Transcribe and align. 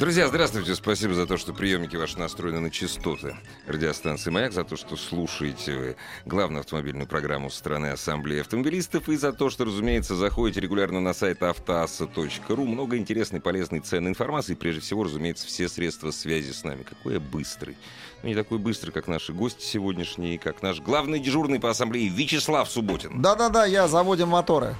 Друзья, 0.00 0.28
здравствуйте. 0.28 0.74
Спасибо 0.74 1.12
за 1.12 1.26
то, 1.26 1.36
что 1.36 1.52
приемники 1.52 1.94
ваши 1.94 2.18
настроены 2.18 2.58
на 2.60 2.70
частоты 2.70 3.36
радиостанции 3.66 4.30
«Маяк», 4.30 4.54
за 4.54 4.64
то, 4.64 4.74
что 4.74 4.96
слушаете 4.96 5.76
вы 5.76 5.96
главную 6.24 6.60
автомобильную 6.60 7.06
программу 7.06 7.50
страны 7.50 7.88
Ассамблеи 7.88 8.40
автомобилистов 8.40 9.10
и 9.10 9.16
за 9.16 9.34
то, 9.34 9.50
что, 9.50 9.66
разумеется, 9.66 10.16
заходите 10.16 10.60
регулярно 10.60 11.02
на 11.02 11.12
сайт 11.12 11.42
автоасса.ру. 11.42 12.64
Много 12.64 12.96
интересной, 12.96 13.42
полезной, 13.42 13.80
ценной 13.80 14.12
информации. 14.12 14.54
Прежде 14.54 14.80
всего, 14.80 15.04
разумеется, 15.04 15.46
все 15.46 15.68
средства 15.68 16.12
связи 16.12 16.52
с 16.52 16.64
нами. 16.64 16.82
Какой 16.82 17.12
я 17.12 17.20
быстрый. 17.20 17.76
Ну, 18.22 18.30
не 18.30 18.34
такой 18.34 18.56
быстрый, 18.56 18.92
как 18.92 19.06
наши 19.06 19.34
гости 19.34 19.62
сегодняшние, 19.62 20.38
как 20.38 20.62
наш 20.62 20.80
главный 20.80 21.20
дежурный 21.20 21.60
по 21.60 21.68
Ассамблее 21.68 22.08
Вячеслав 22.08 22.70
Субботин. 22.70 23.20
Да-да-да, 23.20 23.66
я 23.66 23.86
заводим 23.86 24.28
моторы. 24.28 24.76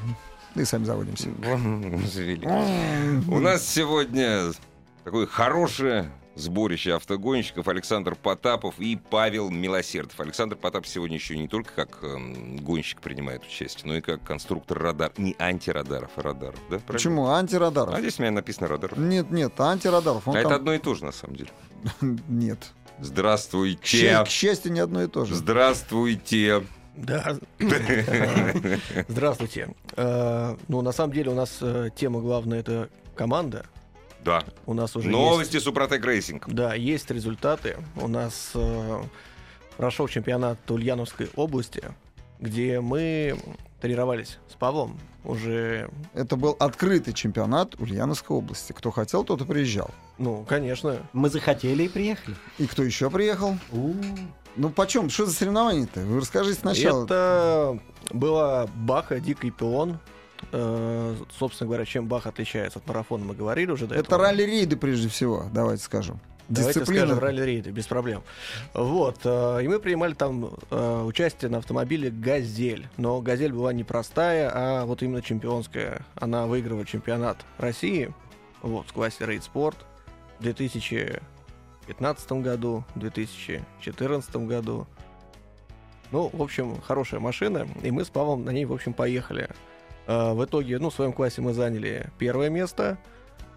И 0.55 0.65
сами 0.65 0.85
заводимся. 0.85 1.29
У 3.29 3.39
нас 3.39 3.69
сегодня 3.69 4.53
такое 5.05 5.27
хорошее 5.27 6.11
сборище 6.37 6.95
автогонщиков 6.95 7.69
Александр 7.69 8.15
Потапов 8.15 8.79
и 8.79 8.97
Павел 8.97 9.51
Милосердов. 9.51 10.19
Александр 10.21 10.57
Потапов 10.57 10.89
сегодня 10.89 11.17
еще 11.17 11.37
не 11.37 11.49
только 11.49 11.73
как 11.75 11.99
э, 12.03 12.17
гонщик 12.61 13.01
принимает 13.01 13.45
участие, 13.45 13.87
но 13.87 13.97
и 13.97 14.01
как 14.01 14.23
конструктор 14.23 14.79
радар. 14.79 15.13
Не 15.19 15.35
антирадаров, 15.39 16.11
а 16.17 16.23
радаров. 16.23 16.55
Да, 16.71 16.79
правильно? 16.79 16.87
Почему? 16.93 17.27
Антирадаров. 17.29 17.95
А 17.95 18.01
здесь 18.01 18.19
у 18.19 18.23
меня 18.23 18.31
написано 18.33 18.69
радаров. 18.69 18.97
Нет, 18.97 19.31
нет, 19.31 19.59
антирадаров. 19.61 20.27
Он 20.29 20.37
а 20.37 20.39
это 20.41 20.49
там- 20.51 20.59
одно 20.59 20.73
и 20.73 20.79
то 20.79 20.95
же, 20.95 21.05
на 21.05 21.13
самом 21.13 21.37
деле. 21.37 21.51
Нет. 22.29 22.59
К, 22.99 23.05
Здравствуйте. 23.05 23.85
счастью, 23.87 24.25
к 24.25 24.29
счастью, 24.29 24.73
не 24.73 24.81
одно 24.81 25.03
и 25.03 25.09
то 25.09 25.25
же. 25.27 25.35
Здравствуйте. 25.35 26.65
Да. 26.97 27.37
Здравствуйте. 29.09 29.75
Э, 29.97 30.57
Ну, 30.69 30.81
на 30.83 30.93
самом 30.93 31.13
деле 31.13 31.31
у 31.31 31.35
нас 31.35 31.59
э, 31.61 31.89
тема 31.97 32.21
главная 32.21 32.61
это 32.61 32.89
команда. 33.15 33.67
Да. 34.25 34.45
У 34.67 34.75
нас 34.75 34.97
уже 34.97 35.09
Новости 35.09 35.59
Suprotec 35.59 36.05
Racing. 36.05 36.47
есть, 36.47 36.57
да, 36.57 36.75
есть 36.75 37.11
результаты. 37.11 37.77
У 37.97 38.09
нас 38.09 38.53
э, 38.55 39.03
прошел 39.77 40.09
чемпионат 40.09 40.71
Ульяновской 40.71 41.31
области, 41.37 41.83
где 42.39 42.81
мы 42.81 43.39
тренировались 43.81 44.39
с 44.49 44.55
Павлом 44.55 44.99
уже, 45.25 45.91
Это 46.15 46.37
был 46.37 46.57
открытый 46.59 47.13
чемпионат 47.13 47.75
Ульяновской 47.79 48.37
области. 48.37 48.73
Кто 48.73 48.91
хотел, 48.91 49.25
тот 49.25 49.43
и 49.43 49.45
приезжал. 49.45 49.91
ну, 50.19 50.45
конечно, 50.49 50.99
Мы 51.13 51.29
захотели 51.29 51.85
и 51.85 51.89
приехали. 51.89 52.37
И 52.59 52.67
кто 52.67 52.83
еще 52.83 53.11
приехал? 53.11 53.57
Ну, 54.57 54.71
почем? 54.71 55.11
Что 55.11 55.27
за 55.27 55.33
соревнования-то? 55.33 56.01
Вы 56.01 56.21
расскажите 56.21 56.59
сначала. 56.59 57.05
Это 57.05 57.79
была 58.11 58.67
Баха, 58.75 59.21
Дикий 59.21 59.51
Пилон. 59.51 59.99
Э, 60.53 61.15
собственно 61.39 61.69
говоря, 61.69 61.85
чем 61.85 62.07
Бах 62.07 62.27
отличается 62.27 62.79
от 62.79 62.87
марафона, 62.87 63.25
мы 63.25 63.35
говорили 63.35 63.71
уже 63.71 63.87
до 63.87 63.95
Это 63.95 64.05
этого. 64.05 64.25
ралли-рейды, 64.25 64.77
прежде 64.77 65.09
всего, 65.09 65.47
давайте 65.53 65.83
скажем. 65.85 66.21
Давайте 66.49 66.81
Дисциплина. 66.81 67.07
скажем 67.07 67.23
ралли-рейды, 67.23 67.71
без 67.71 67.87
проблем. 67.87 68.23
Вот, 68.75 69.21
э, 69.23 69.61
и 69.63 69.69
мы 69.69 69.79
принимали 69.79 70.15
там 70.15 70.51
э, 70.71 71.03
участие 71.03 71.51
на 71.51 71.59
автомобиле 71.59 72.11
«Газель». 72.11 72.89
Но 72.97 73.21
«Газель» 73.21 73.53
была 73.53 73.73
не 73.73 73.85
простая, 73.85 74.51
а 74.53 74.85
вот 74.85 75.03
именно 75.03 75.23
чемпионская. 75.23 76.05
Она 76.17 76.47
выиграла 76.47 76.85
чемпионат 76.85 77.39
России 77.59 78.13
вот, 78.63 78.89
в 78.89 78.93
классе 78.93 79.27
«Рейд 79.27 79.45
Спорт» 79.45 79.77
в 80.41 80.43
2015 80.43 82.33
году, 82.33 82.85
в 82.97 82.99
2014 82.99 84.37
году. 84.37 84.89
Ну, 86.11 86.29
в 86.33 86.43
общем, 86.43 86.81
хорошая 86.81 87.21
машина, 87.21 87.69
и 87.83 87.93
мы 87.93 88.05
с 88.05 88.09
Павлом 88.09 88.45
на 88.45 88.51
ней, 88.51 88.65
в 88.65 88.73
общем, 88.73 88.93
поехали. 88.93 89.49
Э, 90.11 90.33
В 90.33 90.45
итоге, 90.45 90.79
ну, 90.81 90.91
в 90.91 90.95
своем 90.95 91.13
классе 91.13 91.41
мы 91.41 91.53
заняли 91.55 92.11
первое 92.19 92.51
место, 92.51 92.99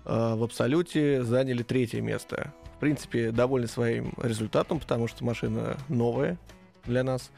э, 0.06 0.36
в 0.36 0.44
абсолюте 0.44 1.24
заняли 1.24 1.64
третье 1.64 2.00
место. 2.02 2.54
В 2.76 2.80
принципе, 2.80 3.32
довольны 3.32 3.68
своим 3.68 4.14
результатом, 4.22 4.80
потому 4.80 5.08
что 5.08 5.24
машина 5.26 5.78
новая 5.90 6.38
для 6.86 7.04
нас. 7.04 7.32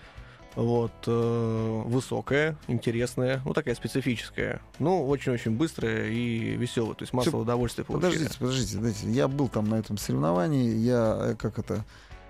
Вот, 0.56 0.92
э, 1.08 1.82
высокая, 1.86 2.58
интересная, 2.68 3.42
ну 3.46 3.54
такая 3.54 3.76
специфическая. 3.76 4.62
Ну, 4.80 5.06
очень-очень 5.08 5.52
быстрая 5.52 6.08
и 6.08 6.56
веселая. 6.56 6.96
То 6.96 7.04
есть 7.04 7.14
массовое 7.14 7.44
удовольствие 7.44 7.86
получили. 7.86 8.12
Подождите, 8.12 8.40
подождите, 8.40 8.78
подождите. 8.78 9.12
Я 9.12 9.28
был 9.28 9.48
там 9.48 9.70
на 9.70 9.76
этом 9.76 9.98
соревновании, 9.98 10.76
я, 10.78 11.18
э, 11.20 11.36
как 11.38 11.60
это, 11.60 11.84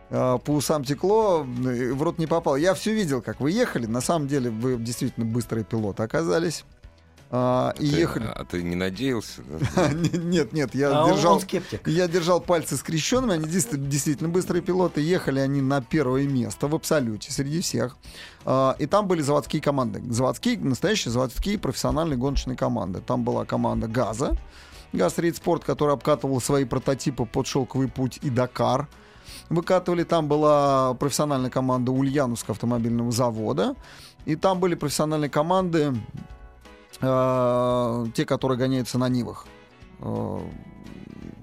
э, 0.10 0.40
по 0.44 0.52
усам 0.52 0.84
текло, 0.84 1.46
э, 1.46 1.94
в 1.94 2.02
рот 2.02 2.18
не 2.18 2.26
попал. 2.28 2.56
Я 2.56 2.74
все 2.74 2.94
видел, 2.94 3.22
как 3.22 3.40
вы 3.40 3.52
ехали. 3.52 3.86
На 3.86 4.02
самом 4.02 4.28
деле 4.28 4.50
вы 4.50 4.78
действительно 4.78 5.26
быстрые 5.26 5.64
пилоты 5.64 6.02
оказались. 6.04 6.66
А, 7.32 7.74
и 7.80 7.90
Ты- 7.90 7.98
ехали... 7.98 8.28
А 8.34 8.46
ты 8.46 8.62
не 8.64 8.76
надеялся? 8.76 9.42
Нет, 10.14 10.54
нет, 10.54 10.76
я 10.76 11.04
А 11.04 11.10
держал... 11.12 11.36
он 11.36 11.42
скептик. 11.42 11.88
Я 11.88 12.08
держал 12.08 12.40
пальцы 12.40 12.78
скрещенными, 12.78 13.34
они 13.34 13.46
действительно, 13.48 14.30
быстрые 14.30 14.62
пилоты. 14.62 15.02
Ехали 15.02 15.40
они 15.40 15.62
на 15.62 15.82
первое 15.82 16.28
место 16.28 16.68
в 16.68 16.76
абсолюте 16.76 17.32
среди 17.32 17.62
всех. 17.62 17.98
А, 18.46 18.76
И 18.80 18.86
там 18.86 19.08
были 19.08 19.22
заводские 19.22 19.62
команды. 19.62 20.02
Заводские, 20.12 20.60
настоящие 20.60 21.12
заводские 21.12 21.58
профессиональные 21.58 22.18
гоночные 22.18 22.56
команды. 22.56 23.02
Там 23.02 23.24
была 23.24 23.44
команда 23.46 23.88
«Газа», 23.88 24.38
«ГАЗ 24.94 25.18
Рейд 25.18 25.36
Спорт», 25.36 25.66
которая 25.66 25.96
обкатывала 25.96 26.40
свои 26.40 26.64
прототипы 26.64 27.26
под 27.26 27.48
«Шелковый 27.48 27.88
путь» 27.88 28.20
и 28.22 28.30
«Дакар». 28.30 28.88
Выкатывали. 29.50 30.04
Там 30.04 30.28
была 30.28 30.94
профессиональная 30.94 31.50
команда 31.50 31.92
Ульяновского 31.92 32.54
автомобильного 32.54 33.12
завода. 33.12 33.76
И 34.26 34.36
там 34.36 34.60
были 34.60 34.76
профессиональные 34.76 35.30
команды, 35.30 35.94
э, 37.02 38.06
те, 38.14 38.26
которые 38.26 38.58
гоняются 38.58 38.98
на 38.98 39.10
Нивах. 39.10 39.46
Э, 40.00 40.40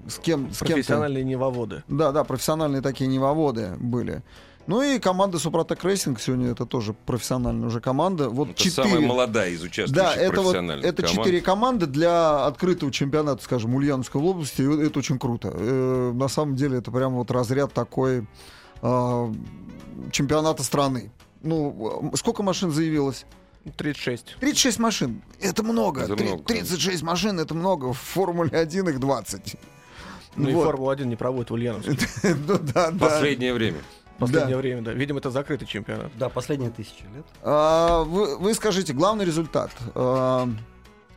с 0.07 0.17
кем, 0.19 0.51
с 0.53 0.59
кем 0.59 0.67
Профессиональные 0.75 1.23
невоводы. 1.23 1.83
да, 1.87 2.11
да, 2.11 2.23
профессиональные 2.23 2.81
такие 2.81 3.07
невоводы 3.09 3.75
были. 3.79 4.21
Ну 4.65 4.81
и 4.81 4.97
команда 4.97 5.39
Suprotec 5.39 5.83
Racing 5.83 6.21
сегодня 6.21 6.51
это 6.51 6.65
тоже 6.65 6.93
профессиональная 6.93 7.67
уже 7.67 7.81
команда. 7.81 8.29
Вот 8.29 8.49
Это 8.51 8.57
четыре. 8.59 8.87
самая 8.89 9.05
молодая 9.05 9.49
из 9.49 9.61
участвующих 9.61 9.93
Да, 9.93 10.13
это 10.15 10.41
вот 10.41 10.55
это 10.55 11.01
команд. 11.03 11.09
четыре 11.09 11.41
команды 11.41 11.85
для 11.85 12.45
открытого 12.45 12.89
чемпионата, 12.91 13.43
скажем, 13.43 13.75
Ульяновской 13.75 14.21
области. 14.21 14.61
и 14.61 14.85
Это 14.87 14.99
очень 14.99 15.19
круто. 15.19 15.51
Э, 15.53 16.11
на 16.13 16.29
самом 16.29 16.55
деле 16.55 16.77
это 16.77 16.91
прям 16.91 17.13
вот 17.13 17.29
разряд 17.29 17.73
такой 17.73 18.25
э, 18.81 19.33
чемпионата 20.11 20.63
страны. 20.63 21.11
Ну, 21.41 22.11
сколько 22.15 22.41
машин 22.41 22.71
заявилось? 22.71 23.25
36. 23.77 24.37
36 24.39 24.79
машин. 24.79 25.21
Это 25.39 25.63
много. 25.63 26.01
Это 26.01 26.15
Три- 26.15 26.27
много, 26.27 26.43
36 26.43 27.01
машин 27.03 27.39
это 27.39 27.53
много. 27.53 27.93
В 27.93 27.97
Формуле 27.97 28.57
1 28.57 28.89
их 28.89 28.99
20. 28.99 29.55
Ну 30.35 30.49
и 30.49 30.53
Вот. 30.53 30.65
Формулу-1 30.65 31.05
не 31.05 31.15
проводит 31.15 31.49
в 31.49 31.53
Ульяновске. 31.53 31.97
Ну 32.47 32.57
да, 32.57 32.91
да. 32.91 32.97
Последнее 32.99 33.53
время. 33.53 33.77
Последнее 34.19 34.57
время, 34.57 34.81
да. 34.81 34.91
Видимо, 34.93 35.19
это 35.19 35.31
закрытый 35.31 35.67
чемпионат. 35.67 36.11
Да, 36.17 36.29
последние 36.29 36.69
тысячи 36.71 37.03
лет. 37.15 37.25
А, 37.41 38.03
вы, 38.03 38.37
вы 38.37 38.53
скажите, 38.53 38.93
главный 38.93 39.25
результат 39.25 39.71
а, 39.95 40.47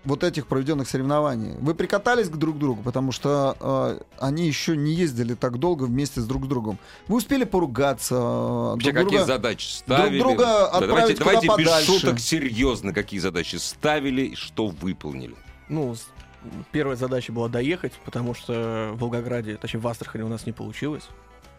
вот 0.06 0.24
этих 0.24 0.46
проведенных 0.46 0.88
соревнований. 0.88 1.56
Вы 1.60 1.74
прикатались 1.74 2.28
к 2.30 2.36
друг 2.36 2.58
другу, 2.58 2.82
потому 2.82 3.12
что 3.12 3.56
а, 3.60 4.00
они 4.18 4.46
еще 4.46 4.76
не 4.76 4.94
ездили 4.94 5.34
так 5.34 5.58
долго 5.58 5.84
вместе 5.84 6.20
с 6.20 6.24
друг 6.26 6.44
с 6.46 6.48
другом. 6.48 6.78
Вы 7.08 7.16
успели 7.18 7.44
поругаться. 7.44 8.14
а, 8.16 8.70
Вообще, 8.72 8.92
друг 8.92 9.04
какие 9.04 9.18
друга- 9.18 9.32
задачи 9.32 9.66
ставили? 9.66 10.18
друга 10.18 10.44
Да, 10.44 10.66
отправить 10.68 10.88
давайте, 10.88 11.14
куда 11.14 11.24
давайте 11.24 11.46
без 11.48 11.68
подальше. 11.68 11.86
шуток 11.92 12.18
серьезно, 12.20 12.92
какие 12.94 13.20
задачи 13.20 13.56
ставили 13.56 14.22
и 14.22 14.34
что 14.36 14.68
выполнили. 14.68 15.34
Ну, 15.68 15.94
первая 16.70 16.96
задача 16.96 17.32
была 17.32 17.48
доехать, 17.48 17.92
потому 18.04 18.34
что 18.34 18.92
в 18.94 18.98
Волгограде, 19.00 19.56
точнее 19.56 19.80
в 19.80 19.88
Астрахани 19.88 20.22
у 20.22 20.28
нас 20.28 20.46
не 20.46 20.52
получилось. 20.52 21.08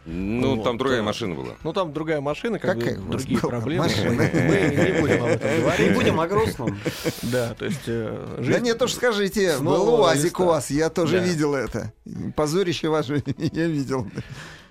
Ну, 0.09 0.55
Вот, 0.55 0.63
там 0.63 0.77
другая 0.77 0.99
да. 0.99 1.03
машина 1.05 1.35
была. 1.35 1.55
Ну, 1.63 1.73
там 1.73 1.91
другая 1.91 2.21
машина, 2.21 2.59
как 2.59 2.79
Какая 2.79 2.97
бы 2.97 3.11
другие 3.11 3.39
проблемы. 3.39 3.83
машина? 3.83 4.11
Мы 4.33 4.93
не 4.93 5.01
будем 5.01 5.23
об 5.23 5.29
этом 5.29 5.51
Не 5.51 5.59
говорить. 5.59 5.93
будем 5.95 6.19
о 6.21 6.27
грустном. 6.27 6.77
Да, 7.23 7.53
то 7.55 7.65
есть 7.65 7.81
э, 7.87 8.35
Да 8.37 8.43
жизнь... 8.43 8.63
нет, 8.63 8.81
уж 8.81 8.93
скажите, 8.93 9.57
был 9.59 9.95
УАЗик 10.01 10.39
у 10.39 10.45
вас, 10.45 10.69
я 10.71 10.89
тоже 10.89 11.19
Да. 11.19 11.25
видел 11.25 11.53
это. 11.55 11.91
Позорище 12.37 12.87
ваше 12.87 13.21
я 13.37 13.67
видел. 13.67 14.07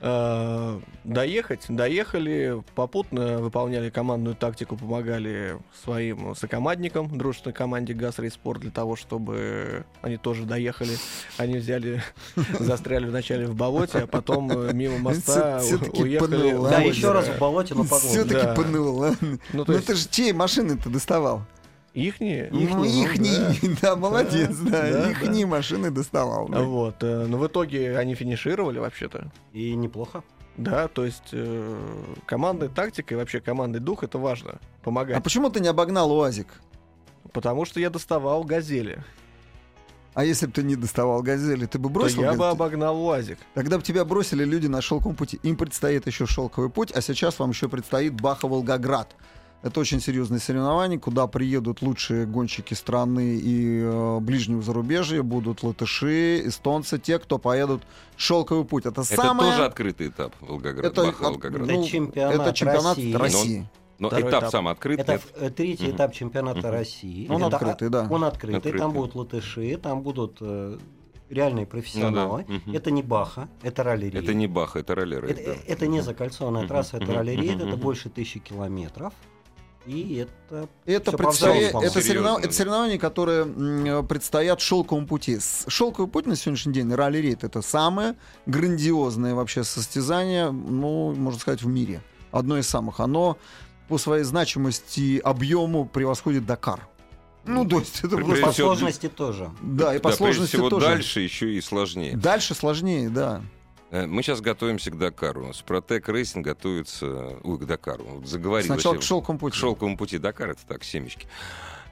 Э, 0.01 0.81
Доехать, 1.05 1.67
доехали, 1.69 2.63
попутно 2.75 3.39
выполняли 3.39 3.91
командную 3.91 4.35
тактику, 4.35 4.77
помогали 4.77 5.57
своим 5.85 6.35
сокомандникам, 6.35 7.17
дружественной 7.17 7.55
команде 7.55 7.95
ГАЗ 7.95 8.19
Рейспорт, 8.19 8.61
для 8.61 8.73
того, 8.73 8.97
чтобы 8.97 9.85
они 10.03 10.17
тоже 10.17 10.45
доехали. 10.45 10.97
Они 11.39 11.59
взяли, 11.59 12.03
застряли 12.59 13.07
вначале 13.07 13.47
в 13.47 13.55
болоте, 13.55 13.99
а 14.01 14.07
потом 14.09 14.51
э, 14.51 14.73
мимо 14.73 14.99
моста 14.99 15.23
Всё- 15.33 15.57
у- 15.57 15.61
всё-таки 15.61 16.03
уехали. 16.03 16.37
пнул, 16.51 16.63
в 16.63 16.67
а? 16.67 16.71
Да, 16.71 16.79
еще 16.81 17.09
озеро. 17.09 17.13
раз 17.15 17.29
в 17.29 17.39
болоте, 17.39 17.75
но 17.75 17.85
по 17.85 17.99
Все-таки 17.99 18.47
Да. 18.47 18.55
пнул, 18.55 19.03
а? 19.05 19.15
Ну, 19.21 19.39
Ну 19.53 19.65
то 19.65 19.73
есть 19.75 19.87
ты 19.87 19.95
же 19.95 20.09
чьей 20.11 20.33
машины 20.33 20.77
ты 20.77 20.89
доставал? 20.91 21.43
ихние. 21.95 22.51
Ну, 22.53 22.61
Ихние, 22.61 22.77
ну, 22.77 22.85
ихней, 22.85 23.79
да, 23.83 23.97
молодец, 23.97 24.55
Да, 24.59 24.71
да, 24.71 24.93
да, 24.93 25.11
ихней 25.11 25.45
машины 25.47 25.91
доставал. 25.91 26.47
да. 26.49 26.61
Вот, 26.63 26.97
э, 27.03 27.25
но 27.27 27.39
в 27.39 27.47
итоге 27.47 27.97
они 27.97 28.15
финишировали 28.15 28.79
вообще-то. 28.79 29.31
И 29.55 29.75
неплохо. 29.75 30.23
Да, 30.59 30.89
то 30.89 31.05
есть 31.07 31.31
э, 31.33 31.77
командная 32.27 32.69
тактика 32.69 33.15
и 33.15 33.17
вообще 33.17 33.41
командный 33.41 33.81
дух 33.81 34.03
это 34.05 34.19
важно. 34.19 34.53
А 34.53 34.85
Помогать. 34.85 35.23
почему 35.23 35.49
ты 35.51 35.61
не 35.61 35.69
обогнал 35.69 36.11
УАЗик? 36.13 36.49
Потому 37.33 37.65
что 37.65 37.81
я 37.81 37.89
доставал 37.91 38.45
газели. 38.45 39.03
А 40.17 40.25
если 40.25 40.47
бы 40.47 40.53
ты 40.53 40.63
не 40.63 40.77
доставал 40.77 41.21
газели, 41.23 41.67
ты 41.67 41.79
бы 41.79 41.91
бросил 41.91 42.17
то 42.17 42.23
я 42.23 42.33
бы 42.33 42.49
обогнал 42.49 42.99
УАЗик. 43.05 43.37
Тогда 43.53 43.77
бы 43.77 43.85
тебя 43.85 44.03
бросили 44.03 44.45
люди 44.45 44.67
на 44.67 44.81
шелковом 44.81 45.15
пути. 45.15 45.39
Им 45.43 45.57
предстоит 45.59 46.07
еще 46.07 46.25
шелковый 46.25 46.71
путь, 46.71 46.91
а 46.91 47.03
сейчас 47.03 47.39
вам 47.39 47.51
еще 47.51 47.69
предстоит 47.69 48.19
Баха-Волгоград. 48.19 49.15
Это 49.63 49.79
очень 49.79 50.01
серьезное 50.01 50.39
соревнование, 50.39 50.99
куда 50.99 51.27
приедут 51.27 51.83
лучшие 51.83 52.25
гонщики 52.25 52.73
страны 52.73 53.37
и 53.37 53.83
э, 53.83 54.19
ближнего 54.21 54.63
зарубежья, 54.63 55.23
будут 55.23 55.63
латыши, 55.63 56.47
эстонцы, 56.47 56.99
те, 56.99 57.19
кто 57.19 57.37
поедут 57.37 57.83
шелковый 58.17 58.65
путь. 58.65 58.87
Это, 58.87 59.03
Это 59.03 59.17
самое... 59.17 59.51
тоже 59.51 59.67
открытый 59.67 60.09
этап 60.09 60.33
Волгоград, 60.41 60.93
Это 60.93 61.05
Баха, 61.05 61.27
от- 61.27 61.31
Волгоград. 61.33 61.69
Это 61.69 61.85
чемпионат 61.87 62.35
это 62.41 62.53
чемпионат 62.55 62.97
России. 62.97 63.13
России. 63.15 63.69
Но 63.99 64.09
второй 64.09 64.31
этап 64.31 64.41
этап. 64.43 64.53
сам 64.53 64.69
открыт, 64.69 65.01
Это 65.01 65.13
нет? 65.13 65.23
э, 65.37 65.51
третий 65.51 65.87
Мгм. 65.89 65.97
этап 65.97 66.13
чемпионата 66.13 66.59
Мгм. 66.61 66.71
России. 66.71 67.29
Он 67.31 67.43
Это, 67.45 67.57
открытый, 67.57 67.89
а, 67.89 67.91
да. 67.91 68.07
Он 68.11 68.25
открытый, 68.25 68.57
Открытый. 68.59 68.81
там 68.81 68.93
будут 68.93 69.15
латыши, 69.15 69.77
там 69.79 70.03
будут 70.03 70.37
э, 70.41 70.79
реальные 71.31 71.67
профессионалы. 71.67 72.45
Ну 72.49 72.55
да, 72.59 72.61
мгм. 72.67 72.77
Это 72.77 72.91
не 72.91 73.03
Баха, 73.03 73.49
это 73.63 73.83
ралли-рейд. 73.83 74.23
Это 74.25 74.35
не 74.35 74.47
Баха, 74.47 74.79
это 74.81 74.95
роллеры. 74.95 75.29
это, 75.31 75.57
это 75.67 75.87
не 75.87 76.01
закольцованная 76.03 76.63
Мгм, 76.63 76.69
трасса, 76.69 76.97
это 76.99 77.07
мгм, 77.07 77.15
ралли-рейд, 77.17 77.57
мгм, 77.59 77.69
это 77.69 77.77
больше 77.77 78.09
тысячи 78.11 78.39
километров. 78.39 79.13
И 79.87 80.17
это 80.17 80.69
Это, 80.85 81.13
по-взрослому. 81.13 81.81
это, 81.85 82.01
соревнов- 82.01 82.41
да. 82.41 82.47
это 82.49 82.53
соревнования, 82.53 82.99
которые 82.99 84.03
предстоят 84.03 84.61
шелковому 84.61 85.07
пути. 85.07 85.39
Шелковый 85.69 86.11
путь 86.11 86.27
на 86.27 86.35
сегодняшний 86.35 86.73
день, 86.73 86.93
ралли-рейд, 86.93 87.45
это 87.45 87.63
самое 87.63 88.17
грандиозное 88.47 89.35
вообще 89.37 89.63
состязание, 89.63 90.51
ну, 90.51 91.15
можно 91.15 91.39
сказать, 91.39 91.63
в 91.63 91.69
мире. 91.69 92.03
Одно 92.33 92.59
из 92.59 92.69
самых. 92.69 92.99
Оно 92.99 93.39
по 93.89 93.99
своей 93.99 94.25
значимости 94.25 95.01
и 95.01 95.19
объему 95.19 95.87
превосходит 95.87 96.47
Дакар. 96.47 96.87
Ну, 97.45 97.65
то 97.67 97.79
есть 97.79 98.01
это 98.03 98.17
просто... 98.17 98.45
по 98.45 98.53
сложности 98.53 99.09
тоже. 99.09 99.51
Да, 99.63 99.95
и 99.95 99.99
по 100.01 100.11
Да, 100.11 100.17
сложности 100.17 100.57
всего, 100.57 100.69
тоже. 100.69 100.87
дальше 100.87 101.21
еще 101.21 101.53
и 101.55 101.61
сложнее. 101.61 102.17
Дальше 102.17 102.55
сложнее, 102.55 103.09
да. 103.09 103.43
Э, 103.91 104.07
Мы 104.07 104.23
сейчас 104.23 104.41
готовимся 104.41 104.91
к 104.91 104.99
Дакару. 104.99 105.53
Suprotec 105.53 106.09
Racing 106.09 106.45
готовится... 106.45 107.39
Ой, 107.45 107.59
к 107.59 107.65
Дакару. 107.65 108.05
Вот 108.05 108.27
заговорил 108.27 108.67
Сначала 108.67 108.97
к 108.97 109.03
шелковому 109.03 109.39
пути. 109.39 109.53
К 109.53 109.61
шелковому 109.61 109.97
пути 109.97 110.19
Дакар, 110.19 110.51
это 110.51 110.67
так, 110.67 110.83
семечки. 110.83 111.29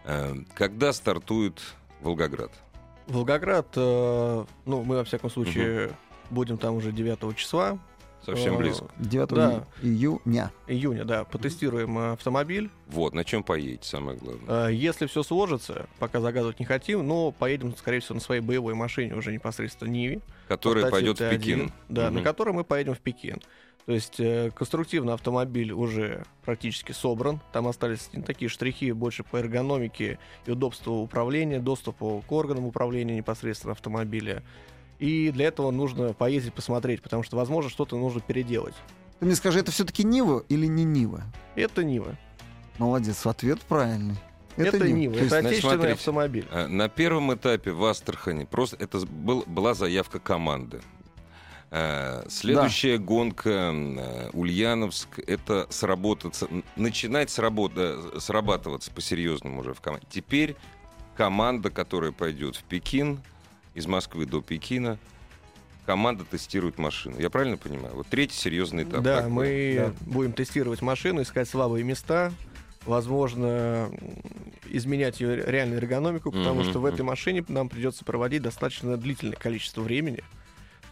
Э, 0.04 0.34
Когда 0.54 0.92
стартует 0.92 1.60
Волгоград? 2.00 2.50
Волгоград, 3.06 3.68
э, 3.76 4.44
ну, 4.64 4.82
мы, 4.82 4.96
во 4.96 5.04
всяком 5.04 5.30
случае, 5.30 5.92
будем 6.30 6.58
там 6.58 6.74
уже 6.74 6.90
9 6.90 7.36
числа. 7.36 7.78
Совсем 8.24 8.54
Э, 8.54 8.58
близко. 8.58 8.86
9 8.98 9.28
Да. 9.34 9.64
июня. 9.82 10.50
Июня, 10.66 11.04
да, 11.04 11.24
потестируем 11.24 11.98
э, 11.98 12.12
автомобиль. 12.12 12.70
Вот, 12.86 13.14
на 13.14 13.24
чем 13.24 13.42
поедете, 13.42 13.88
самое 13.88 14.18
главное. 14.18 14.68
Э, 14.68 14.72
Если 14.72 15.06
все 15.06 15.22
сложится, 15.22 15.86
пока 15.98 16.20
загадывать 16.20 16.58
не 16.58 16.64
хотим, 16.66 17.06
но 17.06 17.30
поедем, 17.32 17.76
скорее 17.76 18.00
всего, 18.00 18.14
на 18.16 18.20
своей 18.20 18.40
боевой 18.40 18.74
машине 18.74 19.14
уже 19.14 19.32
непосредственно 19.32 19.90
по 20.48 20.56
статье 20.56 20.90
пойдет 20.90 21.18
в 21.18 21.22
Т1, 21.22 21.30
Пекин. 21.30 21.72
Да, 21.88 22.06
Мгм. 22.06 22.14
на 22.16 22.22
которой 22.22 22.52
мы 22.52 22.64
поедем 22.64 22.94
в 22.94 23.00
Пекин. 23.00 23.40
То 23.86 23.92
есть 23.92 24.18
э, 24.18 24.50
конструктивно 24.54 25.12
автомобиль 25.12 25.70
уже 25.72 26.24
практически 26.46 26.92
собран. 26.92 27.40
Там 27.52 27.68
остались 27.68 28.08
не 28.14 28.22
такие 28.22 28.48
штрихи 28.48 28.92
больше 28.92 29.24
по 29.24 29.36
эргономике 29.36 30.18
и 30.46 30.50
удобству 30.50 31.02
управления, 31.02 31.58
доступу 31.60 32.24
к 32.26 32.32
органам 32.32 32.64
управления 32.64 33.14
непосредственно 33.16 33.72
автомобиля. 33.72 34.42
И 34.98 35.30
для 35.30 35.46
этого 35.46 35.70
нужно 35.70 36.12
поездить, 36.12 36.54
посмотреть, 36.54 37.02
потому 37.02 37.22
что, 37.22 37.36
возможно, 37.36 37.70
что-то 37.70 37.96
нужно 37.98 38.20
переделать. 38.20 38.74
Ты 39.18 39.26
мне 39.26 39.34
скажи, 39.34 39.60
это 39.60 39.70
все-таки 39.72 40.04
Нива 40.04 40.44
или 40.48 40.66
не 40.66 40.84
Нива? 40.84 41.22
Это 41.56 41.84
Нива. 41.84 42.16
Молодец, 42.78 43.24
ответ 43.26 43.60
правильный. 43.62 44.16
Это, 44.56 44.88
Нива. 44.88 45.14
То 45.14 45.20
есть 45.20 45.32
Это 45.32 45.40
значит, 45.40 45.46
отечественный 45.46 45.74
смотрите, 45.76 45.94
автомобиль. 45.94 46.46
Э, 46.50 46.66
На 46.68 46.88
первом 46.88 47.34
этапе 47.34 47.72
в 47.72 47.84
Астрахани 47.84 48.44
просто 48.44 48.76
это 48.76 48.98
был, 49.06 49.42
была 49.46 49.74
заявка 49.74 50.20
команды. 50.20 50.80
Э, 51.70 52.24
Следующая 52.28 52.98
гонка 52.98 53.50
э, 53.74 54.30
Ульяновск 54.32 55.18
это 55.26 55.66
сработаться, 55.70 56.46
начинать 56.76 57.30
сработ- 57.30 57.72
э, 57.76 58.20
срабатываться 58.20 58.92
по-серьезному 58.92 59.60
уже 59.60 59.74
в 59.74 59.80
команде. 59.80 60.06
Теперь 60.08 60.54
команда, 61.16 61.70
которая 61.70 62.12
пойдет 62.12 62.54
в 62.54 62.62
Пекин, 62.64 63.20
из 63.74 63.86
Москвы 63.86 64.26
до 64.26 64.40
Пекина, 64.40 64.98
команда 65.86 66.24
тестирует 66.24 66.78
машину. 66.78 67.16
Я 67.18 67.30
правильно 67.30 67.56
понимаю? 67.56 67.94
Вот 67.94 68.06
третий 68.06 68.36
серьезный 68.36 68.84
этап. 68.84 69.02
Да, 69.02 69.22
Так, 69.22 69.30
мы 69.30 69.92
будем 70.02 70.32
тестировать 70.32 70.80
машину, 70.82 71.22
искать 71.22 71.48
слабые 71.48 71.84
места, 71.84 72.32
возможно, 72.86 73.90
изменять 74.70 75.20
ее 75.20 75.36
реальную 75.44 75.78
эргономику, 75.80 76.30
потому 76.30 76.60
Мгм, 76.60 76.70
что 76.70 76.80
в 76.80 76.84
этой 76.86 77.02
машине 77.02 77.44
нам 77.48 77.68
придется 77.68 78.04
проводить 78.04 78.42
достаточно 78.42 78.96
длительное 78.96 79.36
количество 79.36 79.82
времени, 79.82 80.22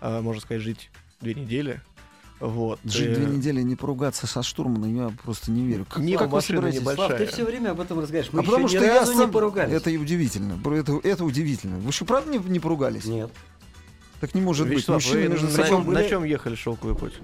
а, 0.00 0.20
можно 0.20 0.40
сказать, 0.42 0.62
жить 0.62 0.90
две 1.20 1.34
недели. 1.34 1.80
Вот. 2.42 2.80
Жить 2.84 3.10
Э, 3.10 3.14
две 3.14 3.26
недели 3.26 3.62
не 3.62 3.76
поругаться 3.76 4.26
со 4.26 4.42
штурманом, 4.42 4.92
я 4.94 5.12
просто 5.24 5.52
не 5.52 5.64
верю. 5.64 5.86
Как, 5.88 6.02
Нива 6.02 6.18
как 6.24 6.32
вы 6.32 6.42
собираетесь? 6.42 6.80
небольшая. 6.80 7.06
Слав, 7.08 7.18
ты 7.20 7.26
все 7.26 7.44
время 7.44 7.70
об 7.70 7.80
этом 7.80 8.00
разговариваешь. 8.00 8.32
Мы 8.32 8.40
А 8.40 8.42
еще 8.42 8.50
потому 8.50 8.66
ни 8.68 8.70
что 8.76 8.84
я 8.84 8.94
разу 9.00 9.12
сам... 9.14 9.26
не 9.28 9.32
поругались. 9.32 9.72
Это 9.74 9.90
и 9.90 9.96
удивительно. 9.96 10.58
Это, 10.74 11.00
это 11.04 11.24
удивительно. 11.24 11.78
Вы 11.78 11.92
что, 11.92 12.04
правда 12.04 12.30
не, 12.32 12.38
не 12.38 12.58
поругались? 12.58 13.04
Нет. 13.04 13.30
Так 14.20 14.34
не 14.34 14.40
может 14.40 14.66
Вячеслав, 14.66 14.98
быть. 14.98 15.06
Мужчины 15.06 15.22
вы 15.28 15.32
между 15.34 15.46
на, 15.46 15.52
собой... 15.52 15.66
Причем 15.68 15.84
были- 15.84 15.94
на 16.02 16.08
чем 16.08 16.24
ехали 16.24 16.54
шелковый 16.56 16.96
путь? 16.96 17.14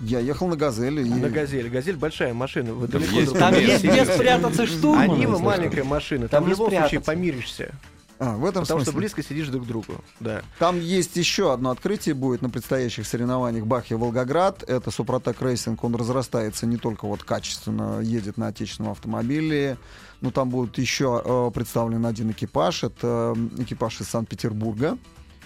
Я 0.00 0.20
ехал 0.20 0.46
на 0.48 0.56
«Газели». 0.56 1.02
и- 1.02 1.10
На 1.10 1.28
«Газели». 1.28 1.68
«Газель» 1.68 1.96
большая 1.96 2.32
машина. 2.32 2.72
Вы 2.72 2.86
далеко 2.88 3.18
есть 3.20 3.38
Там 3.38 3.52
есть 3.54 3.84
где 3.84 4.04
спрятаться 4.06 4.62
А 4.62 4.66
штурманом. 4.66 5.18
Нива 5.18 5.32
если 5.32 5.44
маленькая 5.44 5.84
машина. 5.84 6.28
Там 6.28 6.30
Там, 6.30 6.44
в 6.44 6.46
не 6.46 6.50
любом 6.52 6.68
случае 6.70 6.86
спрятаться. 6.86 7.12
помиришься. 7.12 7.74
А, 8.20 8.36
в 8.36 8.44
этом 8.44 8.62
Потому 8.62 8.80
что 8.80 8.90
смысле. 8.90 8.98
близко 8.98 9.22
сидишь 9.22 9.48
друг 9.48 9.64
к 9.64 9.66
другу. 9.66 9.92
Да. 10.18 10.42
Там 10.58 10.80
есть 10.80 11.14
еще 11.16 11.52
одно 11.52 11.70
открытие 11.70 12.14
будет 12.14 12.42
на 12.42 12.50
предстоящих 12.50 13.06
соревнованиях 13.06 13.64
Бахе 13.64 13.94
Волгоград. 13.96 14.64
Это 14.66 14.90
Suprotec 14.90 15.40
Racing. 15.40 15.84
Он 15.84 15.94
разрастается 15.94 16.66
не 16.66 16.78
только 16.78 17.06
вот 17.06 17.22
качественно 17.22 18.00
едет 18.00 18.36
на 18.36 18.48
отечественном 18.48 18.92
автомобиле, 18.92 19.78
но 20.20 20.32
там 20.32 20.50
будет 20.50 20.78
еще 20.78 21.22
э, 21.24 21.50
представлен 21.54 22.04
один 22.06 22.32
экипаж. 22.32 22.82
Это 22.84 23.34
э, 23.36 23.62
экипаж 23.62 24.00
из 24.00 24.08
Санкт-Петербурга. 24.08 24.98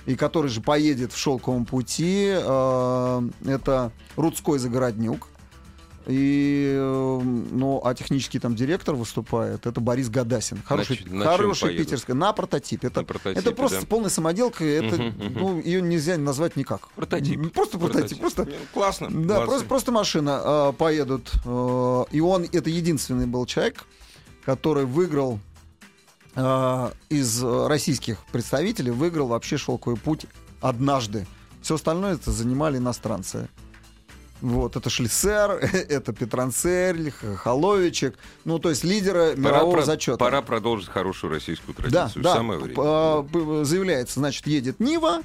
И 0.07 0.17
который 0.17 0.49
же 0.49 0.61
поедет 0.63 1.13
в 1.13 1.19
шелковом 1.19 1.67
пути. 1.67 2.29
э, 2.33 3.23
это 3.45 3.93
Рудской 4.17 4.59
Загороднюк. 4.59 5.29
И, 6.07 6.75
э, 6.77 7.21
ну, 7.23 7.81
а 7.85 7.95
технический 7.95 8.39
там 8.39 8.57
директор 8.57 8.95
выступает, 8.95 9.67
это 9.67 9.81
Борис 9.81 10.09
Гадасин. 10.09 10.63
Хороший, 10.65 11.05
на 11.07 11.25
хороший 11.25 11.77
питерский, 11.77 12.15
на 12.15 12.33
прототипе. 12.33 12.89
Это 12.89 13.01
На 13.01 13.07
прототипе, 13.07 13.41
это 13.41 13.53
просто 13.53 13.81
да? 13.81 13.87
полная 13.87 14.11
самоделка, 14.11 14.65
это, 14.65 14.97
ну, 15.17 15.61
ее 15.61 15.81
нельзя 15.81 16.17
назвать 16.19 16.57
никак. 16.57 16.89
Прототип. 16.97 17.53
Просто 17.53 17.79
прототип, 17.79 18.19
просто. 18.19 18.49
Классно. 18.75 19.09
Да, 19.11 19.43
просто, 19.43 19.67
просто 19.67 19.93
машина 19.93 20.41
э, 20.45 20.73
поедут. 20.77 21.33
э, 21.45 22.05
и 22.11 22.21
он, 22.21 22.47
это 22.51 22.71
единственный 22.71 23.27
был 23.27 23.47
человек, 23.47 23.85
который 24.45 24.85
выиграл 24.87 25.39
э, 26.35 26.91
из 27.11 27.43
российских 27.43 28.25
представителей, 28.33 28.91
выиграл 28.91 29.29
вообще 29.29 29.57
шелковый 29.57 29.99
путь 29.99 30.27
однажды. 30.61 31.27
Все 31.61 31.77
остальное 31.77 32.15
это 32.15 32.33
занимали 32.33 32.79
иностранцы. 32.79 33.49
Вот, 34.43 34.77
это 34.77 34.91
Шлиссер, 34.91 35.51
это 35.89 36.13
Петранцель, 36.13 37.11
Холовичек. 37.37 38.19
Ну, 38.45 38.59
то 38.59 38.69
есть 38.71 38.85
лидеры 38.85 39.31
Пора, 39.37 39.41
мирового 39.57 39.77
про- 39.77 39.83
зачета. 39.85 40.19
пора 40.19 40.43
продолжить 40.43 40.89
хорошую 40.89 41.33
российскую 41.33 41.75
Да, 41.77 41.83
традицию. 41.83 42.23
да. 42.25 42.35
Самое 42.35 42.59
время. 42.61 42.75
П- 42.75 43.29
п- 43.33 43.65
Заявляется, 43.65 44.19
значит, 44.21 44.47
едет 44.49 44.81
Нива, 44.81 45.23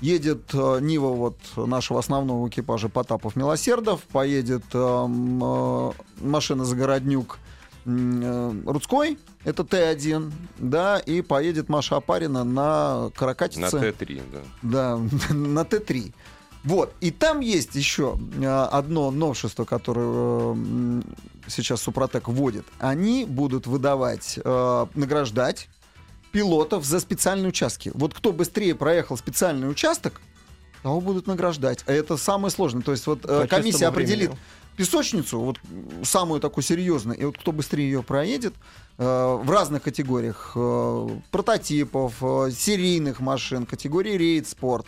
едет 0.00 0.50
э, 0.52 0.78
Нива 0.80 1.08
вот 1.14 1.38
нашего 1.56 2.00
основного 2.00 2.48
экипажа 2.48 2.88
Потапов 2.88 3.36
Милосердов, 3.36 4.02
поедет 4.12 4.64
эм, 4.74 5.40
э, 5.42 5.92
машина 6.20 6.64
Загороднюк 6.64 7.38
э, 7.86 8.52
Рудской, 8.66 9.16
это 9.44 9.62
Т1, 9.62 10.32
да, 10.58 10.98
и 10.98 11.22
поедет 11.22 11.68
Маша 11.68 11.96
Апарина 11.96 12.42
на 12.42 13.04
На 13.04 13.10
каракатице. 13.10 13.60
Т3, 13.76 14.22
да. 14.32 14.38
Да, 14.62 14.96
на 15.34 15.60
Т3. 15.60 16.12
Вот. 16.66 16.92
И 17.00 17.12
там 17.12 17.38
есть 17.38 17.76
еще 17.76 18.18
э, 18.38 18.44
одно 18.44 19.12
новшество, 19.12 19.64
которое 19.64 20.56
э, 20.56 21.02
сейчас 21.46 21.80
Супротек 21.80 22.26
вводит. 22.26 22.66
Они 22.80 23.24
будут 23.24 23.68
выдавать, 23.68 24.36
э, 24.44 24.86
награждать 24.94 25.68
пилотов 26.32 26.84
за 26.84 26.98
специальные 26.98 27.50
участки. 27.50 27.92
Вот 27.94 28.14
кто 28.14 28.32
быстрее 28.32 28.74
проехал 28.74 29.16
специальный 29.16 29.70
участок, 29.70 30.20
того 30.82 31.00
будут 31.00 31.28
награждать. 31.28 31.84
А 31.86 31.92
это 31.92 32.16
самое 32.16 32.50
сложное. 32.50 32.82
То 32.82 32.90
есть 32.90 33.06
вот 33.06 33.24
э, 33.24 33.42
По 33.42 33.46
комиссия 33.46 33.86
определит 33.86 34.30
времени. 34.30 34.38
песочницу, 34.76 35.38
вот 35.38 35.60
самую 36.02 36.40
такую 36.40 36.64
серьезную, 36.64 37.16
и 37.16 37.24
вот 37.26 37.38
кто 37.38 37.52
быстрее 37.52 37.84
ее 37.84 38.02
проедет 38.02 38.54
в 38.98 39.50
разных 39.50 39.82
категориях 39.82 40.56
прототипов, 41.30 42.14
серийных 42.50 43.20
машин, 43.20 43.66
категории 43.66 44.16
рейд 44.16 44.48
спорт. 44.48 44.86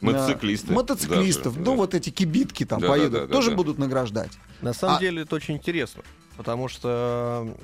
Мотоциклисты 0.00 0.72
Мотоциклистов. 0.72 1.54
даже, 1.54 1.58
ну, 1.64 1.72
да. 1.72 1.76
вот 1.76 1.94
эти 1.94 2.10
кибитки 2.10 2.64
там 2.64 2.80
Да, 2.80 2.88
поедут, 2.88 3.12
да, 3.12 3.20
да, 3.20 3.26
да, 3.26 3.32
тоже 3.32 3.50
да. 3.50 3.56
будут 3.56 3.78
награждать. 3.78 4.30
На 4.62 4.72
самом 4.72 4.96
А- 4.96 5.00
деле 5.00 5.22
это 5.22 5.34
очень 5.36 5.54
интересно. 5.56 6.02
Потому 6.36 6.68
что 6.68 7.56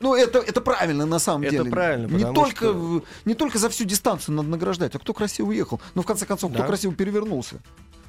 Ну, 0.00 0.14
это, 0.14 0.38
это 0.38 0.60
правильно 0.60 1.06
на 1.06 1.18
самом 1.18 1.42
Это 1.44 1.50
деле. 1.58 1.70
правильно, 1.70 2.06
не 2.14 2.32
только, 2.34 2.66
что- 2.66 3.04
не 3.24 3.34
только 3.34 3.58
за 3.58 3.68
всю 3.70 3.84
дистанцию 3.84 4.34
надо 4.36 4.48
награждать, 4.50 4.94
а 4.94 4.98
кто 4.98 5.14
красиво 5.14 5.48
уехал. 5.48 5.80
Ну, 5.94 6.02
в 6.02 6.06
конце 6.06 6.26
концов, 6.26 6.50
кто 6.52 6.60
Да. 6.62 6.66
красиво 6.68 6.94
перевернулся. 6.94 7.60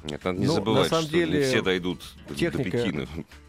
Нет, 0.04 0.24
надо 0.24 0.38
не 0.38 0.46
Ну, 0.46 0.54
забывать, 0.54 0.84
на 0.84 0.88
самом 0.88 1.04
что 1.06 1.14
не 1.16 1.24
деле, 1.26 1.42
все 1.46 1.60
дойдут 1.62 2.02
до 2.28 2.34
техника- 2.34 2.70
Пекина. 2.70 3.06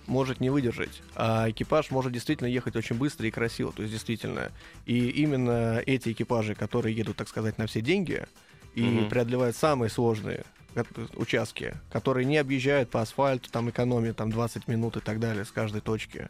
может 0.07 0.41
не 0.41 0.50
выдержать, 0.50 1.01
а 1.15 1.50
экипаж 1.50 1.91
может 1.91 2.11
действительно 2.11 2.47
ехать 2.47 2.75
очень 2.75 2.97
быстро 2.97 3.25
и 3.27 3.31
красиво, 3.31 3.71
то 3.71 3.83
есть 3.83 3.93
действительно. 3.93 4.51
И 4.85 5.07
именно 5.09 5.81
эти 5.85 6.11
экипажи, 6.11 6.53
которые 6.55 6.93
едут, 6.95 7.15
так 7.15 7.29
сказать, 7.29 7.57
на 7.57 7.67
все 7.67 7.79
деньги 7.79 8.25
и 8.75 8.82
Мгм. 8.84 9.10
преодолевают 9.10 9.56
самые 9.56 9.90
сложные 9.90 10.44
участки, 11.16 11.74
которые 11.92 12.25
не 12.25 12.38
объезжают 12.38 12.90
по 12.90 13.01
асфальту, 13.01 13.50
там 13.51 13.70
экономят 13.70 14.16
там 14.18 14.32
20 14.32 14.68
минут 14.70 14.96
и 14.98 15.01
так 15.01 15.20
далее 15.20 15.44
с 15.44 15.51
каждой 15.51 15.82
точки, 15.82 16.30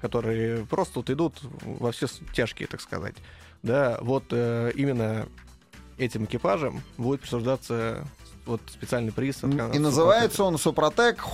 которые 0.00 0.66
просто 0.66 0.98
вот 0.98 1.10
идут 1.10 1.38
во 1.62 1.92
все 1.92 2.06
тяжкие, 2.34 2.66
так 2.66 2.80
сказать. 2.80 3.14
Да, 3.62 3.98
вот 4.00 4.24
э, 4.30 4.72
именно 4.74 5.26
этим 5.98 6.24
экипажам 6.24 6.82
будет 6.98 7.20
присуждаться 7.22 8.04
вот 8.44 8.60
специальный 8.68 9.12
приз. 9.12 9.42
от 9.44 9.74
И 9.74 9.78
называется 9.78 10.44
он 10.44 10.58
Супротек 10.58 11.24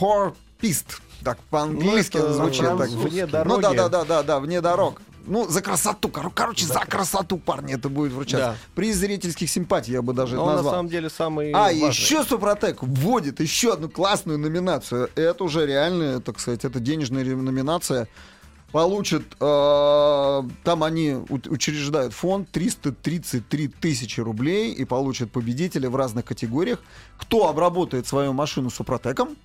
Pist. 0.61 1.01
Так 1.25 1.39
по-английски 1.51 2.19
Ну, 2.19 2.33
звучит. 2.33 2.65
так. 2.65 2.89
Вне 2.91 3.27
Ну 3.27 3.33
дороги. 3.33 3.63
да, 3.63 3.73
да, 3.75 3.89
да, 3.89 4.05
да, 4.05 4.23
да, 4.23 4.41
вне 4.41 4.61
дорог. 4.61 5.01
Ну, 5.27 5.49
за 5.49 5.63
красоту. 5.63 6.09
Кор- 6.09 6.33
Короче, 6.35 6.67
за 6.67 6.81
красоту, 6.81 7.39
парни, 7.39 7.75
это 7.75 7.89
будет 7.89 8.13
вручаться. 8.13 8.47
Да. 8.53 8.57
Приз 8.75 8.97
зрительских 8.97 9.49
симпатий 9.51 9.93
я 9.93 10.03
бы 10.03 10.13
даже 10.13 10.37
Но 10.37 10.43
это 10.43 10.45
он 10.45 10.51
на 10.51 10.57
назвал. 10.57 10.75
самом 10.75 10.89
деле 10.91 11.11
самый 11.11 11.53
А, 11.53 11.65
важный. 11.65 11.89
еще 11.89 12.25
Супротек 12.25 12.83
вводит 12.83 13.41
еще 13.41 13.73
одну 13.75 13.89
классную 13.89 14.39
номинацию. 14.39 15.11
Это 15.15 15.45
уже 15.45 15.67
реальная, 15.67 16.21
так 16.21 16.41
сказать, 16.41 16.65
это 16.65 16.81
денежная 16.81 17.25
номинация. 17.25 18.09
Получат, 18.73 19.23
э, 19.39 20.43
там 20.65 20.83
они 20.83 21.13
учреждают 21.29 22.15
фонд 22.15 22.49
333 22.51 23.69
тысячи 23.69 24.19
рублей 24.21 24.73
и 24.73 24.87
получат 24.87 25.31
победителя 25.31 25.91
в 25.91 25.97
разных 25.97 26.25
категориях. 26.25 26.79
Кто 27.19 27.49
обработает 27.51 28.07
свою 28.07 28.33
машину 28.33 28.71
Супротеком 28.71 29.37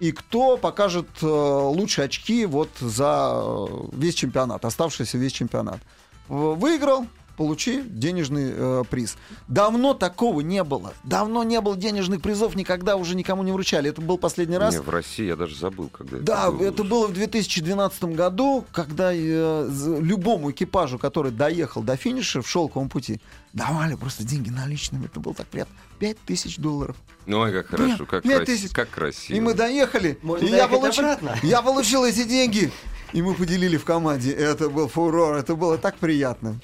и 0.00 0.12
кто 0.12 0.56
покажет 0.56 1.08
э, 1.22 1.26
лучшие 1.26 2.06
очки 2.06 2.46
вот 2.46 2.70
за 2.80 3.32
э, 3.34 3.66
весь 3.92 4.14
чемпионат, 4.14 4.64
оставшийся 4.64 5.18
весь 5.18 5.32
чемпионат. 5.32 5.80
Выиграл, 6.28 7.06
получи 7.44 7.82
денежный 7.82 8.52
э, 8.54 8.84
приз. 8.90 9.16
Давно 9.48 9.94
такого 9.94 10.42
не 10.42 10.62
было. 10.62 10.92
Давно 11.04 11.42
не 11.42 11.58
было 11.62 11.74
денежных 11.74 12.20
призов, 12.20 12.54
никогда 12.54 12.96
уже 12.96 13.16
никому 13.16 13.42
не 13.42 13.50
вручали. 13.50 13.88
Это 13.88 14.02
был 14.02 14.18
последний 14.18 14.58
раз. 14.58 14.74
Не, 14.74 14.80
в 14.82 14.90
России 14.90 15.24
я 15.24 15.36
даже 15.36 15.56
забыл, 15.56 15.88
когда 15.88 16.18
Да, 16.18 16.42
это 16.48 16.52
было. 16.52 16.66
это 16.68 16.84
было 16.84 17.06
в 17.06 17.14
2012 17.14 18.04
году, 18.04 18.66
когда 18.72 19.10
э, 19.14 19.68
любому 20.02 20.50
экипажу, 20.50 20.98
который 20.98 21.32
доехал 21.32 21.82
до 21.82 21.96
финиша 21.96 22.42
в 22.42 22.46
шелковом 22.48 22.90
пути, 22.90 23.22
давали 23.54 23.94
просто 23.94 24.22
деньги 24.22 24.50
наличными. 24.50 25.06
Это 25.06 25.18
было 25.18 25.32
так 25.32 25.46
приятно. 25.46 25.74
5000 25.98 26.58
долларов. 26.58 26.96
Ой, 27.26 27.52
как 27.52 27.68
хорошо, 27.68 28.04
как, 28.04 28.22
Пять 28.22 28.36
крас- 28.36 28.46
тысяч. 28.46 28.70
как 28.72 28.90
красиво. 28.90 29.34
И 29.34 29.40
мы 29.40 29.54
доехали. 29.54 30.18
Можно 30.20 30.44
и 30.44 30.50
я 30.50 30.68
получил, 30.68 31.04
обратно. 31.04 31.36
я 31.42 31.62
получил 31.62 32.04
эти 32.04 32.24
деньги. 32.24 32.70
И 33.14 33.22
мы 33.22 33.32
поделили 33.34 33.78
в 33.78 33.84
команде. 33.86 34.30
Это 34.30 34.68
был 34.68 34.88
фурор. 34.88 35.36
Это 35.36 35.56
было 35.56 35.78
так 35.78 35.96
приятно. 35.96 36.60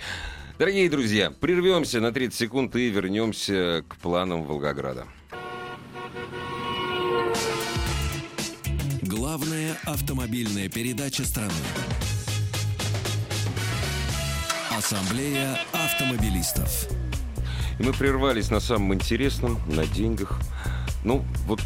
Дорогие 0.59 0.89
друзья, 0.89 1.31
прервемся 1.31 2.01
на 2.01 2.13
30 2.13 2.35
секунд 2.35 2.75
и 2.77 2.89
вернемся 2.89 3.85
к 3.87 3.97
планам 3.97 4.43
Волгограда. 4.45 5.07
Главная 9.03 9.77
автомобильная 9.85 10.71
передача 10.71 11.27
страны. 11.27 11.53
Ассамблея 14.75 15.59
автомобилистов. 15.75 16.89
И 17.79 17.83
мы 17.83 17.93
прервались 17.93 18.51
на 18.51 18.61
самом 18.61 18.95
интересном, 18.95 19.61
на 19.67 19.87
деньгах. 19.87 20.41
Ну, 21.05 21.23
вот 21.47 21.61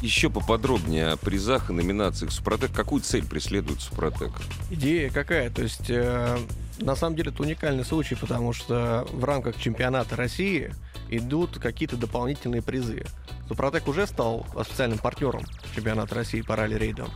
еще 0.00 0.30
поподробнее 0.30 1.08
о 1.08 1.16
призах 1.16 1.70
и 1.70 1.72
номинациях 1.72 2.30
Супротек. 2.30 2.70
Какую 2.72 3.02
цель 3.02 3.26
преследует 3.26 3.80
Супротек? 3.80 4.30
Идея 4.70 5.10
какая? 5.10 5.50
То 5.50 5.62
есть, 5.62 5.88
э, 5.90 6.38
на 6.80 6.96
самом 6.96 7.16
деле, 7.16 7.30
это 7.30 7.42
уникальный 7.42 7.84
случай, 7.84 8.14
потому 8.14 8.52
что 8.52 9.06
в 9.12 9.24
рамках 9.24 9.56
чемпионата 9.56 10.16
России 10.16 10.72
идут 11.08 11.58
какие-то 11.58 11.96
дополнительные 11.96 12.62
призы. 12.62 13.04
Супротек 13.48 13.88
уже 13.88 14.06
стал 14.06 14.46
официальным 14.56 14.98
партнером 14.98 15.44
чемпионата 15.74 16.14
России 16.14 16.40
по 16.40 16.56
ралли-рейдам 16.56 17.10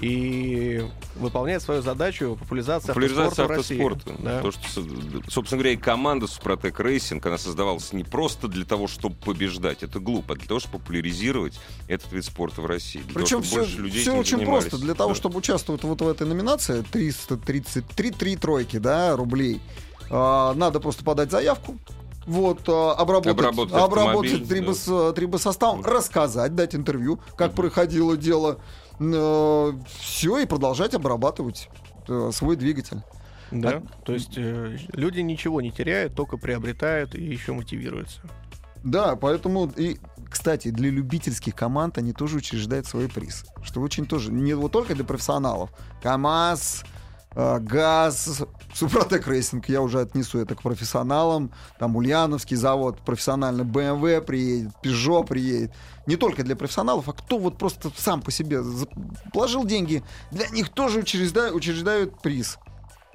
и 0.00 0.84
выполняет 1.16 1.62
свою 1.62 1.82
задачу 1.82 2.36
популяризации, 2.40 2.88
Популяризация 2.88 3.44
автоспорта 3.46 3.52
в 3.52 3.56
России. 3.56 3.84
автоспорта. 3.84 4.22
Да. 4.22 4.42
То, 4.42 4.50
что, 4.52 5.30
собственно 5.30 5.58
говоря, 5.60 5.72
и 5.72 5.76
команда 5.76 6.26
Suprotec 6.26 6.78
Racing, 6.80 7.26
она 7.26 7.38
создавалась 7.38 7.92
не 7.92 8.04
просто 8.04 8.46
для 8.48 8.64
того, 8.64 8.86
чтобы 8.86 9.16
побеждать, 9.16 9.82
это 9.82 9.98
глупо, 9.98 10.34
а 10.34 10.36
для 10.36 10.46
того, 10.46 10.60
чтобы 10.60 10.78
популяризировать 10.78 11.58
этот 11.88 12.12
вид 12.12 12.24
спорта 12.24 12.62
в 12.62 12.66
России. 12.66 13.00
Для 13.00 13.14
Причем 13.14 13.42
того, 13.42 13.42
все, 13.42 13.56
больше 13.60 13.78
людей 13.78 14.00
все 14.02 14.12
очень 14.16 14.38
занимались. 14.38 14.64
просто. 14.66 14.78
Для 14.84 14.94
того, 14.94 15.10
Да. 15.10 15.14
чтобы 15.16 15.38
участвовать 15.38 15.82
вот 15.82 16.00
в 16.00 16.08
этой 16.08 16.26
номинации, 16.26 16.82
333 16.92 18.10
три 18.12 18.36
тройки, 18.36 18.76
да, 18.78 19.16
рублей, 19.16 19.60
а, 20.10 20.54
надо 20.54 20.78
просто 20.80 21.04
подать 21.04 21.30
заявку. 21.30 21.76
Вот, 22.26 22.60
а, 22.68 22.92
обработать, 22.92 23.32
Обработать 23.32 23.74
обработать 23.74 24.42
трибос- 24.42 25.12
трибосостав, 25.14 25.84
рассказать, 25.84 26.54
дать 26.54 26.74
интервью, 26.74 27.18
как 27.36 27.54
проходило 27.54 28.16
дело. 28.16 28.60
Все, 28.98 30.38
и 30.38 30.46
продолжать 30.46 30.94
обрабатывать 30.94 31.68
э, 32.08 32.30
свой 32.32 32.56
двигатель. 32.56 33.02
Да, 33.50 33.82
то 34.04 34.12
есть 34.12 34.34
э, 34.36 34.76
люди 34.92 35.20
ничего 35.20 35.60
не 35.60 35.70
теряют, 35.70 36.14
только 36.14 36.36
приобретают 36.36 37.14
и 37.14 37.22
еще 37.22 37.52
мотивируются. 37.52 38.20
Да, 38.84 39.16
поэтому 39.16 39.70
и, 39.76 39.98
кстати, 40.30 40.70
для 40.70 40.90
любительских 40.90 41.54
команд 41.54 41.98
они 41.98 42.12
тоже 42.12 42.38
учреждают 42.38 42.86
свой 42.86 43.08
приз, 43.08 43.44
что 43.62 43.80
очень 43.80 44.06
тоже 44.06 44.32
не 44.32 44.54
вот 44.54 44.72
только 44.72 44.94
для 44.94 45.04
профессионалов. 45.04 45.70
КАМАЗ, 46.02 46.84
э, 46.84 46.97
ГАЗ, 47.38 48.42
Suprotec 48.74 49.28
Racing, 49.28 49.68
я 49.68 49.80
уже 49.80 50.00
отнесу 50.00 50.40
это 50.40 50.56
к 50.56 50.62
профессионалам. 50.62 51.52
Там 51.78 51.94
Ульяновский 51.96 52.56
завод, 52.56 52.98
профессионально 53.00 53.62
BMW 53.62 54.20
приедет, 54.20 54.72
Peugeot 54.82 55.24
приедет. 55.26 55.72
Не 56.06 56.16
только 56.16 56.42
для 56.42 56.56
профессионалов, 56.56 57.08
а 57.08 57.12
кто 57.12 57.38
вот 57.38 57.56
просто 57.56 57.90
сам 57.96 58.22
по 58.22 58.32
себе 58.32 58.60
положил 59.32 59.64
деньги, 59.64 60.02
для 60.32 60.48
них 60.48 60.70
тоже 60.70 61.00
учреждают, 61.00 61.54
учреждают 61.54 62.20
приз. 62.20 62.58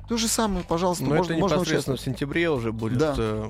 То 0.08 0.18
же 0.18 0.28
самое, 0.28 0.64
пожалуйста, 0.64 1.04
Но 1.04 1.16
можно, 1.16 1.34
это 1.34 1.42
можно 1.42 1.56
непосредственно 1.56 1.96
участвовать. 1.96 2.02
в 2.02 2.04
сентябре 2.06 2.50
уже 2.50 2.72
будет 2.72 3.00
Да. 3.00 3.16
э, 3.18 3.50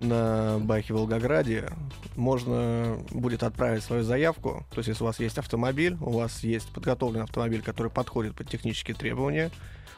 на 0.00 0.58
Бахе 0.60 0.94
Волгограде. 0.94 1.70
Можно 2.16 2.98
будет 3.10 3.42
отправить 3.42 3.82
свою 3.82 4.02
заявку. 4.04 4.64
То 4.70 4.78
есть, 4.78 4.88
если 4.88 5.02
у 5.02 5.06
вас 5.06 5.18
есть 5.20 5.38
автомобиль, 5.38 5.96
у 6.00 6.10
вас 6.10 6.44
есть 6.44 6.68
подготовленный 6.68 7.24
автомобиль, 7.24 7.62
который 7.62 7.90
подходит 7.90 8.34
под 8.34 8.48
технические 8.48 8.94
требования, 8.96 9.50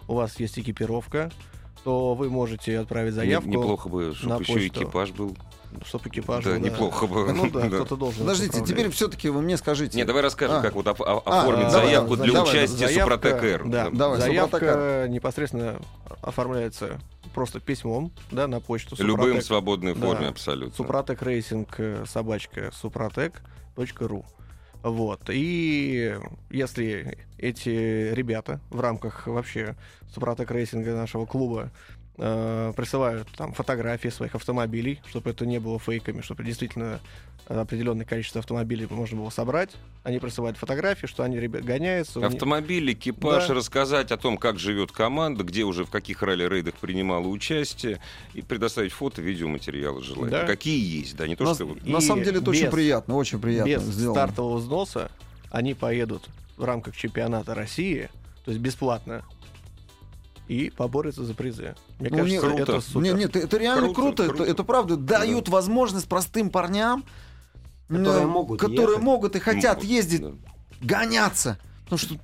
у 0.09 0.15
вас 0.15 0.41
есть 0.41 0.59
экипировка, 0.59 1.31
то 1.85 2.15
вы 2.15 2.29
можете 2.29 2.79
отправить 2.81 3.13
Не- 3.13 3.17
заявку, 3.17 3.49
неплохо 3.49 3.89
бы, 3.89 4.15
чтобы 4.15 4.35
на 4.35 4.41
еще 4.41 4.53
почту. 4.55 4.83
экипаж 4.83 5.11
был. 5.13 5.37
чтобы 5.85 6.09
экипаж 6.09 6.45
да, 6.45 6.53
был, 6.55 6.59
неплохо 6.61 7.07
бы. 7.07 7.33
Ну 7.33 7.51
да, 7.51 7.61
Да. 7.69 7.77
кто-то 7.77 7.97
должен. 7.97 8.21
Подождите, 8.23 8.65
теперь 8.65 8.91
все-таки 8.91 9.29
вы 9.29 9.43
мне 9.43 9.57
скажите. 9.59 9.97
Не, 9.99 10.05
давай 10.05 10.23
расскажем, 10.23 10.57
А. 10.57 10.63
как 10.63 10.75
вот 10.75 10.87
о- 10.89 10.97
А, 10.99 11.19
оформить 11.43 11.69
давай, 11.69 11.87
заявку 11.87 12.17
давай, 12.17 12.25
для 12.31 12.35
давай, 12.41 12.51
участия 12.55 12.75
в 12.75 12.79
Заявка, 12.89 13.15
Супротек 13.15 13.43
Р. 13.45 13.69
Да, 13.69 13.91
Давай, 13.91 14.19
заявка 14.21 14.57
Супротек 14.59 15.11
непосредственно 15.11 15.81
оформляется 16.23 17.01
просто 17.35 17.61
письмом, 17.61 18.11
да, 18.33 18.49
на 18.49 18.61
почту. 18.61 18.97
Любым 18.99 19.25
Супротек. 19.27 19.45
свободной 19.45 19.95
Да. 19.95 20.01
форме 20.07 20.29
абсолютно. 20.29 20.75
Suprotec 20.75 21.23
Racing 21.23 21.69
э, 21.79 22.05
собачка 22.09 22.71
супротек.ру. 22.75 24.25
Вот. 24.83 25.29
И 25.29 26.17
если 26.51 27.19
эти 27.39 28.13
ребята 28.13 28.61
в 28.71 28.81
рамках 28.81 29.27
вообще 29.27 29.77
Suprotec 30.13 30.51
Racing 30.51 30.88
а 30.88 30.95
нашего 30.95 31.27
клуба 31.27 31.71
э, 32.19 32.73
присылают 32.77 33.29
там 33.37 33.53
фотографии 33.53 34.09
своих 34.09 34.35
автомобилей, 34.35 35.01
чтобы 35.09 35.31
это 35.31 35.47
не 35.47 35.59
было 35.61 35.79
фейками, 35.79 36.21
чтобы 36.21 36.45
действительно 36.45 37.01
определенное 37.47 38.05
количество 38.05 38.41
автомобилей 38.41 38.87
можно 38.91 39.21
было 39.23 39.31
собрать. 39.31 39.71
Они 40.03 40.19
присылают 40.19 40.59
фотографии, 40.59 41.07
что 41.07 41.23
они 41.23 41.39
ребят 41.41 41.65
гоняются. 41.65 42.25
Автомобиль, 42.27 42.93
экипаж, 42.93 43.49
Да. 43.49 43.55
рассказать 43.55 44.13
о 44.13 44.19
том, 44.19 44.37
как 44.37 44.59
живет 44.59 44.93
команда, 44.93 45.45
где 45.45 45.63
уже 45.65 45.85
в 45.87 45.91
каких 45.91 46.23
ралли-рейдах 46.23 46.75
принимала 46.75 47.27
участие, 47.27 48.01
и 48.35 48.43
предоставить 48.43 48.93
фото, 48.93 49.23
видеоматериалы 49.23 50.03
желательно. 50.03 50.41
Да. 50.43 50.47
Какие 50.47 50.99
есть, 51.01 51.17
да, 51.17 51.27
не 51.27 51.37
то, 51.37 51.45
На, 51.45 51.55
что... 51.55 51.65
вот- 51.67 51.87
на 51.87 52.01
самом 52.03 52.23
деле 52.25 52.41
это 52.41 52.51
очень 52.51 52.67
без- 52.67 52.71
приятно, 52.73 53.15
очень 53.17 53.39
приятно 53.41 53.71
без 53.71 53.83
сделано. 53.83 54.15
стартового 54.21 54.59
взноса 54.59 55.11
они 55.51 55.73
поедут 55.73 56.29
в 56.59 56.65
рамках 56.65 56.95
чемпионата 56.97 57.55
России, 57.55 58.11
то 58.45 58.51
есть 58.51 58.61
бесплатно, 58.61 59.25
и 60.49 60.71
поборются 60.71 61.25
за 61.25 61.35
призы. 61.35 61.75
Мне 62.01 62.09
Ну, 62.11 62.17
кажется, 62.19 62.47
не- 62.49 62.61
это 62.61 62.81
супер. 62.81 63.03
Нет, 63.03 63.17
нет, 63.19 63.37
это 63.37 63.57
реально 63.59 63.93
Круто, 63.93 64.01
круто, 64.01 64.25
круто. 64.29 64.43
Это, 64.45 64.53
это 64.53 64.65
правда 64.65 64.97
дают 64.97 65.49
возможность 65.49 66.09
простым 66.09 66.51
парням, 66.51 67.05
Которые 67.89 68.23
э, 68.23 68.27
могут 68.27 68.61
которые 68.61 68.89
ехать. 68.91 69.03
могут 69.05 69.37
и 69.37 69.39
хотят 69.41 69.77
Могут, 69.77 69.91
ездить, 69.91 70.23
да. 70.23 70.33
гоняться. 70.81 71.59
Потому 71.85 71.99
что, 71.99 72.15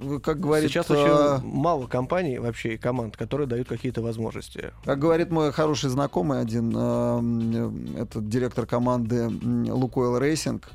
э, 0.00 0.18
как 0.22 0.40
говорит, 0.40 0.70
Сейчас 0.70 0.90
э, 0.90 0.94
очень 0.94 1.44
мало 1.46 1.86
компаний 1.86 2.38
вообще 2.38 2.74
и 2.74 2.76
команд, 2.76 3.16
которые 3.16 3.46
дают 3.48 3.68
какие-то 3.68 4.00
возможности. 4.02 4.72
как 4.84 4.98
говорит 4.98 5.30
мой 5.30 5.52
хороший 5.52 5.90
знакомый 5.90 6.40
один, 6.40 6.72
э, 6.76 6.78
м, 7.18 7.96
этот 7.96 8.28
директор 8.28 8.64
команды 8.66 9.28
Лукойл 9.28 10.18
Racing, 10.18 10.70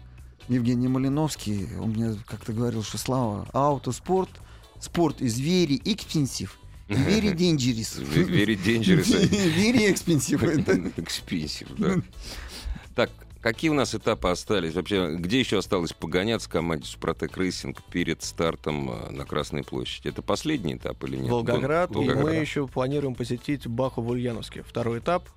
Евгений 0.49 0.87
Малиновский, 0.87 1.67
он 1.81 1.89
мне 1.91 2.15
как-то 2.25 2.53
говорил, 2.53 2.83
что 2.83 2.97
Слава, 2.97 3.45
autosport, 3.53 4.29
sport 4.79 5.19
very 5.21 5.81
expensive, 5.83 6.49
and 6.49 6.66
very 6.87 7.33
dangerous. 7.37 7.97
Very 7.97 8.55
dangerous. 8.55 9.07
Very 9.11 9.85
expensive. 9.91 10.41
Это- 10.43 10.91
Expensive, 10.97 11.67
да. 11.77 12.01
Так, 12.95 13.11
какие 13.41 13.69
у 13.69 13.73
нас 13.73 13.93
этапы 13.93 14.29
остались? 14.29 14.73
Вообще, 14.73 15.15
где 15.17 15.39
еще 15.39 15.57
осталось 15.59 15.93
погоняться 15.93 16.49
команде 16.49 16.85
Suprotec 16.87 17.37
Racing 17.37 17.83
перед 17.91 18.23
стартом 18.23 18.89
э, 18.89 19.11
на 19.11 19.25
Красной 19.25 19.63
площади? 19.63 20.07
Это 20.07 20.21
последний 20.21 20.75
этап 20.75 21.03
или 21.03 21.17
нет? 21.17 21.29
Волгоград, 21.29 21.91
и 21.91 21.93
Волгоград. 21.95 22.23
мы 22.23 22.35
еще 22.35 22.67
планируем 22.67 23.15
посетить 23.15 23.67
Баху 23.67 24.01
в 24.01 24.09
Ульяновске, 24.09 24.63
второй 24.63 24.99
этап, 24.99 25.29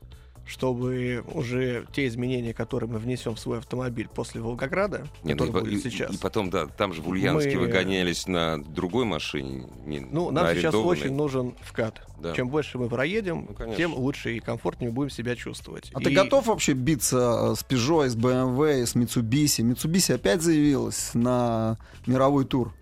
чтобы 0.50 1.22
уже 1.32 1.86
те 1.92 2.06
изменения, 2.08 2.52
которые 2.52 2.90
мы 2.90 2.98
внесем 2.98 3.34
в 3.36 3.40
свой 3.40 3.58
автомобиль 3.58 4.08
после 4.12 4.40
Волгограда, 4.40 5.06
Не, 5.22 5.34
ну 5.34 5.44
и, 5.44 5.46
который 5.48 5.70
будет 5.70 5.86
и- 5.86 5.90
сейчас. 5.90 6.12
и 6.12 6.18
потом, 6.18 6.50
да, 6.50 6.66
там 6.66 6.92
же 6.92 7.02
в 7.02 7.08
Ульяновске 7.08 7.54
Мы- 7.56 7.60
вы 7.62 7.68
гонялись 7.68 8.26
на 8.26 8.58
другой 8.62 9.04
машине. 9.04 9.66
Не 9.86 10.00
Ну, 10.00 10.30
на 10.30 10.42
нам 10.44 10.54
сейчас 10.56 10.74
очень 10.74 11.14
нужен 11.14 11.54
вкат. 11.62 12.02
Да. 12.20 12.34
Чем 12.34 12.48
больше 12.48 12.76
мы 12.78 12.88
проедем, 12.88 13.46
Ну, 13.48 13.54
конечно. 13.54 13.76
тем 13.76 13.94
лучше 13.94 14.36
и 14.36 14.40
комфортнее 14.40 14.90
будем 14.90 15.08
себя 15.10 15.36
чувствовать. 15.36 15.90
А 15.94 16.00
ты 16.00 16.10
И 16.10 16.14
готов 16.14 16.46
вообще 16.48 16.72
биться 16.74 17.52
э, 17.52 17.54
с 17.56 17.64
Peugeot, 17.64 18.08
с 18.08 18.16
BMW, 18.16 18.84
с 18.86 18.94
Mitsubishi? 18.94 19.62
Mitsubishi 19.64 20.14
опять 20.14 20.42
заявилась 20.42 21.12
на 21.14 21.78
мировой 22.06 22.44
тур. 22.44 22.74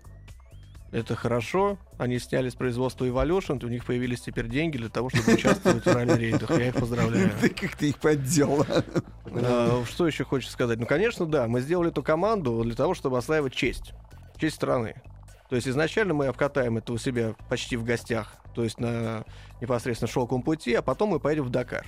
Это 0.91 1.15
хорошо. 1.15 1.77
Они 1.97 2.17
сняли 2.17 2.49
с 2.49 2.55
производства 2.55 3.05
Evolution, 3.05 3.63
у 3.63 3.69
них 3.69 3.85
появились 3.85 4.21
теперь 4.21 4.47
деньги 4.47 4.77
для 4.77 4.89
того, 4.89 5.09
чтобы 5.09 5.33
участвовать 5.33 5.85
в 5.85 5.87
ралли-рейдах. 5.87 6.49
Я 6.51 6.69
их 6.69 6.75
поздравляю. 6.75 7.31
Ты 7.41 7.49
как 7.49 7.75
ты 7.75 7.89
их 7.89 7.99
подделала? 7.99 8.65
А, 9.31 9.83
Что 9.85 10.07
еще 10.07 10.23
хочется 10.23 10.53
сказать? 10.53 10.79
Ну, 10.79 10.87
конечно, 10.87 11.27
да, 11.27 11.47
мы 11.47 11.61
сделали 11.61 11.91
эту 11.91 12.01
команду 12.01 12.63
для 12.63 12.73
того, 12.73 12.95
чтобы 12.95 13.19
ослаивать 13.19 13.53
честь. 13.53 13.93
Честь 14.37 14.55
страны. 14.55 14.95
То 15.49 15.55
есть 15.55 15.67
изначально 15.67 16.15
мы 16.15 16.25
обкатаем 16.25 16.77
это 16.77 16.93
у 16.93 16.97
себя 16.97 17.35
почти 17.47 17.77
в 17.77 17.83
гостях, 17.83 18.35
то 18.55 18.63
есть 18.63 18.79
на 18.79 19.25
непосредственно 19.61 20.09
шелковом 20.11 20.41
пути, 20.41 20.73
а 20.73 20.81
потом 20.81 21.09
мы 21.09 21.19
поедем 21.19 21.43
в 21.43 21.49
Дакар. 21.49 21.85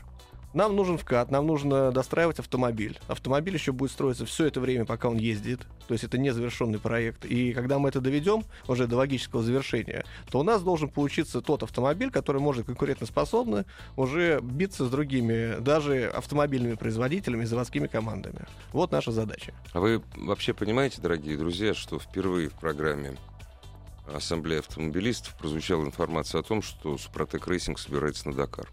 Нам 0.54 0.76
нужен 0.76 0.98
вкат, 0.98 1.32
нам 1.32 1.48
нужно 1.48 1.92
достраивать 1.92 2.40
автомобиль. 2.40 3.00
Автомобиль 3.08 3.54
еще 3.54 3.72
будет 3.72 3.92
строиться 3.92 4.26
все 4.26 4.48
это 4.48 4.60
время, 4.60 4.86
пока 4.86 5.08
он 5.08 5.18
ездит. 5.18 5.62
То 5.88 5.94
есть 5.94 6.04
это 6.04 6.18
не 6.18 6.32
завершенный 6.32 6.80
проект. 6.80 7.26
И 7.26 7.54
когда 7.54 7.80
мы 7.80 7.90
это 7.90 8.02
доведем 8.02 8.44
уже 8.68 8.88
до 8.88 8.98
логического 8.98 9.42
завершения, 9.42 10.04
то 10.30 10.40
у 10.40 10.44
нас 10.44 10.62
должен 10.62 10.90
получиться 10.90 11.42
тот 11.42 11.64
автомобиль, 11.64 12.12
который 12.12 12.42
может 12.42 12.66
конкурентоспособно 12.66 13.66
уже 13.96 14.42
биться 14.42 14.86
с 14.86 14.90
другими, 14.90 15.60
даже 15.62 16.08
автомобильными 16.08 16.76
производителями 16.76 17.46
заводскими 17.46 17.88
командами. 17.88 18.46
Вот 18.74 18.92
наша 18.92 19.12
задача. 19.12 19.54
А 19.74 19.80
вы 19.80 20.04
вообще 20.16 20.54
понимаете, 20.54 21.02
дорогие 21.02 21.38
друзья, 21.38 21.74
что 21.74 21.98
впервые 21.98 22.50
в 22.50 22.54
программе 22.54 23.16
Ассамблея 24.14 24.60
автомобилистов 24.60 25.38
прозвучала 25.38 25.86
информация 25.86 26.40
о 26.40 26.44
том, 26.44 26.62
что 26.62 26.98
Suprotec 26.98 27.48
Racing 27.48 27.80
собирается 27.80 28.28
на 28.28 28.36
Дакар? 28.36 28.68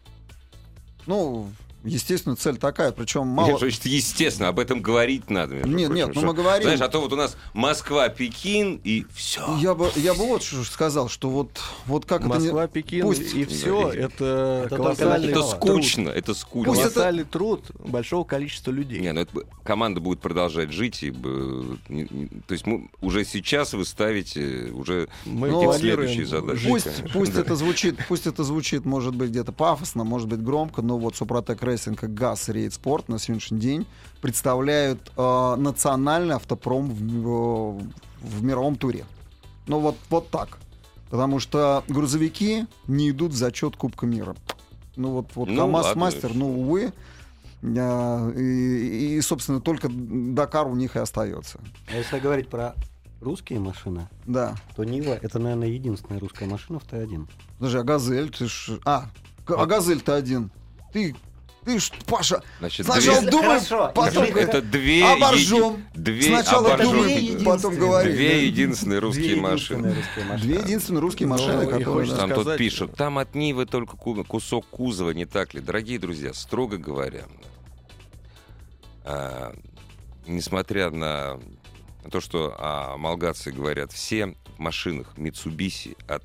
Ну, 1.06 1.48
естественно, 1.84 2.36
цель 2.36 2.56
такая, 2.56 2.92
причем 2.92 3.26
Нет, 3.26 3.36
мало... 3.36 3.58
значит, 3.58 3.86
естественно, 3.86 4.48
об 4.48 4.58
этом 4.58 4.80
говорить 4.80 5.30
надо. 5.30 5.54
между 5.56 5.68
Нет, 5.70 5.88
прочим, 5.88 5.94
нет, 5.94 6.06
ну 6.08 6.20
что- 6.20 6.26
мы 6.26 6.34
говорим- 6.34 6.62
Знаешь, 6.64 6.80
а 6.80 6.88
то 6.88 7.00
вот 7.00 7.12
у 7.12 7.16
нас 7.16 7.36
Москва, 7.54 8.08
Пекин 8.08 8.80
и 8.84 9.06
все. 9.14 9.56
Я 9.60 9.74
бы, 9.74 9.90
я 9.96 10.14
бы 10.14 10.26
вот 10.26 10.42
что 10.42 10.64
сказал, 10.64 11.08
что 11.08 11.30
вот, 11.30 11.60
вот 11.86 12.04
как 12.04 12.20
это... 12.20 12.28
Москва, 12.28 12.62
не- 12.62 12.68
Пекин 12.68 13.02
пусть- 13.02 13.34
и 13.34 13.44
все 13.44 13.88
это, 13.90 14.64
это 14.66 14.76
колоссальный 14.76 15.30
Это 15.30 15.42
скучно, 15.42 16.08
это 16.10 16.34
скучно. 16.34 16.72
Пусть 16.72 16.80
это- 16.82 16.90
колоссальный 16.94 17.24
труд 17.24 17.64
большого 17.78 18.24
количества 18.24 18.70
людей. 18.70 19.00
Не, 19.00 19.12
ну 19.12 19.20
это 19.20 19.40
команда 19.64 20.00
будет 20.00 20.20
продолжать 20.20 20.72
жить, 20.72 21.02
и, 21.02 21.10
то 21.10 22.52
есть 22.54 22.66
мы 22.66 22.88
уже 23.00 23.24
сейчас 23.24 23.72
вы 23.72 23.84
ставите 23.84 24.70
уже 24.72 25.08
Мы 25.24 25.48
планируем 25.50 25.78
следующие 25.78 26.26
задачи. 26.26 26.68
Пусть, 26.68 27.12
пусть 27.12 27.34
это 27.36 27.54
звучит, 27.56 27.96
пусть 28.08 28.26
это 28.26 28.44
звучит, 28.44 28.84
может 28.84 29.14
быть, 29.14 29.30
где-то 29.30 29.52
пафосно, 29.52 30.04
может 30.04 30.28
быть, 30.28 30.42
громко, 30.42 30.82
но 30.82 30.98
вот 30.98 31.16
Suprotec 31.16 31.62
Racing 31.68 32.04
и 32.04 32.06
ГАЗ 32.06 32.48
Рейд 32.48 32.74
Спорт 32.74 33.08
на 33.08 33.18
сегодняшний 33.18 33.58
день 33.60 33.86
представляют 34.20 35.12
э, 35.16 35.54
национальный 35.56 36.34
автопром 36.34 36.90
в, 36.90 37.00
в- 37.00 37.82
в 38.20 38.42
мировом 38.42 38.76
туре. 38.76 39.04
Ну 39.66 39.78
вот, 39.80 39.96
вот 40.10 40.30
так. 40.30 40.58
Потому 41.10 41.38
что 41.40 41.84
грузовики 41.88 42.66
не 42.86 43.10
идут 43.10 43.32
в 43.32 43.36
зачет 43.36 43.76
Кубка 43.76 44.06
мира. 44.06 44.34
Ну 44.96 45.10
вот, 45.12 45.28
вот 45.34 45.48
Ну, 45.48 45.56
КамАЗ 45.56 45.84
ладно. 45.86 46.00
Мастер, 46.00 46.34
ну, 46.34 46.60
увы. 46.60 46.92
А, 47.62 48.30
И, 48.32 49.16
и, 49.16 49.20
собственно, 49.20 49.60
только 49.60 49.88
Дакар 49.90 50.66
у 50.66 50.74
них 50.74 50.96
и 50.96 50.98
остается. 50.98 51.60
А 51.92 51.96
если 51.96 52.18
говорить 52.18 52.48
про 52.48 52.74
русские 53.20 53.58
машины, 53.60 54.08
Да. 54.26 54.54
то 54.76 54.84
Нива 54.84 55.18
это, 55.20 55.38
наверное, 55.38 55.68
единственная 55.68 56.20
русская 56.20 56.46
машина 56.46 56.78
в 56.78 56.84
Т1. 56.84 57.26
Подожди, 57.58 57.78
а 57.78 57.82
Газель, 57.82 58.30
ты 58.30 58.46
ж... 58.46 58.78
А, 58.84 59.06
а 59.46 59.66
Газель-то 59.66 60.14
один. 60.14 60.50
Ты, 60.92 61.14
ты 61.68 61.78
ж, 61.78 61.90
Паша, 62.06 62.42
Значит, 62.60 62.86
сначала 62.86 63.20
две- 63.20 63.42
Хорошо, 63.42 63.92
потом... 63.94 64.24
если 64.24 64.40
это 64.40 64.62
две, 64.62 65.04
Оборжем. 65.04 65.74
еди- 65.74 65.82
две, 65.94 66.22
Сначала 66.22 66.62
Две 66.68 66.76
потом 66.86 67.06
единственные. 67.06 67.78
говори. 67.78 68.12
Две 68.14 68.46
единственные 68.46 68.98
русские 69.00 69.28
Две 69.32 69.40
машины. 69.42 69.86
единственные 69.86 69.94
русские 69.94 70.24
машины. 70.24 70.46
Две 70.48 70.58
единственные 70.62 71.00
русские 71.02 71.28
Ну, 71.28 71.34
машины, 71.34 71.62
и 71.62 71.66
которые... 71.66 72.16
Там 72.16 72.28
тут 72.30 72.40
сказать- 72.40 72.58
пишут, 72.58 72.94
там 72.96 73.18
от 73.18 73.34
Нивы 73.34 73.66
только 73.66 73.98
ку- 73.98 74.24
кусок 74.24 74.66
кузова, 74.68 75.10
не 75.10 75.26
так 75.26 75.52
ли? 75.52 75.60
Дорогие 75.60 75.98
друзья, 75.98 76.32
строго 76.32 76.78
говоря, 76.78 77.24
а, 79.04 79.54
несмотря 80.26 80.90
на 80.90 81.38
то, 82.10 82.20
что 82.22 82.54
о 82.58 82.96
Малгации 82.96 83.50
говорят 83.50 83.92
все, 83.92 84.34
в 84.56 84.58
машинах 84.58 85.12
Mitsubishi 85.16 85.96
от 86.08 86.24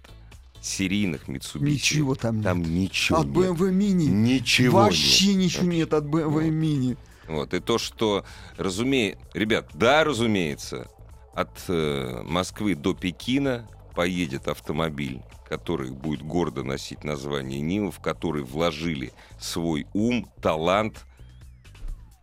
серийных 0.63 1.27
Mitsubishi 1.27 1.59
Ничего 1.73 2.15
там 2.15 2.37
нет. 2.37 2.43
там 2.45 2.61
ничего 2.61 3.19
От 3.19 3.25
нет. 3.27 3.35
BMW 3.35 3.71
Mini. 3.71 4.05
Ничего 4.07 4.79
Вообще 4.79 5.27
нет. 5.33 5.37
ничего 5.45 5.65
нет 5.65 5.93
от 5.93 6.05
BMW 6.05 6.29
Вот. 6.29 6.43
Mini. 6.43 6.97
Вот, 7.27 7.53
и 7.53 7.59
то, 7.59 7.77
что, 7.77 8.25
разумеется, 8.57 9.21
ребят, 9.33 9.69
да, 9.73 10.03
разумеется, 10.03 10.87
от 11.33 11.51
э, 11.69 12.21
Москвы 12.25 12.75
до 12.75 12.93
Пекина 12.93 13.67
поедет 13.95 14.47
автомобиль, 14.47 15.21
который 15.47 15.91
будет 15.91 16.21
гордо 16.21 16.63
носить 16.63 17.03
название 17.03 17.61
Нива, 17.61 17.91
в 17.91 17.99
который 18.01 18.43
вложили 18.43 19.13
свой 19.39 19.87
ум, 19.93 20.27
талант. 20.41 21.05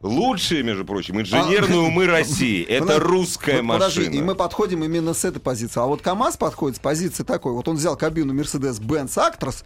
Лучшие, 0.02 0.62
между 0.62 0.84
прочим, 0.86 1.20
инженерные 1.20 1.80
умы 1.80 2.06
России. 2.08 2.64
Это 2.64 2.98
русская 2.98 3.60
вот 3.62 3.74
подожди, 3.74 4.00
машина. 4.00 4.14
и 4.14 4.22
мы 4.22 4.34
подходим 4.34 4.82
именно 4.82 5.12
с 5.12 5.24
этой 5.26 5.40
позиции. 5.40 5.78
А 5.80 5.84
вот 5.84 6.00
КамАЗ 6.00 6.38
подходит 6.38 6.76
с 6.78 6.80
позиции 6.80 7.22
такой. 7.22 7.52
Вот 7.52 7.68
он 7.68 7.76
взял 7.76 7.96
кабину 7.96 8.32
Mercedes-Benz 8.32 9.14
Actros 9.16 9.62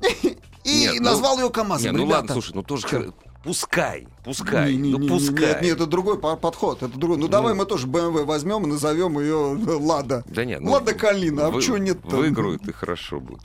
и 0.64 0.80
Нет, 0.80 0.94
ну- 0.98 1.02
назвал 1.10 1.38
ее 1.38 1.50
КамАЗом. 1.50 1.84
Не, 1.84 1.92
ну 1.92 2.04
Ребята, 2.04 2.16
ладно, 2.20 2.32
слушай, 2.32 2.52
ну 2.54 2.62
тоже 2.62 3.12
пускай, 3.46 4.08
пускай, 4.24 4.72
Не, 4.72 4.78
не, 4.78 4.90
ну 4.90 4.98
не, 4.98 5.08
пускай. 5.08 5.52
Нет, 5.54 5.62
нет, 5.62 5.76
это 5.76 5.86
другой 5.86 6.18
по- 6.18 6.36
подход. 6.36 6.82
Это 6.82 6.98
другой. 6.98 7.16
Ну, 7.16 7.28
давай 7.28 7.54
мы 7.54 7.64
тоже 7.64 7.86
BMW 7.86 8.24
возьмем 8.24 8.64
и 8.64 8.66
назовем 8.66 9.18
ее 9.20 9.56
Лада. 9.78 10.24
Да 10.26 10.44
нет, 10.44 10.60
ну, 10.60 10.72
Ладно, 10.72 10.92
Калина, 10.94 11.46
а 11.46 11.60
чего 11.62 11.78
нет-то? 11.78 12.16
Выиграют 12.16 12.66
и 12.68 12.72
хорошо 12.72 13.20
будет. 13.20 13.42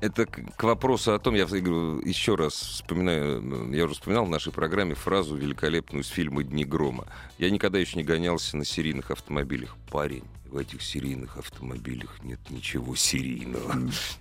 Это 0.00 0.26
к, 0.26 0.62
вопросу 0.62 1.14
о 1.14 1.18
том, 1.18 1.34
я 1.34 1.44
еще 1.44 2.34
раз 2.34 2.52
вспоминаю, 2.52 3.72
я 3.72 3.84
уже 3.84 3.94
вспоминал 3.94 4.26
в 4.26 4.30
нашей 4.30 4.52
программе 4.52 4.94
фразу 4.94 5.34
великолепную 5.34 6.04
из 6.04 6.08
фильма 6.08 6.42
«Дни 6.42 6.64
грома». 6.64 7.06
Я 7.38 7.50
никогда 7.50 7.78
еще 7.78 7.96
не 7.96 8.04
гонялся 8.04 8.56
на 8.58 8.64
серийных 8.66 9.10
автомобилях. 9.10 9.76
Парень, 9.90 10.24
в 10.50 10.58
этих 10.58 10.82
серийных 10.82 11.38
автомобилях 11.38 12.22
нет 12.22 12.38
ничего 12.50 12.94
серийного. 12.94 13.74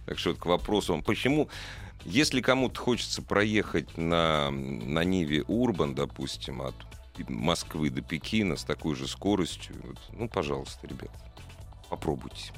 Так 0.06 0.18
что 0.18 0.34
к 0.34 0.46
вопросу, 0.46 1.02
почему 1.06 1.50
Если 2.06 2.42
кому-то 2.42 2.80
хочется 2.80 3.22
проехать 3.22 3.98
на, 3.98 4.52
на 4.52 5.04
Ниве 5.04 5.44
Урбан, 5.48 5.96
допустим, 5.96 6.62
от 6.62 6.76
Москвы 7.30 7.90
до 7.90 8.02
Пекина 8.02 8.58
с 8.58 8.64
такой 8.64 8.96
же 8.96 9.08
скоростью, 9.08 9.76
вот, 9.84 9.98
ну, 10.12 10.28
пожалуйста, 10.28 10.86
ребят, 10.88 11.12
попробуйте. 11.90 12.52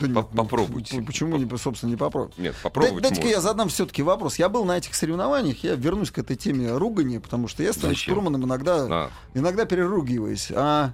Да 0.00 0.06
По- 0.22 0.28
ну, 0.32 0.42
попробуйте. 0.42 1.02
Почему, 1.02 1.36
не, 1.36 1.56
собственно, 1.58 1.90
не 1.90 1.96
попробовать? 1.96 2.38
Нет, 2.38 2.54
попробовать 2.62 3.02
Дайте-ка 3.02 3.28
я 3.28 3.40
задам 3.40 3.68
все-таки 3.68 4.02
вопрос. 4.02 4.38
Я 4.38 4.48
был 4.48 4.64
на 4.64 4.76
этих 4.78 4.94
соревнованиях, 4.94 5.62
я 5.64 5.74
вернусь 5.74 6.10
к 6.10 6.18
этой 6.18 6.34
теме 6.36 6.72
ругани, 6.76 7.18
потому 7.18 7.46
что 7.46 7.62
я 7.62 7.72
с 7.72 7.76
твоим 7.76 7.94
Зачем? 7.94 8.14
штурманом 8.14 8.44
иногда, 8.44 8.86
А, 8.88 9.10
иногда 9.34 9.66
переругиваюсь. 9.66 10.50
А, 10.54 10.92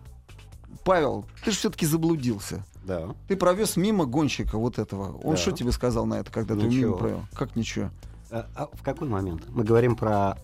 Павел, 0.84 1.26
ты 1.44 1.52
же 1.52 1.58
все-таки 1.58 1.86
заблудился. 1.86 2.64
Да. 2.84 3.14
Ты 3.28 3.36
провез 3.36 3.76
мимо 3.76 4.06
гонщика 4.06 4.58
вот 4.58 4.78
этого. 4.78 5.18
Он 5.18 5.34
Да. 5.34 5.36
что 5.36 5.52
тебе 5.52 5.72
сказал 5.72 6.06
на 6.06 6.14
это, 6.14 6.30
когда 6.30 6.54
ты 6.54 6.62
Ничего. 6.62 6.86
мимо 6.88 6.96
провел? 6.96 7.20
Как 7.34 7.54
ничего? 7.56 7.90
А, 8.30 8.48
а 8.54 8.68
в 8.72 8.82
какой 8.82 9.08
момент? 9.08 9.42
Мы 9.48 9.62
говорим 9.64 9.94
про 9.94 10.36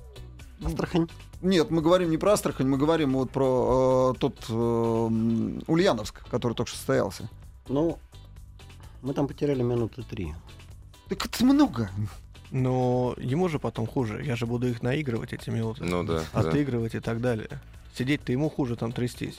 Астрахань? 0.64 1.08
Нет, 1.40 1.70
мы 1.70 1.82
говорим 1.82 2.10
не 2.10 2.18
про 2.18 2.32
Астрахань, 2.32 2.66
мы 2.66 2.78
говорим 2.78 3.14
вот 3.14 3.30
про 3.30 4.12
э, 4.14 4.18
тот 4.18 4.44
э, 4.48 4.52
Ульяновск, 5.66 6.28
который 6.28 6.54
только 6.54 6.68
что 6.68 6.76
состоялся. 6.78 7.28
Ну, 7.68 7.98
мы 9.02 9.14
там 9.14 9.28
потеряли 9.28 9.62
минуты 9.62 10.02
три. 10.02 10.34
Так 11.08 11.24
это 11.26 11.44
много. 11.44 11.90
Но 12.50 13.14
ему 13.18 13.48
же 13.48 13.58
потом 13.58 13.86
хуже. 13.86 14.22
Я 14.24 14.34
же 14.36 14.46
буду 14.46 14.68
их 14.68 14.82
наигрывать, 14.82 15.32
эти 15.32 15.50
минуты. 15.50 15.84
ну 15.84 16.02
да. 16.02 16.22
да. 16.32 16.40
Отыгрывать 16.40 16.94
и 16.94 17.00
так 17.00 17.20
далее. 17.20 17.48
Сидеть-то 17.96 18.32
ему 18.32 18.48
хуже 18.50 18.76
там 18.76 18.92
трястись. 18.92 19.38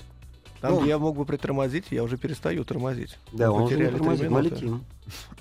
Там, 0.61 0.73
Ну. 0.73 0.81
где 0.81 0.89
я 0.89 0.97
мог 0.97 1.15
бы 1.15 1.25
притормозить, 1.25 1.85
я 1.89 2.03
уже 2.03 2.17
перестаю 2.17 2.65
тормозить. 2.65 3.17
Да, 3.31 3.49
Мы 3.49 3.57
он 3.57 3.63
уже 3.63 3.77
не 3.77 3.89
тормозит, 3.89 4.29
мы 4.29 4.41
летим. 4.41 4.83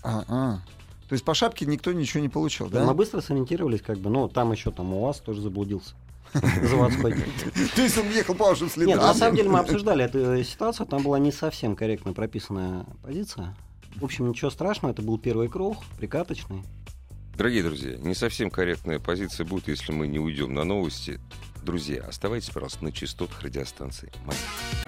А, 0.03 0.25
а. 0.29 0.61
То 1.09 1.15
есть 1.15 1.25
по 1.25 1.35
шапке 1.35 1.67
никто 1.67 1.93
ничего 1.93 2.21
не 2.21 2.29
получил, 2.29 2.69
да? 2.69 2.85
Мы 2.85 2.95
быстро 2.95 3.21
сориентировались, 3.21 3.83
как 3.83 3.99
бы, 3.99 4.11
ну, 4.11 4.29
там 4.29 4.53
еще 4.53 4.71
там 4.71 4.93
у 4.93 5.07
вас 5.07 5.19
тоже 5.19 5.41
заблудился. 5.41 5.95
Заводской. 6.35 7.15
То 7.75 7.83
есть 7.83 7.97
он 7.97 8.11
ехал 8.11 8.35
по 8.35 8.45
вашим 8.47 8.69
следам. 8.69 8.89
Нет, 8.89 8.99
на 8.99 9.15
самом 9.15 9.35
деле 9.35 9.49
мы 9.49 9.61
обсуждали 9.61 10.05
эту 10.05 10.19
э, 10.19 10.45
ситуацию, 10.45 10.87
там 10.87 11.03
была 11.03 11.19
не 11.19 11.33
совсем 11.33 11.75
корректно 11.75 12.13
прописанная 12.13 12.85
позиция. 13.03 13.57
В 13.97 14.05
общем, 14.05 14.29
ничего 14.29 14.51
страшного, 14.51 14.93
это 14.93 15.01
был 15.01 15.19
первый 15.19 15.49
круг, 15.49 15.79
прикаточный. 15.97 16.63
Дорогие 17.39 17.63
друзья, 17.63 17.97
не 17.97 18.15
совсем 18.15 18.51
корректная 18.51 18.99
позиция 18.99 19.47
будет, 19.47 19.69
если 19.69 19.93
мы 19.93 20.07
не 20.07 20.19
уйдем 20.19 20.53
на 20.53 20.65
новости. 20.65 21.19
Друзья, 21.63 22.05
оставайтесь, 22.07 22.51
пожалуйста, 22.51 22.85
на 22.85 22.93
частотах 22.93 23.41
радиостанции. 23.43 24.13
«Маяк». 24.27 24.88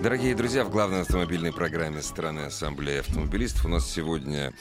Дорогие 0.00 0.32
друзья, 0.36 0.62
в 0.62 0.70
главной 0.70 1.00
автомобильной 1.00 1.52
программе 1.52 2.02
страны 2.02 2.42
Ассамблеи 2.42 3.00
автомобилистов 3.00 3.64
у 3.64 3.68
нас 3.68 3.90
сегодня 3.90 4.54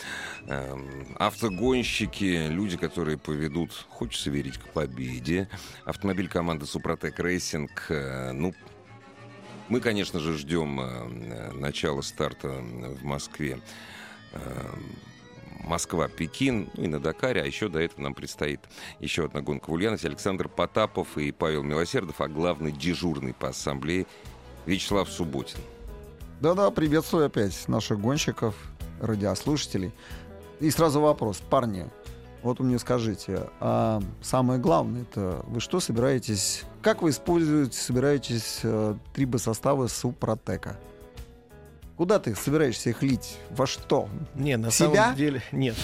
эм, 0.47 1.15
автогонщики, 1.19 2.47
люди, 2.47 2.76
которые 2.76 3.19
поведут, 3.19 3.71
хочется 3.88 4.32
верить, 4.32 4.58
к 4.58 4.67
победе. 4.69 5.47
Автомобиль 5.86 6.28
команды 6.28 6.65
Suprotec 6.65 7.19
Racing. 7.19 7.86
э, 7.89 8.32
ну, 8.32 8.56
мы, 9.69 9.80
конечно 9.80 10.19
же, 10.19 10.36
ждем 10.36 10.82
э, 10.82 11.52
начала 11.54 12.02
старта 12.02 12.47
в 12.47 13.04
Москве. 13.04 13.62
Эм, 14.34 14.95
Москва-Пекин, 15.67 16.69
ну 16.76 16.84
и 16.84 16.88
на 16.88 17.00
Дакаре, 17.00 17.41
а 17.41 17.45
еще 17.45 17.67
до 17.67 17.80
этого 17.80 18.02
нам 18.02 18.13
предстоит 18.13 18.62
еще 19.00 19.26
одна 19.26 19.41
гонка 19.41 19.69
в 19.69 19.73
Ульяновске. 19.73 20.08
Александр 20.08 20.47
Потапов 20.47 21.17
и 21.17 21.32
Павел 21.32 21.62
Милосердов, 21.62 22.21
а 22.21 22.28
главный 22.28 22.71
дежурный 22.71 23.34
по 23.34 23.50
ассамблее 23.50 24.08
Вячеслав 24.67 25.10
Субботин. 25.10 25.60
Да-да, 26.41 26.69
приветствую 26.69 27.25
опять 27.25 27.67
наших 27.67 27.99
гонщиков, 27.99 28.53
радиослушателей. 28.99 29.91
И 30.60 30.69
сразу 30.69 30.99
вопрос, 30.99 31.41
парни, 31.49 31.89
вот 32.43 32.60
вы 32.60 32.65
мне 32.65 32.77
скажите, 32.77 33.49
а 33.60 34.01
самое 34.21 34.60
главное, 34.60 35.03
это 35.03 35.43
вы 35.47 35.62
что 35.62 35.80
собираетесь, 35.80 36.63
как 36.82 37.01
вы 37.01 37.12
используете, 37.12 37.77
собираетесь 37.77 38.60
э, 38.63 38.95
трибосоставы 39.13 39.88
Супротека? 39.88 40.77
Куда 41.97 42.19
ты 42.19 42.36
собираешься 42.36 42.91
их 42.91 43.01
лить? 43.01 43.38
Во 43.49 43.65
что? 43.65 44.07
Не, 44.36 44.55
на 44.55 44.69
Себя? 44.69 44.93
самом 45.03 45.15
деле 45.15 45.41
нет. 45.51 45.75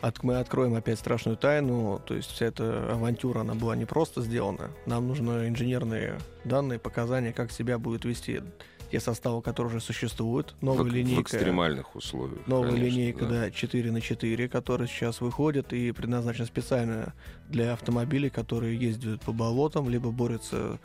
От- 0.00 0.22
мы 0.22 0.38
откроем 0.38 0.74
опять 0.74 0.98
страшную 0.98 1.36
тайну. 1.36 2.00
То 2.06 2.14
есть 2.14 2.30
вся 2.30 2.46
эта 2.46 2.90
авантюра, 2.92 3.40
она 3.40 3.54
была 3.54 3.76
не 3.76 3.84
просто 3.84 4.22
сделана. 4.22 4.70
Нам 4.86 5.06
нужны 5.06 5.48
инженерные 5.48 6.18
данные, 6.44 6.78
показания, 6.78 7.32
как 7.34 7.52
себя 7.52 7.78
будет 7.78 8.06
вести 8.06 8.40
те 8.90 9.00
составы, 9.00 9.42
которые 9.42 9.76
уже 9.76 9.84
существуют. 9.84 10.54
Новая 10.60 10.84
в, 10.84 10.88
в 10.88 10.94
линейка. 10.94 11.22
экстремальных 11.22 11.94
условиях. 11.94 12.46
Новая 12.46 12.70
конечно, 12.70 12.86
линейка, 12.86 13.26
да. 13.26 13.50
4 13.50 13.92
на 13.92 14.00
4, 14.00 14.48
которая 14.48 14.88
сейчас 14.88 15.20
выходит 15.20 15.72
и 15.72 15.92
предназначена 15.92 16.46
специально 16.46 17.14
для 17.48 17.72
автомобилей, 17.72 18.30
которые 18.30 18.76
ездят 18.76 19.20
по 19.22 19.32
болотам, 19.32 19.88
либо 19.88 20.10
борются 20.10 20.78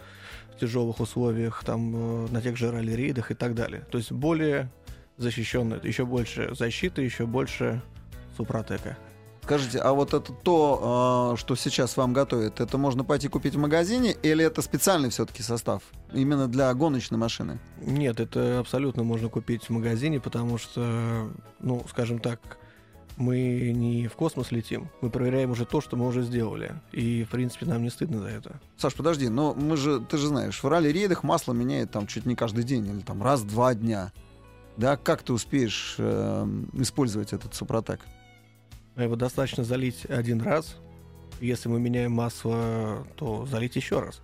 в 0.56 0.60
тяжелых 0.60 1.00
условиях, 1.00 1.64
там, 1.66 2.26
э, 2.26 2.28
на 2.32 2.42
тех 2.42 2.58
же 2.58 2.72
ралли-рейдах 2.72 3.32
и 3.32 3.34
так 3.34 3.56
далее. 3.56 3.86
То 3.92 3.98
есть 3.98 4.12
более 4.12 4.70
защищенная, 5.18 5.80
еще 5.84 6.06
больше 6.06 6.54
защиты, 6.56 7.02
еще 7.02 7.26
больше 7.26 7.82
супротека. 8.36 8.98
Скажите, 9.44 9.80
а 9.80 9.92
вот 9.92 10.14
это 10.14 10.32
то, 10.32 11.34
э, 11.34 11.38
что 11.38 11.56
сейчас 11.58 11.98
вам 11.98 12.14
готовят, 12.14 12.62
это 12.62 12.78
можно 12.78 13.04
пойти 13.04 13.28
купить 13.28 13.56
в 13.56 13.60
магазине 13.60 14.16
или 14.24 14.46
это 14.46 14.62
специальный 14.62 15.10
все-таки 15.10 15.44
состав? 15.44 15.84
Именно 16.14 16.48
для 16.48 16.74
гоночной 16.74 17.18
машины? 17.18 17.60
Нет, 17.82 18.22
это 18.22 18.60
абсолютно 18.60 19.04
можно 19.04 19.28
купить 19.28 19.66
в 19.66 19.70
магазине, 19.70 20.22
потому 20.22 20.58
что, 20.58 21.30
ну, 21.60 21.84
скажем 21.90 22.20
так, 22.20 22.58
мы 23.18 23.74
не 23.76 24.08
в 24.08 24.14
космос 24.14 24.54
летим, 24.54 24.90
мы 25.02 25.10
проверяем 25.10 25.52
уже 25.52 25.66
то, 25.66 25.82
что 25.82 25.98
мы 25.98 26.08
уже 26.08 26.24
сделали. 26.24 26.80
И, 26.94 27.26
в 27.26 27.30
принципе, 27.30 27.66
нам 27.66 27.84
не 27.84 27.90
стыдно 27.90 28.22
за 28.22 28.30
это. 28.30 28.62
Саш, 28.78 28.94
подожди, 28.94 29.28
но 29.28 29.54
мы 29.54 29.76
же, 29.76 30.00
ты 30.00 30.18
же 30.18 30.28
знаешь, 30.28 30.64
в 30.64 30.68
ралли-рейдах 30.70 31.24
масло 31.24 31.52
меняет 31.52 31.92
там 31.92 32.08
чуть 32.08 32.26
не 32.26 32.36
каждый 32.36 32.64
день 32.64 32.88
или 32.88 33.02
там 33.02 33.22
раз 33.22 33.42
в 33.42 33.48
два 33.48 33.76
дня. 33.76 34.14
Да, 34.78 34.96
как 34.96 35.22
ты 35.22 35.34
успеешь 35.34 35.96
э, 35.98 36.48
использовать 36.76 37.34
этот 37.34 37.54
супротек? 37.54 38.00
Его 38.96 39.16
достаточно 39.16 39.64
залить 39.64 40.06
один 40.06 40.42
раз. 40.42 40.78
Если 41.40 41.68
мы 41.68 41.80
меняем 41.80 42.12
масло, 42.12 43.08
то 43.16 43.46
залить 43.46 43.76
еще 43.76 44.00
раз. 44.00 44.22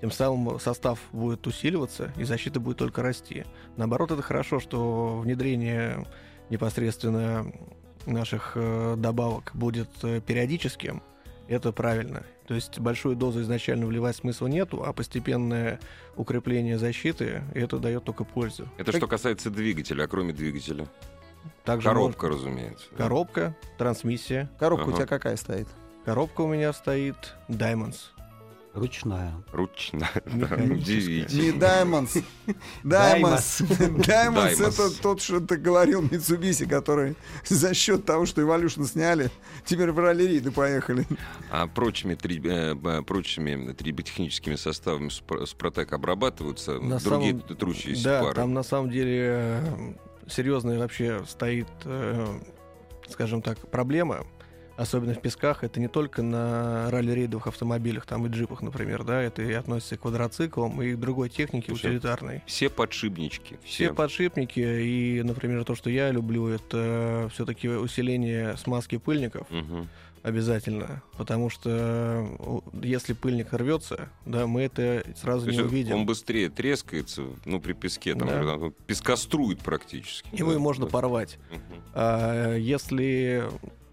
Тем 0.00 0.10
самым 0.10 0.58
состав 0.58 0.98
будет 1.12 1.46
усиливаться, 1.46 2.12
и 2.16 2.24
защита 2.24 2.58
будет 2.60 2.78
только 2.78 3.02
расти. 3.02 3.44
Наоборот, 3.76 4.10
это 4.10 4.22
хорошо, 4.22 4.58
что 4.58 5.18
внедрение 5.18 6.06
непосредственно 6.48 7.52
наших 8.06 8.52
э, 8.54 8.94
добавок 8.96 9.50
будет 9.54 9.90
э, 10.02 10.20
периодическим. 10.20 11.02
Это 11.48 11.72
правильно. 11.72 12.22
То 12.46 12.54
есть 12.54 12.78
большую 12.78 13.16
дозу 13.16 13.42
изначально 13.42 13.86
вливать 13.86 14.16
смысла 14.16 14.46
нету, 14.46 14.84
а 14.84 14.92
постепенное 14.92 15.80
укрепление 16.16 16.78
защиты 16.78 17.42
это 17.54 17.78
дает 17.78 18.04
только 18.04 18.24
пользу. 18.24 18.68
Это 18.78 18.92
что 18.92 19.06
касается 19.06 19.50
двигателя, 19.50 20.04
а 20.04 20.08
кроме 20.08 20.32
двигателя? 20.32 20.88
Также 21.64 21.88
Коробка, 21.88 22.28
разумеется. 22.28 22.86
можно- 22.90 22.96
коробка, 23.04 23.56
трансмиссия. 23.78 24.50
Коробка 24.58 24.84
у 24.84 24.88
Ага. 24.88 24.96
тебя 24.96 25.06
какая 25.06 25.36
стоит? 25.36 25.68
Коробка 26.04 26.40
у 26.42 26.48
меня 26.48 26.72
стоит 26.72 27.34
Diamonds. 27.48 27.96
Ручная. 28.72 29.32
Ручная. 29.52 30.08
Не 30.26 30.42
Diamonds. 31.58 32.22
Diamonds. 32.84 33.62
Diamonds 33.98 34.62
это 34.66 35.02
тот, 35.02 35.20
что 35.20 35.40
ты 35.40 35.56
говорил, 35.56 36.02
Mitsubishi, 36.02 36.66
который 36.68 37.16
за 37.46 37.74
счет 37.74 38.04
того, 38.04 38.26
что 38.26 38.40
Evolution 38.42 38.84
сняли, 38.86 39.30
теперь 39.64 39.90
в 39.90 39.98
ралли-рейды 39.98 40.50
поехали. 40.52 41.04
А 41.50 41.66
прочими, 41.66 42.14
три, 42.14 42.40
э, 42.44 43.02
прочими 43.02 43.72
триботехническими 43.72 44.54
составами 44.54 45.08
Спро- 45.08 45.46
Спротек 45.46 45.92
обрабатываются 45.92 46.74
На 46.78 46.98
другие 47.00 47.38
самом- 47.40 47.56
трущиеся 47.56 48.04
Да, 48.04 48.22
пары? 48.22 48.34
там 48.34 48.54
на 48.54 48.62
самом 48.62 48.90
деле 48.90 49.18
э, 49.20 49.92
серьезная 50.30 50.78
вообще 50.78 51.22
стоит, 51.26 51.68
э, 51.84 52.38
скажем 53.08 53.42
так, 53.42 53.58
проблема. 53.70 54.26
особенно 54.76 55.12
в 55.12 55.20
песках, 55.20 55.62
это 55.62 55.78
не 55.78 55.88
только 55.88 56.22
на 56.22 56.90
ралли-рейдовых 56.90 57.48
автомобилях, 57.48 58.06
там 58.06 58.24
и 58.26 58.30
джипах, 58.30 58.62
например, 58.62 59.04
да, 59.04 59.20
это 59.20 59.42
и 59.42 59.52
относится 59.52 59.98
к 59.98 60.00
квадроциклам, 60.00 60.80
и 60.80 60.94
к 60.94 60.98
другой 60.98 61.28
технике 61.28 61.66
Слушай, 61.68 61.90
утилитарной. 61.90 62.42
Все 62.46 62.70
подшипнички. 62.70 63.58
Все 63.62 63.84
Все. 63.86 63.94
подшипники, 63.94 64.58
и, 64.58 65.22
например, 65.22 65.64
то, 65.64 65.74
что 65.74 65.90
я 65.90 66.10
люблю, 66.10 66.46
это 66.48 67.28
все-таки 67.34 67.68
усиление 67.68 68.56
смазки 68.56 68.96
пыльников 68.96 69.50
Мгм. 69.50 69.86
Обязательно, 70.22 71.02
потому 71.16 71.50
что 71.50 71.70
э, 71.70 72.58
если 72.82 73.12
пыльник 73.14 73.52
рвется, 73.52 74.08
да, 74.26 74.46
мы 74.46 74.62
это 74.62 75.04
сразу 75.16 75.46
То 75.46 75.52
не 75.52 75.60
увидим. 75.60 75.94
он 75.96 76.06
быстрее 76.06 76.48
трескается, 76.50 77.24
ну, 77.44 77.60
при 77.60 77.72
песке, 77.72 78.14
там, 78.14 78.28
Да. 78.28 78.44
там, 78.58 78.72
пескострует 78.86 79.60
практически. 79.60 80.28
Его 80.34 80.50
Да, 80.50 80.56
и 80.56 80.60
можно 80.60 80.86
да. 80.86 80.90
порвать. 80.92 81.38
Мгм. 81.50 81.82
А 81.94 82.54
если 82.56 83.44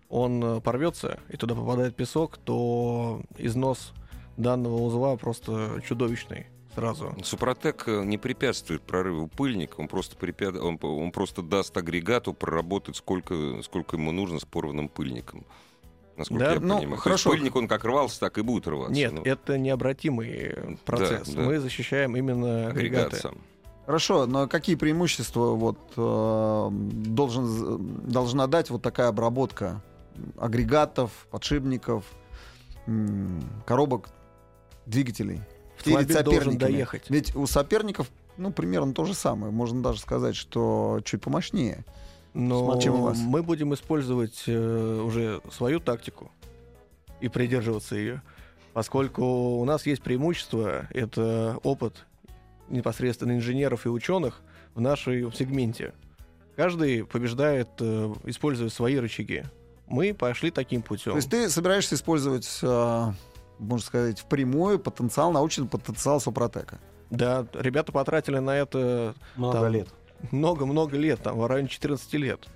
он 0.10 0.44
э, 0.44 0.62
порвется 0.62 1.20
и 1.30 1.38
туда 1.38 1.56
попадает 1.56 1.96
песок, 1.96 2.38
то 2.38 3.22
износ 3.38 3.94
данного 4.38 4.76
узла 4.82 5.16
просто 5.18 5.82
чудовищный 5.88 6.48
сразу. 6.76 7.16
Супротек 7.24 7.88
э, 7.88 8.04
не 8.06 8.18
препятствует 8.18 8.84
прорыву 8.84 9.28
пыльника, 9.28 9.80
он 9.80 9.88
просто, 9.88 10.16
препят- 10.16 10.60
он, 10.62 10.78
он 10.82 11.12
просто 11.12 11.42
даст 11.42 11.76
агрегату 11.76 12.34
проработать 12.34 12.96
сколько, 12.98 13.62
сколько 13.64 13.96
ему 13.96 14.12
нужно 14.12 14.40
с 14.40 14.46
порванным 14.46 14.88
пыльником. 14.90 15.46
Насколько 16.18 16.44
Да, 16.46 16.54
я 16.54 16.60
ну, 16.60 16.78
понимаю. 16.80 16.96
То 16.98 17.02
хорошо. 17.04 17.30
есть 17.30 17.40
пыльник, 17.40 17.56
он 17.56 17.68
как 17.68 17.86
рвался, 17.86 18.20
так 18.20 18.38
и 18.40 18.42
будет 18.42 18.68
рваться. 18.68 18.94
Нет, 18.94 19.14
Ну, 19.14 19.22
это 19.24 19.58
необратимый 19.58 20.78
процесс. 20.84 21.30
да. 21.30 21.42
Мы 21.42 21.60
защищаем 21.60 22.18
именно 22.18 22.68
агрегат 22.68 23.08
агрегаты. 23.08 23.16
сам. 23.18 23.38
Хорошо, 23.86 24.26
но 24.26 24.48
какие 24.48 24.76
преимущества 24.76 25.52
вот, 25.52 25.78
э, 25.96 26.70
должен, 26.72 28.10
должна 28.10 28.48
дать 28.48 28.70
вот 28.70 28.82
такая 28.82 29.08
обработка 29.08 29.82
агрегатов, 30.38 31.12
подшипников, 31.32 32.04
коробок, 33.66 34.10
двигателей? 34.86 35.42
Автомобиль 35.78 36.08
перед 36.08 36.26
должен 36.26 36.58
доехать. 36.58 37.10
Ведь 37.10 37.36
у 37.36 37.46
соперников, 37.46 38.10
ну, 38.36 38.52
примерно 38.52 38.94
то 38.94 39.06
же 39.06 39.14
самое. 39.14 39.54
Можно 39.54 39.84
даже 39.84 40.00
сказать, 40.00 40.36
что 40.36 41.00
чуть 41.06 41.22
помощнее. 41.22 41.86
Но 42.40 42.66
Смотри, 42.66 42.84
чем 42.84 42.96
у 43.00 43.02
вас. 43.02 43.18
мы 43.18 43.42
будем 43.42 43.74
использовать 43.74 44.44
э, 44.46 45.02
уже 45.04 45.42
свою 45.52 45.80
тактику 45.80 46.32
и 47.20 47.30
придерживаться 47.30 47.96
ее, 47.96 48.22
поскольку 48.74 49.24
у 49.60 49.66
нас 49.66 49.88
есть 49.88 50.04
преимущество, 50.04 50.86
это 50.92 51.58
опыт 51.64 52.06
непосредственно 52.70 53.32
инженеров 53.32 53.88
и 53.88 53.90
ученых 53.90 54.42
в 54.76 54.82
нашей 54.82 55.32
сегменте. 55.34 55.94
Каждый 56.56 57.06
побеждает, 57.06 57.70
э, 57.80 58.14
используя 58.26 58.70
свои 58.70 58.98
рычаги. 58.98 59.44
Мы 59.88 60.14
пошли 60.14 60.52
таким 60.52 60.84
путем. 60.84 61.14
То 61.14 61.18
есть 61.18 61.32
ты 61.32 61.50
собираешься 61.50 61.96
использовать, 61.96 62.48
э, 62.62 63.12
можно 63.58 63.84
сказать, 63.84 64.20
впрямую 64.20 64.78
потенциал, 64.78 65.32
научный 65.32 65.68
потенциал 65.68 66.20
Супротека. 66.22 66.78
Да, 67.10 67.48
ребята 67.54 67.92
потратили 67.92 68.38
на 68.38 68.56
это 68.58 69.16
Много 69.36 69.60
Там- 69.62 69.72
лет. 69.74 69.88
Много-много 70.32 70.98
лет, 70.98 71.22
там, 71.22 71.38
в 71.38 71.46
районе 71.48 71.68
14 71.68 72.14
лет. 72.16 72.48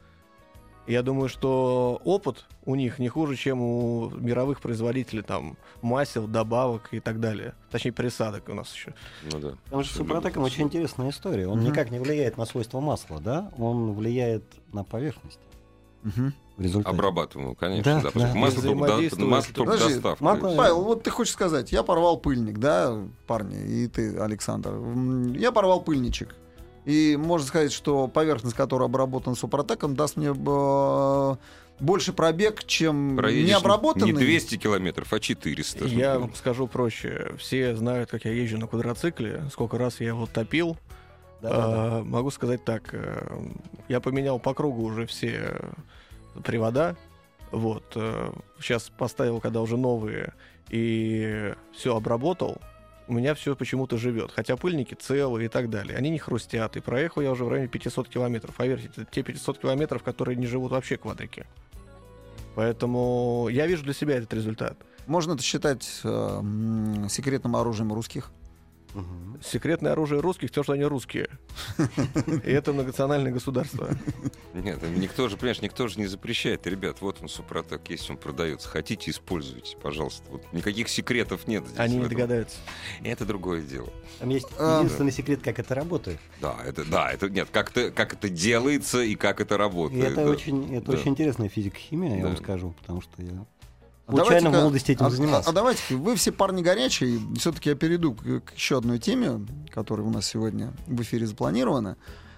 Я 0.88 1.04
думаю, 1.04 1.30
что 1.30 2.02
опыт 2.04 2.46
у 2.66 2.74
них 2.76 2.98
не 2.98 3.08
хуже, 3.08 3.36
чем 3.36 3.62
у 3.62 4.10
мировых 4.10 4.62
производителей 4.62 5.22
там 5.22 5.56
масел, 5.82 6.28
добавок 6.28 6.90
и 6.92 7.00
так 7.00 7.20
далее. 7.20 7.54
Точнее, 7.70 7.92
присадок 7.92 8.50
у 8.50 8.54
нас 8.56 8.74
еще. 8.74 8.94
Ну 9.32 9.40
да. 9.40 9.52
Потому 9.66 9.84
что 9.84 9.94
с 9.94 9.98
Супротеком 9.98 10.44
очень 10.44 10.64
интересная 10.64 11.12
история. 11.12 11.48
Он 11.48 11.60
Мгм. 11.60 11.68
никак 11.70 11.92
не 11.92 12.00
влияет 12.00 12.38
на 12.38 12.46
свойства 12.46 12.80
масла, 12.80 13.20
да? 13.20 13.52
Он 13.60 13.94
влияет 13.94 14.44
на 14.74 14.84
поверхность. 14.84 15.40
Мгм. 16.04 16.34
В 16.58 16.62
результате. 16.64 16.96
Обрабатываемую, 16.96 17.56
конечно. 17.56 18.02
Да, 18.02 18.12
Да, 18.14 18.20
да. 18.20 18.34
масло, 18.36 18.62
только, 18.64 18.88
до- 19.18 19.26
масло 19.26 19.54
только 19.54 19.72
Подожди, 19.74 19.94
доставка. 19.94 20.24
масло- 20.24 20.56
Павел, 20.58 20.84
вот 20.84 21.04
ты 21.04 21.10
хочешь 21.12 21.34
сказать, 21.34 21.72
я 21.72 21.84
порвал 21.84 22.18
пыльник, 22.18 22.58
да, 22.58 22.98
парни, 23.28 23.56
и 23.64 23.88
ты, 23.88 24.18
Александр. 24.18 24.74
Я 25.38 25.52
порвал 25.52 25.82
пыльничек. 25.82 26.36
И 26.86 27.16
можно 27.20 27.46
сказать, 27.48 27.72
что 27.72 28.08
поверхность, 28.08 28.56
которая 28.56 28.88
обработана 28.88 29.36
супротеком, 29.36 29.96
даст 29.96 30.18
мне 30.18 30.30
э, 30.36 31.36
больше 31.80 32.12
пробег, 32.14 32.64
чем 32.64 33.18
Проедешь 33.18 33.50
необработанный. 33.50 34.14
Не 34.14 34.18
200 34.18 34.58
километров, 34.58 35.14
а 35.14 35.20
400. 35.20 35.86
Я 35.86 36.18
Ну, 36.20 36.32
скажу 36.34 36.68
проще. 36.68 37.34
Все 37.38 37.76
знают, 37.76 38.10
как 38.10 38.26
я 38.26 38.32
езжу 38.32 38.58
на 38.58 38.68
квадроцикле, 38.68 39.44
сколько 39.52 39.78
раз 39.78 40.00
я 40.00 40.08
его 40.08 40.26
топил. 40.26 40.78
Да-да-да. 41.42 41.98
А, 42.00 42.04
могу 42.04 42.32
сказать 42.32 42.64
так. 42.66 42.90
э, 42.94 43.40
Я 43.88 44.00
поменял 44.00 44.40
по 44.40 44.54
кругу 44.56 44.84
уже 44.84 45.06
все 45.06 45.60
привода. 46.44 46.96
Вот. 47.52 47.84
Сейчас 48.60 48.90
поставил, 48.98 49.40
когда 49.42 49.60
уже 49.62 49.76
новые, 49.78 50.34
и 50.70 51.54
все 51.76 51.96
обработал. 51.98 52.58
У 53.12 53.14
меня 53.14 53.36
все 53.36 53.58
почему-то 53.58 53.98
живет. 53.98 54.32
Хотя 54.32 54.56
пыльники 54.56 54.94
целые 54.94 55.48
и 55.48 55.50
так 55.50 55.70
далее. 55.70 55.98
Они 55.98 56.10
не 56.10 56.18
хрустят. 56.18 56.78
И 56.78 56.80
проехал 56.80 57.22
я 57.22 57.32
уже 57.32 57.44
в 57.44 57.50
районе 57.50 57.68
500 57.68 58.08
километров. 58.08 58.56
Поверьте, 58.56 58.90
это 58.96 59.04
те 59.04 59.22
500 59.22 59.60
километров, 59.60 60.02
которые 60.02 60.38
не 60.38 60.48
живут 60.48 60.72
вообще 60.72 60.96
квадрики. 60.96 61.46
Поэтому 62.56 63.50
я 63.52 63.68
вижу 63.68 63.84
для 63.84 63.92
себя 63.92 64.16
этот 64.16 64.34
результат. 64.34 64.78
Можно 65.08 65.34
это 65.34 65.44
считать 65.44 66.00
э, 66.06 66.42
секретным 67.10 67.58
оружием 67.58 67.92
русских. 67.92 68.32
Мгм. 68.94 69.40
Секретное 69.42 69.94
оружие 69.94 70.22
русских, 70.22 70.52
то, 70.52 70.64
что 70.64 70.74
они 70.74 70.84
русские. 70.84 71.30
И 72.46 72.50
это 72.52 72.74
многонациональное 72.74 73.32
государство. 73.32 73.90
Нет, 74.54 74.82
никто 74.98 75.30
же, 75.30 75.38
понимаешь, 75.38 75.62
никто 75.62 75.88
же 75.88 75.98
не 76.00 76.08
запрещает. 76.08 76.68
Ребят, 76.68 76.98
вот 77.02 77.18
он, 77.22 77.30
Супротек, 77.30 77.90
есть, 77.90 78.10
он 78.10 78.18
продается. 78.18 78.68
Хотите, 78.68 79.10
используйте, 79.12 79.78
пожалуйста. 79.82 80.24
Вот 80.30 80.44
никаких 80.54 80.90
секретов 80.90 81.48
нет 81.48 81.66
здесь. 81.66 81.80
Они 81.80 81.98
не 81.98 82.08
догадаются. 82.08 82.58
Это 83.04 83.26
другое 83.26 83.62
дело. 83.62 83.90
Там 84.20 84.30
есть 84.30 84.48
А. 84.60 84.80
единственный 84.80 85.12
секрет, 85.12 85.42
как 85.42 85.58
это 85.60 85.74
работает. 85.74 86.20
Да, 86.42 86.58
это, 86.66 86.84
да, 86.86 87.12
это 87.12 87.30
нет, 87.30 87.48
как 87.52 87.72
это, 87.72 87.92
как 87.92 88.14
это 88.14 88.30
делается 88.30 89.02
и 89.02 89.16
как 89.16 89.40
это 89.42 89.56
И 89.56 89.58
работает. 89.58 90.04
это 90.04 90.26
да. 90.26 90.30
очень, 90.30 90.76
это 90.76 90.92
Да. 90.92 90.98
очень 90.98 91.12
интересная 91.12 91.50
физика-химия, 91.50 92.18
я 92.18 92.22
Да. 92.24 92.28
вам 92.28 92.38
скажу, 92.38 92.76
потому 92.82 93.02
что 93.02 93.22
я 93.22 93.46
А 94.08 94.12
случайно 94.12 94.50
в 94.50 94.52
давайте-ка- 94.52 94.62
молодости 94.62 94.92
этим 94.92 95.06
а, 95.06 95.10
занимался. 95.10 95.48
А, 95.48 95.52
а 95.52 95.54
давайте, 95.54 95.96
вы 95.96 96.16
все 96.16 96.32
парни 96.32 96.62
горячие. 96.62 97.20
Все-таки 97.38 97.70
я 97.70 97.76
перейду 97.76 98.14
к, 98.14 98.42
к 98.42 98.54
еще 98.56 98.78
одной 98.78 99.00
теме, 99.00 99.46
которая 99.70 100.06
у 100.06 100.10
нас 100.10 100.26
сегодня 100.28 100.74
в 100.88 101.02
эфире 101.02 101.26
запланирована. 101.28 101.98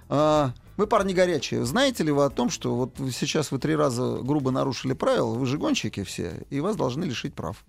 А, 0.10 0.54
вы 0.78 0.88
парни 0.88 1.14
горячие. 1.14 1.66
Знаете 1.66 2.04
ли 2.04 2.12
вы 2.12 2.26
о 2.26 2.30
том, 2.30 2.50
что 2.50 2.76
вот 2.76 2.96
сейчас 3.12 3.52
вы 3.52 3.60
три 3.60 3.76
раза 3.76 4.20
грубо 4.22 4.52
нарушили 4.52 4.94
правила, 4.94 5.34
вы 5.34 5.46
же 5.46 5.58
гонщики 5.58 6.04
все, 6.04 6.46
и 6.50 6.60
вас 6.60 6.76
должны 6.76 7.06
лишить 7.06 7.34
прав? 7.34 7.64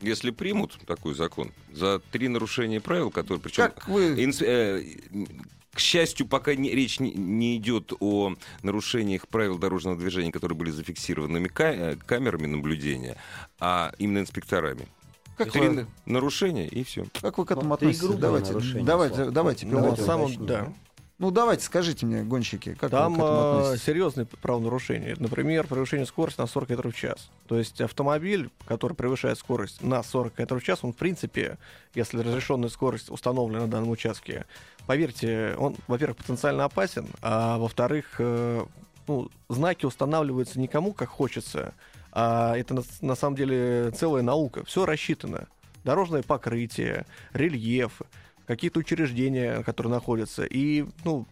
Если 0.00 0.30
примут 0.30 0.78
такой 0.86 1.14
закон 1.14 1.52
за 1.72 2.00
три 2.12 2.28
нарушения 2.28 2.80
правил, 2.80 3.10
которые 3.10 3.40
причем 3.40 3.64
Как 3.64 3.88
вы... 3.88 4.14
Инс- 4.22 4.42
э, 4.44 4.82
К 5.76 5.78
счастью, 5.78 6.26
пока 6.26 6.54
не- 6.54 6.70
речь 6.70 7.00
не, 7.00 7.12
не 7.12 7.58
идет 7.58 7.92
о 8.00 8.32
нарушениях 8.62 9.28
правил 9.28 9.58
дорожного 9.58 9.94
движения, 9.98 10.32
которые 10.32 10.56
были 10.56 10.70
зафиксированы 10.70 11.50
ка- 11.50 11.64
э, 11.74 11.96
камерами 11.96 12.46
наблюдения, 12.46 13.18
а 13.60 13.92
именно 13.98 14.20
инспекторами. 14.20 14.88
Как 15.36 15.52
Три 15.52 15.60
вы, 15.60 15.70
на- 15.74 15.86
нарушения 16.06 16.66
и 16.66 16.82
все. 16.82 17.04
как 17.20 17.36
вы 17.36 17.44
к 17.44 17.50
этому 17.50 17.74
относитесь? 17.74 18.08
Давайте, 18.16 18.54
давайте, 18.80 19.30
давайте, 19.30 19.66
Ну, 19.66 19.72
пилоты. 19.82 20.00
на 20.00 20.06
самом- 20.06 20.46
да. 20.46 20.72
Ну, 21.18 21.30
давайте, 21.30 21.64
скажите 21.64 22.04
мне, 22.04 22.22
гонщики, 22.22 22.74
как 22.74 22.90
Там 22.90 23.14
вы 23.14 23.18
к 23.20 23.22
этому 23.22 23.58
относитесь? 23.60 23.84
серьезные 23.86 24.26
правонарушения. 24.26 25.16
Например, 25.18 25.66
превышение 25.66 26.04
скорости 26.04 26.38
на 26.38 26.46
40 26.46 26.68
км 26.68 26.88
в 26.90 26.94
час. 26.94 27.30
То 27.46 27.58
есть 27.58 27.80
автомобиль, 27.80 28.50
который 28.66 28.92
превышает 28.92 29.38
скорость 29.38 29.82
на 29.82 30.02
40 30.02 30.34
км 30.34 30.56
в 30.58 30.62
час, 30.62 30.80
он, 30.82 30.92
в 30.92 30.96
принципе, 30.96 31.56
если 31.94 32.18
разрешенная 32.20 32.68
скорость 32.68 33.10
установлена 33.10 33.62
на 33.62 33.68
данном 33.68 33.90
участке, 33.90 34.44
поверьте, 34.86 35.54
он, 35.58 35.76
во-первых, 35.88 36.18
потенциально 36.18 36.64
опасен, 36.64 37.06
а 37.22 37.56
во-вторых, 37.56 38.16
э, 38.18 38.66
ну, 39.06 39.30
знаки 39.48 39.86
устанавливаются 39.86 40.60
никому 40.60 40.92
как 40.92 41.08
хочется, 41.08 41.72
а 42.12 42.54
это 42.58 42.74
на, 42.74 42.82
на 43.00 43.14
самом 43.14 43.36
деле 43.36 43.90
целая 43.92 44.22
наука. 44.22 44.64
Все 44.66 44.84
рассчитано. 44.84 45.46
Дорожное 45.82 46.22
покрытие, 46.22 47.06
рельеф, 47.32 48.02
какие-то 48.46 48.80
учреждения, 48.80 49.62
которые 49.62 49.92
находятся. 49.92 50.44
И, 50.44 50.86
ну, 51.04 51.26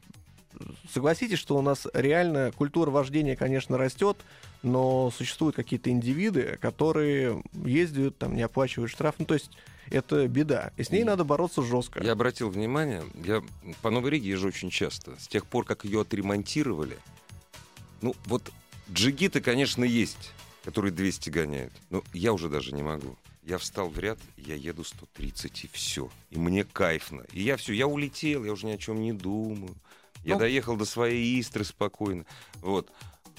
согласитесь, 0.92 1.38
что 1.38 1.56
у 1.56 1.62
нас 1.62 1.86
реально 1.94 2.52
культура 2.52 2.90
вождения, 2.90 3.36
конечно, 3.36 3.78
растет, 3.78 4.16
но 4.62 5.10
существуют 5.10 5.56
какие-то 5.56 5.90
индивиды, 5.90 6.58
которые 6.60 7.42
ездят, 7.64 8.18
там, 8.18 8.34
не 8.34 8.42
оплачивают 8.42 8.90
штраф. 8.90 9.14
Ну, 9.18 9.26
то 9.26 9.34
есть 9.34 9.50
это 9.90 10.26
беда. 10.28 10.72
И 10.76 10.82
с 10.82 10.90
ней 10.90 11.04
надо 11.04 11.24
бороться 11.24 11.62
жестко. 11.62 12.02
Я 12.02 12.12
обратил 12.12 12.50
внимание, 12.50 13.02
я 13.24 13.42
по 13.82 13.90
Новой 13.90 14.12
Риге 14.12 14.30
езжу 14.30 14.48
очень 14.48 14.70
часто. 14.70 15.18
С 15.18 15.28
тех 15.28 15.46
пор, 15.46 15.64
как 15.64 15.84
ее 15.84 16.00
отремонтировали, 16.00 16.96
ну 18.00 18.14
вот 18.26 18.50
джигиты, 18.90 19.40
конечно, 19.40 19.84
есть, 19.84 20.32
которые 20.64 20.92
200 20.92 21.30
гоняют. 21.30 21.72
Но 21.90 22.02
я 22.12 22.32
уже 22.32 22.48
даже 22.48 22.74
не 22.74 22.82
могу. 22.82 23.16
Я 23.46 23.58
встал 23.58 23.88
в 23.88 23.98
ряд, 23.98 24.18
я 24.38 24.54
еду 24.54 24.84
130 24.84 25.64
и 25.64 25.68
все. 25.72 26.10
И 26.30 26.38
мне 26.38 26.64
кайфно. 26.64 27.24
И 27.32 27.42
я 27.42 27.56
все, 27.58 27.72
я 27.74 27.86
улетел, 27.86 28.44
я 28.44 28.52
уже 28.52 28.66
ни 28.66 28.72
о 28.72 28.78
чем 28.78 29.00
не 29.02 29.12
думаю. 29.12 29.74
Я 30.24 30.34
Ну. 30.34 30.40
доехал 30.40 30.76
до 30.76 30.86
своей 30.86 31.38
Истры 31.40 31.64
спокойно. 31.64 32.24
Вот. 32.62 32.90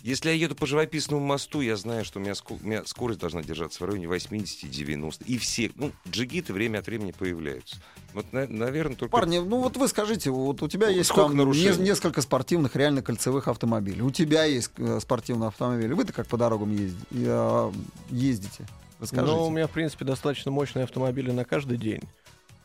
Если 0.03 0.29
я 0.29 0.35
еду 0.35 0.53
по 0.53 0.67
живописному 0.67 1.25
мосту, 1.25 1.61
я 1.61 1.75
знаю, 1.77 2.05
что 2.05 2.19
у 2.19 2.21
меня, 2.21 2.33
ско- 2.33 2.59
у 2.61 2.67
меня 2.67 2.85
скорость 2.85 3.19
должна 3.19 3.41
держаться 3.41 3.83
в 3.83 3.87
районе 3.87 4.05
80-90. 4.05 5.23
И 5.25 5.39
все, 5.39 5.71
ну, 5.73 5.91
джигиты 6.07 6.53
время 6.53 6.77
от 6.77 6.85
времени 6.85 7.11
появляются. 7.11 7.77
Вот, 8.13 8.31
наверное, 8.31 8.95
только... 8.95 9.11
Парни, 9.11 9.39
ну 9.39 9.61
вот 9.61 9.77
вы 9.77 9.87
скажите, 9.87 10.29
вот 10.29 10.61
у 10.61 10.67
тебя 10.67 10.87
Ну, 10.91 10.93
есть 10.93 11.11
там 11.11 11.35
нарушений? 11.35 11.77
не- 11.77 11.85
несколько 11.85 12.21
спортивных, 12.21 12.75
реально 12.75 13.01
кольцевых 13.01 13.47
автомобилей. 13.47 14.01
У 14.03 14.11
тебя 14.11 14.43
есть 14.43 14.69
э, 14.77 14.99
спортивный 15.01 15.47
автомобиль. 15.47 15.91
Вы-то 15.95 16.13
как 16.13 16.27
по 16.27 16.37
дорогам 16.37 16.71
э, 17.11 17.71
ездите? 18.11 18.67
Расскажите. 18.99 19.31
Ну, 19.31 19.45
у 19.47 19.49
меня, 19.49 19.67
в 19.67 19.71
принципе, 19.71 20.05
достаточно 20.05 20.51
мощные 20.51 20.83
автомобили 20.83 21.31
на 21.31 21.45
каждый 21.45 21.77
день. 21.77 22.01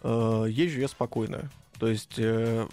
Э, 0.03 0.47
Езжу 0.49 0.81
я 0.81 0.89
спокойно. 0.89 1.51
То 1.79 1.87
есть... 1.89 2.15
э, 2.19 2.67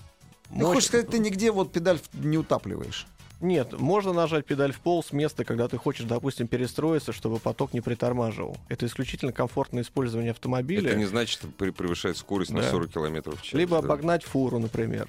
Ты 0.50 0.54
мощь- 0.56 0.74
хочешь 0.76 0.88
сказать, 0.90 1.10
ты 1.10 1.20
нигде 1.20 1.52
вот 1.52 1.72
педаль 1.72 2.00
не 2.14 2.38
утапливаешь? 2.38 3.08
Нет, 3.40 3.74
можно 3.80 4.14
нажать 4.14 4.46
педаль 4.48 4.72
в 4.74 4.80
пол 4.80 5.04
с 5.04 5.12
места, 5.12 5.46
когда 5.46 5.68
ты 5.68 5.78
хочешь, 5.78 6.06
допустим, 6.06 6.48
перестроиться, 6.48 7.14
чтобы 7.14 7.38
поток 7.38 7.72
не 7.74 7.82
притормаживал. 7.82 8.58
Это 8.68 8.88
исключительно 8.88 9.32
комфортное 9.32 9.84
использование 9.84 10.32
автомобиля. 10.32 10.90
Это 10.90 10.98
не 10.98 11.06
значит, 11.06 11.34
что 11.40 11.48
пре- 11.48 11.72
превышает 11.72 12.18
скорость 12.18 12.52
на 12.52 12.62
Да. 12.62 12.72
40 12.72 12.90
километров 12.92 13.40
в 13.40 13.44
час. 13.44 13.54
Либо 13.54 13.80
да. 13.80 13.86
обогнать 13.86 14.24
фуру, 14.24 14.58
например. 14.58 15.08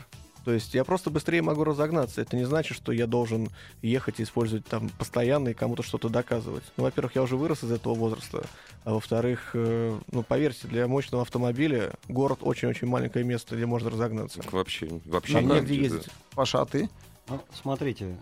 То 0.48 0.54
есть 0.54 0.72
я 0.72 0.82
просто 0.82 1.10
быстрее 1.10 1.42
могу 1.42 1.62
разогнаться. 1.62 2.22
Это 2.22 2.34
не 2.34 2.44
значит, 2.44 2.74
что 2.74 2.90
я 2.90 3.06
должен 3.06 3.50
ехать 3.82 4.18
и 4.18 4.22
использовать 4.22 4.64
там 4.64 4.88
постоянно 4.88 5.50
и 5.50 5.52
кому-то 5.52 5.82
что-то 5.82 6.08
доказывать. 6.08 6.64
Ну, 6.78 6.84
во-первых, 6.84 7.16
я 7.16 7.22
уже 7.22 7.36
вырос 7.36 7.64
из 7.64 7.70
этого 7.70 7.92
возраста. 7.94 8.46
А 8.82 8.94
во-вторых, 8.94 9.50
э, 9.52 9.98
ну, 10.10 10.22
поверьте, 10.22 10.66
для 10.66 10.88
мощного 10.88 11.20
автомобиля 11.20 11.92
город 12.08 12.38
очень-очень 12.40 12.86
маленькое 12.86 13.26
место, 13.26 13.56
где 13.56 13.66
можно 13.66 13.90
разогнаться. 13.90 14.40
Вообще, 14.50 14.88
вообще 15.04 15.34
Там 15.34 15.48
негде, 15.48 15.60
негде 15.60 15.74
да. 15.90 15.96
ездить. 15.96 16.12
Паша, 16.34 16.62
а 16.62 16.64
ты? 16.64 16.88
Ну, 17.28 17.42
смотрите, 17.52 18.16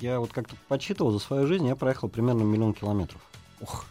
я 0.00 0.18
вот 0.18 0.32
как-то 0.32 0.56
подсчитывал 0.66 1.12
за 1.12 1.20
свою 1.20 1.46
жизнь, 1.46 1.68
я 1.68 1.76
проехал 1.76 2.08
примерно 2.08 2.42
миллион 2.42 2.74
километров. 2.74 3.20
Ух, 3.60 3.84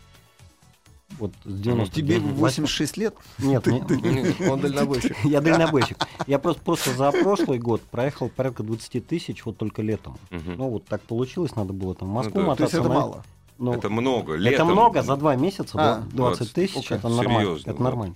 Вот 1.20 1.32
с 1.46 1.60
90 1.62 1.96
тебе 1.96 2.20
86 2.20 2.98
лет? 2.98 3.15
Нет, 3.39 3.65
не- 3.65 4.50
Он 4.50 4.60
дальнобойщик. 4.60 5.15
я 5.24 5.41
дальнобойщик. 5.41 5.98
Я 6.28 6.38
просто, 6.38 6.62
просто 6.62 6.93
за 6.93 7.12
прошлый 7.12 7.60
год 7.60 7.82
проехал 7.82 8.30
порядка 8.30 8.62
20 8.63 9.08
тысяч 9.08 9.46
вот 9.46 9.58
только 9.58 9.82
летом. 9.82 10.17
Мгм. 10.30 10.56
Ну 10.58 10.70
вот 10.70 10.86
так 10.86 11.02
получилось, 11.02 11.56
надо 11.56 11.74
было 11.74 11.96
там 11.96 12.10
в 12.10 12.12
Москву 12.13 12.34
да. 12.41 12.56
То 12.56 12.63
есть 12.63 12.74
мотаться. 12.74 12.78
это 12.80 12.89
на- 12.89 12.93
мало. 12.96 13.24
ну, 13.58 13.74
Это 13.74 13.89
много. 13.89 14.34
это 14.34 14.43
Летом- 14.43 14.72
много 14.72 15.02
за 15.02 15.15
два 15.15 15.36
месяца, 15.36 15.72
А, 15.80 16.02
20 16.02 16.15
20 16.15 16.54
тысяч, 16.54 16.91
это 16.91 17.08
нормально. 17.10 17.41
Серьезно, 17.41 17.70
это 17.72 17.78
да. 17.80 17.84
нормально, 17.86 18.15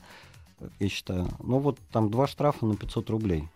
я 0.80 0.90
считаю. 0.90 1.28
Ну 1.42 1.60
вот 1.60 1.80
там 1.92 2.12
два 2.12 2.28
штрафа 2.28 2.66
на 2.66 2.76
500 2.76 3.10
рублей. 3.10 3.48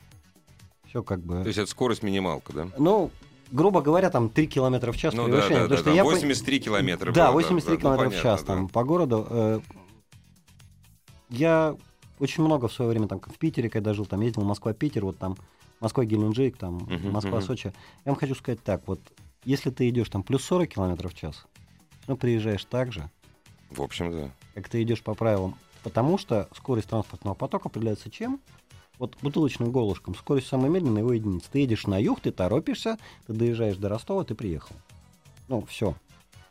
Все 0.87 1.03
как 1.03 1.19
бы. 1.19 1.41
То 1.41 1.47
есть 1.47 1.59
это 1.59 1.69
скорость 1.69 2.03
минималка, 2.03 2.53
да? 2.53 2.67
Ну, 2.77 3.11
грубо 3.51 3.81
говоря, 3.81 4.09
там 4.09 4.29
3 4.29 4.47
километра 4.47 4.91
в 4.91 4.97
час 4.97 5.13
Ну 5.13 5.23
да, 5.23 5.29
превышение. 5.29 5.57
да, 5.57 5.63
потому 5.63 5.69
да, 5.69 5.77
что 5.77 5.89
да. 5.91 5.95
я 5.95 6.03
по- 6.03 6.09
83 6.11 6.59
километра. 6.59 7.11
Да, 7.11 7.27
было, 7.27 7.33
83 7.41 7.75
да, 7.75 7.81
километра 7.81 8.05
ну, 8.05 8.11
в 8.11 8.21
час 8.21 8.41
да. 8.41 8.47
там 8.47 8.67
по 8.69 8.83
городу. 8.83 9.27
э, 9.29 9.59
Я 11.29 11.75
очень 12.19 12.43
много 12.43 12.67
в 12.67 12.73
свое 12.73 12.89
время 12.91 13.07
там 13.07 13.19
в 13.19 13.37
Питере, 13.37 13.69
когда 13.69 13.93
жил, 13.93 14.05
там 14.05 14.21
ездил 14.21 14.43
Москва-Питер, 14.43 15.03
вот 15.05 15.17
там 15.17 15.35
Москва 15.79 16.05
Геленджик, 16.05 16.57
там 16.57 16.75
Мгм, 16.77 17.11
Москва 17.11 17.37
мгм. 17.37 17.41
Сочи. 17.41 17.73
Я 18.05 18.11
вам 18.11 18.15
хочу 18.15 18.35
сказать 18.35 18.63
так, 18.63 18.87
вот 18.87 18.99
если 19.43 19.69
ты 19.69 19.89
идешь 19.89 20.09
там 20.09 20.23
плюс 20.23 20.43
40 20.45 20.69
километров 20.69 21.13
в 21.13 21.15
час, 21.17 21.45
ну 22.07 22.15
приезжаешь 22.15 22.63
так 22.65 22.91
же, 22.93 23.09
В 23.69 23.81
общем, 23.81 24.11
да. 24.11 24.31
как 24.53 24.69
ты 24.69 24.81
идешь 24.81 25.01
по 25.01 25.13
правилам, 25.13 25.55
потому 25.83 26.17
что 26.17 26.47
скорость 26.55 26.89
транспортного 26.89 27.33
потока 27.35 27.67
определяется 27.69 28.09
чем? 28.09 28.39
Вот 28.99 29.15
бутылочным 29.21 29.71
горлышком. 29.71 30.15
Скорость 30.15 30.47
самая 30.47 30.69
медленная 30.69 31.01
его 31.01 31.13
единица. 31.13 31.51
Ты 31.51 31.59
едешь 31.59 31.87
на 31.87 32.01
юг, 32.01 32.21
ты 32.21 32.31
торопишься, 32.31 32.97
ты 33.27 33.33
доезжаешь 33.33 33.77
до 33.77 33.89
Ростова, 33.89 34.23
ты 34.23 34.35
приехал. 34.35 34.75
Ну, 35.47 35.65
все. 35.65 35.95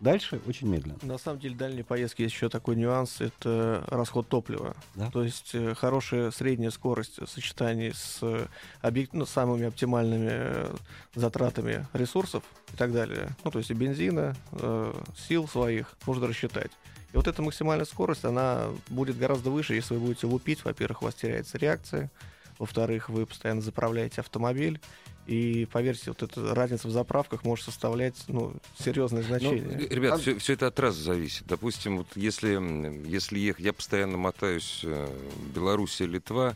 Дальше 0.01 0.41
очень 0.47 0.69
медленно. 0.69 0.99
На 1.03 1.17
самом 1.17 1.41
деле, 1.41 1.55
дальние 1.55 1.83
поездки 1.83 2.23
есть 2.23 2.35
еще 2.35 2.51
такой 2.51 2.77
нюанс, 2.77 3.23
это 3.23 3.85
расход 3.89 4.29
топлива. 4.29 4.77
Да. 4.95 5.11
То 5.11 5.23
есть 5.23 5.55
э, 5.55 5.75
хорошая 5.75 6.31
средняя 6.31 6.71
скорость 6.71 7.19
в 7.19 7.27
сочетании 7.27 7.91
с 7.91 8.19
э, 8.21 8.47
объект- 8.83 9.15
ну, 9.15 9.25
самыми 9.25 9.67
оптимальными 9.67 10.29
э, 10.31 10.75
затратами 11.15 11.87
ресурсов 11.95 12.43
и 12.73 12.77
так 12.77 12.93
далее. 12.93 13.31
Ну, 13.45 13.51
то 13.51 13.59
есть 13.59 13.71
и 13.71 13.75
бензина, 13.75 14.37
э, 14.53 14.93
сил 15.17 15.49
своих 15.49 15.97
нужно 16.07 16.27
рассчитать. 16.27 16.73
И 17.15 17.17
вот 17.17 17.29
эта 17.29 17.41
максимальная 17.41 17.87
скорость, 17.87 18.25
она 18.25 18.67
будет 18.89 19.17
гораздо 19.17 19.51
выше, 19.51 19.75
если 19.75 19.95
вы 19.95 20.01
будете 20.01 20.27
лупить. 20.27 20.65
Во-первых, 20.65 21.01
у 21.01 21.05
вас 21.07 21.15
теряется 21.15 21.57
реакция. 21.57 22.11
Во-вторых, 22.59 23.09
вы 23.09 23.27
постоянно 23.27 23.61
заправляете 23.61 24.21
автомобиль. 24.21 24.81
И 25.27 25.67
поверьте, 25.73 26.11
вот 26.11 26.23
эта 26.23 26.55
разница 26.55 26.87
в 26.87 26.91
заправках 26.91 27.45
может 27.45 27.65
составлять 27.65 28.15
ну, 28.29 28.55
серьезное 28.79 29.23
Ну, 29.23 29.29
значение. 29.29 29.89
ребят, 29.89 30.21
А- 30.27 30.39
все, 30.39 30.53
это 30.53 30.67
от 30.67 30.75
трассы 30.75 31.01
зависит. 31.01 31.47
Допустим, 31.47 31.99
вот 31.99 32.09
если, 32.15 32.61
если 33.09 33.39
ехать, 33.39 33.65
я 33.65 33.73
постоянно 33.73 34.19
мотаюсь 34.19 34.81
э, 34.85 35.09
Белоруссия, 35.55 36.05
Литва, 36.07 36.55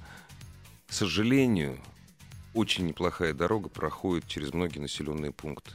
к 0.86 0.92
сожалению, 0.92 1.78
очень 2.52 2.86
неплохая 2.86 3.32
дорога 3.32 3.70
проходит 3.70 4.26
через 4.26 4.52
многие 4.52 4.80
населенные 4.80 5.32
пункты. 5.32 5.72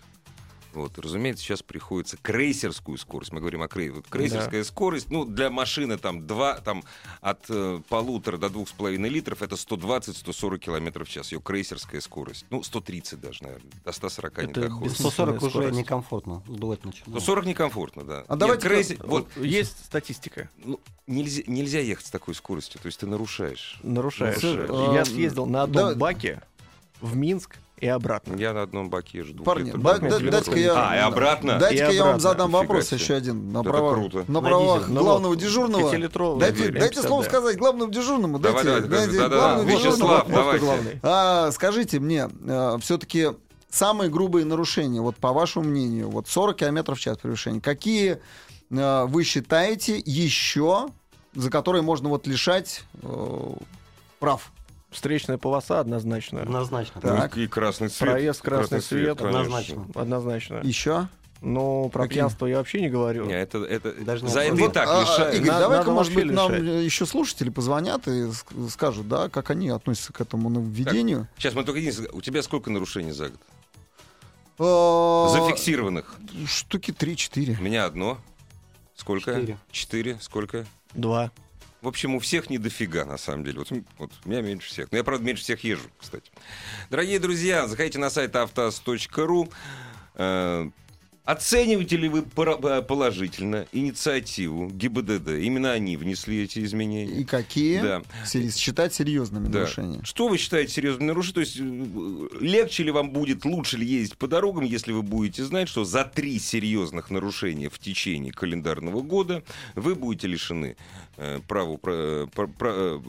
Вот, 0.74 0.98
разумеется, 0.98 1.44
сейчас 1.44 1.62
приходится 1.62 2.18
крейсерскую 2.18 2.98
скорость. 2.98 3.32
Мы 3.32 3.40
говорим 3.40 3.62
о 3.62 3.68
крей... 3.68 3.90
вот 3.92 4.08
крейсерская 4.08 4.64
скорость. 4.64 5.10
Ну, 5.12 5.24
для 5.26 5.50
машины 5.50 5.98
там, 5.98 6.26
два, 6.26 6.60
там 6.60 6.84
от 7.22 7.46
э, 7.50 7.82
полутора 7.90 8.38
до 8.38 8.50
двух 8.50 8.70
с 8.70 8.72
половиной 8.72 9.10
литров 9.10 9.42
это 9.42 9.56
120-140 9.56 10.58
километров 10.58 11.08
в 11.08 11.12
час. 11.12 11.32
Ее 11.32 11.40
крейсерская 11.42 12.02
скорость. 12.02 12.46
Ну, 12.50 12.64
130 12.64 13.20
даже, 13.22 13.44
наверное. 13.44 13.72
До 13.86 13.92
140 13.92 14.38
не 14.38 14.44
Это 14.52 14.62
доходит. 14.62 14.92
без- 14.94 15.00
140 15.00 15.42
уже 15.42 15.50
скорость. 15.52 15.78
некомфортно 15.78 16.44
сдувать 16.48 16.84
начинает. 16.84 17.08
Ну, 17.14 17.20
40 17.20 17.46
некомфортно, 17.46 18.04
да. 18.04 18.24
А 18.28 18.36
давайте 18.36 18.68
крейсер- 18.68 19.06
вот, 19.06 19.28
Есть 19.38 19.86
статистика. 19.86 20.50
ну, 20.58 20.80
нельзя, 21.08 21.44
нельзя 21.48 21.80
ехать 21.80 22.06
с 22.08 22.10
такой 22.12 22.34
скоростью, 22.36 22.80
то 22.82 22.88
есть 22.88 23.00
ты 23.00 23.06
нарушаешь. 23.06 23.78
Нарушаешь. 23.84 24.40
Слушай, 24.40 24.94
Я 24.96 25.06
съездил 25.06 25.46
на 25.46 25.64
одном 25.64 25.90
да- 25.90 25.96
баке 25.96 26.42
в 27.02 27.16
Минск 27.16 27.58
и 27.84 27.88
обратно. 27.88 28.36
Я 28.38 28.54
на 28.54 28.62
одном 28.62 28.90
баке 28.90 29.24
двух 29.24 29.44
Парни, 29.46 29.72
ба- 29.72 30.00
да- 30.00 30.20
дайте-ка 30.20 30.58
я... 30.58 30.74
А, 30.92 30.96
и 30.96 31.00
обратно? 31.00 31.60
Дайте-ка 31.60 31.92
я 31.92 32.06
вам 32.06 32.20
задам 32.22 32.48
Нифига 32.48 32.62
вопрос 32.62 32.88
себе. 32.88 32.98
еще 32.98 33.14
один. 33.16 33.52
На 33.52 33.60
Это 33.60 33.70
правах, 33.70 33.94
круто. 33.96 34.26
на 34.30 34.42
правах 34.42 34.80
дизель. 34.84 34.94
Ну 34.94 35.04
главного 35.04 35.36
дежурного. 35.36 35.92
Дайте, 36.40 36.70
дайте 36.70 37.02
слово 37.02 37.24
М52. 37.24 37.26
сказать 37.26 37.58
главному 37.58 37.92
дежурному. 37.92 38.40
Давай, 38.40 38.64
дайте, 38.64 38.88
давай, 38.88 39.06
дайте 39.08 39.20
да-да, 39.20 39.36
главному 39.36 39.70
Вячеслав, 39.70 39.94
дежурному. 39.96 40.14
Водка 40.18 40.32
давайте. 40.34 40.66
главный. 40.66 41.00
А, 41.04 41.52
скажите 41.52 42.00
мне, 42.00 42.30
все-таки 42.80 43.32
самые 43.70 44.10
грубые 44.10 44.46
нарушения, 44.46 45.02
вот 45.02 45.18
по 45.18 45.34
вашему 45.34 45.66
мнению, 45.66 46.10
вот 46.10 46.30
40 46.30 46.56
км 46.56 46.96
в 46.96 47.00
час 47.02 47.18
превышение, 47.18 47.60
какие 47.60 48.20
э, 48.72 49.06
вы 49.08 49.24
считаете 49.26 50.02
еще, 50.06 50.88
за 51.36 51.50
которые 51.50 51.82
можно 51.82 52.08
вот 52.08 52.28
лишать 52.28 52.84
э, 53.02 53.54
прав? 54.20 54.54
Встречная 54.94 55.38
полоса 55.38 55.80
однозначно. 55.80 56.42
Однозначно. 56.42 57.02
Так. 57.02 57.36
Ну, 57.36 57.42
И 57.42 57.48
красный 57.48 57.90
цвет. 57.90 58.12
Проезд, 58.12 58.42
красный 58.42 58.82
свет, 58.82 59.18
конечно. 59.18 59.40
однозначно. 59.42 59.88
Однозначно. 59.96 60.62
Еще? 60.64 61.08
Но 61.42 61.90
про 61.90 62.04
Какие? 62.04 62.20
пьянство 62.20 62.46
я 62.46 62.58
вообще 62.58 62.80
не 62.80 62.90
говорю. 62.90 63.26
Не, 63.26 63.34
это, 63.34 63.58
это, 63.66 63.92
Даже 63.92 64.24
не 64.24 64.30
за 64.32 64.42
это 64.42 64.56
и 64.56 64.68
так 64.70 64.88
а, 64.88 65.00
а, 65.00 65.02
лишают. 65.02 65.36
Игорь, 65.36 65.48
На- 65.52 65.60
давай-ка, 65.60 65.92
может 65.92 66.14
быть, 66.14 66.26
нам 66.32 66.54
лишать. 66.54 66.86
еще 66.86 67.06
слушатели 67.06 67.50
позвонят 67.50 68.08
и 68.08 68.12
ск- 68.28 68.70
скажут, 68.70 69.10
да, 69.10 69.28
как 69.28 69.50
они 69.50 69.68
относятся 69.68 70.14
к 70.14 70.22
этому 70.22 70.48
нововведению. 70.50 71.28
Сейчас 71.38 71.54
мы 71.54 71.66
только 71.66 71.80
единственное, 71.80 72.12
у 72.12 72.22
тебя 72.22 72.42
сколько 72.44 72.70
нарушений 72.72 73.12
за 73.12 73.28
год? 73.30 73.40
Э, 74.60 75.28
Зафиксированных. 75.34 76.16
Штуки 76.48 76.92
3-4. 76.92 77.58
У 77.60 77.64
меня 77.64 77.86
одно. 77.86 78.20
Сколько? 78.96 79.34
Четыре. 79.34 79.58
Четыре. 79.72 80.18
Сколько? 80.22 80.66
Два. 80.94 81.32
В 81.84 81.88
общем, 81.90 82.16
у 82.16 82.20
всех 82.20 82.50
не 82.50 82.58
дофига, 82.58 83.04
на 83.04 83.18
самом 83.18 83.44
деле. 83.44 83.60
Вот, 83.60 83.70
вот 83.98 84.12
у 84.24 84.30
меня 84.30 84.42
меньше 84.42 84.70
всех. 84.70 84.90
Но 84.94 84.98
я, 84.98 85.04
правда, 85.04 85.26
меньше 85.26 85.44
всех 85.44 85.66
езжу, 85.66 85.90
кстати. 86.00 86.32
Дорогие 86.90 87.20
друзья, 87.20 87.68
заходите 87.68 88.00
на 88.00 88.10
сайт 88.10 88.34
автоаз.ру. 88.38 89.52
Оцениваете 91.26 91.96
ли 91.96 92.10
вы 92.10 92.20
э, 92.36 92.82
положительно 92.82 93.66
инициативу 93.72 94.68
ГИБДД? 94.70 95.30
Именно 95.30 95.72
они 95.72 95.96
внесли 95.96 96.44
эти 96.44 96.62
изменения. 96.66 97.14
И 97.22 97.24
какие 97.24 97.80
Да. 97.80 98.02
считать 98.26 98.94
серьезными 98.94 99.48
Да. 99.48 99.60
нарушениями? 99.60 100.04
Что 100.04 100.28
вы 100.28 100.38
считаете 100.38 100.74
серьезным 100.74 101.08
нарушением? 101.08 101.34
То 101.36 101.40
есть 101.40 101.58
э, 101.60 102.44
легче 102.46 102.84
ли 102.84 102.92
вам 102.92 103.12
будет, 103.12 103.46
лучше 103.46 103.78
ли 103.78 103.86
ездить 103.88 104.18
по 104.18 104.28
дорогам, 104.28 104.66
если 104.66 104.92
вы 104.92 105.02
будете 105.02 105.46
знать, 105.46 105.70
что 105.70 105.86
за 105.86 106.04
три 106.04 106.38
серьезных 106.40 107.10
нарушения 107.10 107.70
в 107.70 107.80
течение 107.80 108.34
календарного 108.34 109.02
года 109.02 109.44
вы 109.76 109.96
будете 109.96 110.28
лишены 110.28 110.76
э, 111.16 111.40
права, 111.48 111.74
упра- 111.76 112.28
пра- 112.36 112.48
пра- 112.48 112.74
э, 112.76 113.00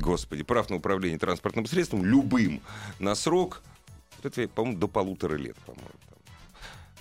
господи, 0.00 0.42
прав 0.42 0.70
на 0.70 0.76
управление 0.76 1.20
транспортным 1.20 1.66
средством 1.66 2.04
любым 2.04 2.60
на 2.98 3.14
срок, 3.14 3.62
это, 4.24 4.48
по-моему, 4.48 4.78
до 4.80 4.88
полутора 4.88 5.36
лет, 5.36 5.54
по-моему. 5.66 5.88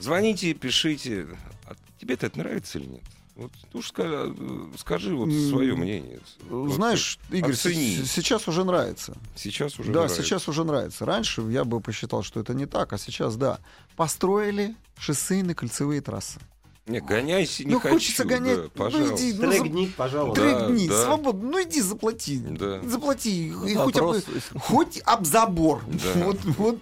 Звоните, 0.03 0.53
пишите. 0.53 1.27
А 1.65 1.75
тебе-то 1.99 2.25
это 2.25 2.37
нравится 2.37 2.77
или 2.77 2.87
нет? 2.87 3.03
Вот, 3.35 3.51
уж 3.73 3.87
скажи, 3.87 4.35
скажи 4.77 5.15
вот 5.15 5.31
свое 5.31 5.75
мнение. 5.75 6.19
Вот 6.49 6.73
Знаешь, 6.73 7.17
Игорь, 7.31 7.53
оцени. 7.53 8.03
сейчас 8.05 8.47
уже 8.47 8.63
нравится. 8.63 9.17
сейчас 9.35 9.79
уже 9.79 9.91
да, 9.91 10.01
нравится. 10.01 10.21
сейчас 10.21 10.47
уже 10.47 10.63
нравится. 10.63 11.05
Раньше 11.05 11.41
я 11.49 11.63
бы 11.63 11.79
посчитал, 11.79 12.21
что 12.21 12.41
это 12.41 12.53
не 12.53 12.67
так, 12.67 12.93
а 12.93 12.97
сейчас 12.99 13.35
да. 13.35 13.59
Построили 13.95 14.75
шоссейные 14.99 15.55
кольцевые 15.55 16.01
трассы. 16.01 16.39
Не, 16.85 16.99
гоняйся, 16.99 17.63
не 17.63 17.71
ну, 17.71 17.79
хочу. 17.79 17.93
хочется 17.95 18.25
гонять. 18.25 18.57
да, 18.57 18.63
ну, 18.63 18.69
пожалуйста. 18.71 19.15
иди, 19.29 19.33
ну, 19.39 19.51
за- 19.51 19.57
Трек-дни, 19.59 19.93
пожалуйста. 19.95 20.41
Да, 20.43 20.65
Трегни, 20.67 20.87
да. 20.89 21.05
свободно. 21.05 21.49
Ну 21.51 21.63
иди 21.63 21.81
заплати. 21.81 22.37
Да. 22.39 22.81
Заплати. 22.81 23.47
И 23.47 23.73
хоть, 23.75 23.95
об, 23.95 24.15
хоть 24.59 25.01
об 25.05 25.25
забор. 25.25 25.81
Да. 25.87 26.09
Вот, 26.25 26.37
вот. 26.57 26.79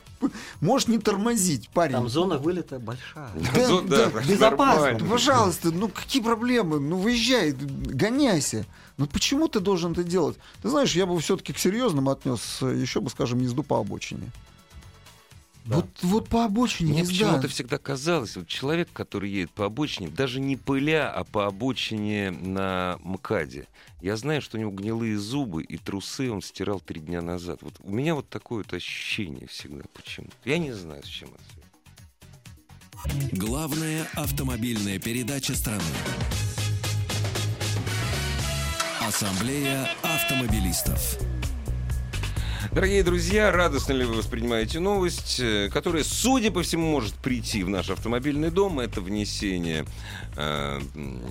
Можешь 0.60 0.88
не 0.88 0.98
тормозить, 0.98 1.70
парень. 1.70 1.94
Там 1.94 2.10
зона 2.10 2.40
вылета 2.40 2.80
большая. 2.80 3.30
Да, 3.54 3.68
Ну, 3.70 3.82
да, 3.82 4.10
так 4.10 4.26
безопасно. 4.28 4.74
нормально. 4.76 5.00
Ну, 5.04 5.10
Пожалуйста, 5.12 5.72
ну 5.72 5.88
какие 5.88 6.24
проблемы? 6.24 6.80
Ну 6.80 6.98
выезжай, 6.98 7.52
гоняйся. 7.52 8.66
Ну 8.98 9.06
почему 9.06 9.48
ты 9.50 9.60
должен 9.60 9.92
это 9.92 10.04
делать? 10.04 10.38
Ты 10.64 10.70
знаешь, 10.70 10.96
я 10.96 11.06
бы 11.06 11.20
все-таки 11.20 11.54
к 11.54 11.60
серьезному 11.60 12.10
отнес 12.10 12.58
э, 12.62 12.76
еще 12.76 13.02
бы, 13.02 13.10
скажем, 13.12 13.40
езду 13.40 13.62
по 13.62 13.80
обочине. 13.80 14.32
Да. 15.66 15.76
Вот, 15.76 15.86
вот 16.02 16.30
по 16.30 16.46
обочине 16.46 16.94
Мне 16.94 17.04
почему-то 17.04 17.48
всегда 17.48 17.78
казалось, 17.78 18.36
вот 18.36 18.48
человек, 18.48 18.90
который 18.92 19.30
едет 19.30 19.52
по 19.52 19.66
обочине, 19.66 20.08
даже 20.08 20.40
не 20.40 20.58
пыля, 20.58 21.12
а 21.12 21.24
по 21.24 21.46
обочине 21.46 22.32
на 22.32 22.98
МКАДе, 23.04 23.68
я 24.02 24.18
знаю, 24.18 24.42
что 24.42 24.58
у 24.58 24.60
него 24.60 24.72
гнилые 24.72 25.18
зубы 25.20 25.64
и 25.64 25.78
трусы 25.78 26.32
он 26.32 26.42
стирал 26.42 26.80
три 26.80 27.00
дня 27.00 27.22
назад. 27.22 27.60
Вот 27.62 27.76
у 27.84 27.92
меня 27.92 28.16
вот 28.16 28.28
такое 28.28 28.64
вот 28.64 28.74
ощущение 28.74 29.46
всегда 29.48 29.84
почему-то. 29.94 30.34
Я 30.46 30.58
не 30.58 30.72
знаю, 30.72 31.04
с 31.04 31.08
чем 31.08 31.30
это 31.30 31.44
связано. 33.04 33.30
Главная 33.34 34.08
автомобильная 34.16 35.00
передача 35.00 35.56
страны. 35.56 35.84
Ассамблея 39.00 39.90
автомобилистов. 40.04 41.18
Дорогие 42.72 43.04
друзья, 43.04 43.52
радостно 43.52 43.92
ли 43.92 44.06
вы 44.06 44.14
воспринимаете 44.16 44.80
новость, 44.80 45.42
э, 45.42 45.70
которая, 45.74 46.06
судя 46.06 46.52
по 46.52 46.62
всему, 46.64 46.90
может 46.90 47.14
прийти 47.16 47.64
в 47.64 47.70
наш 47.70 47.90
автомобильный 47.90 48.50
дом? 48.50 48.80
Это 48.80 49.02
внесение, 49.02 49.86
э, 50.38 50.80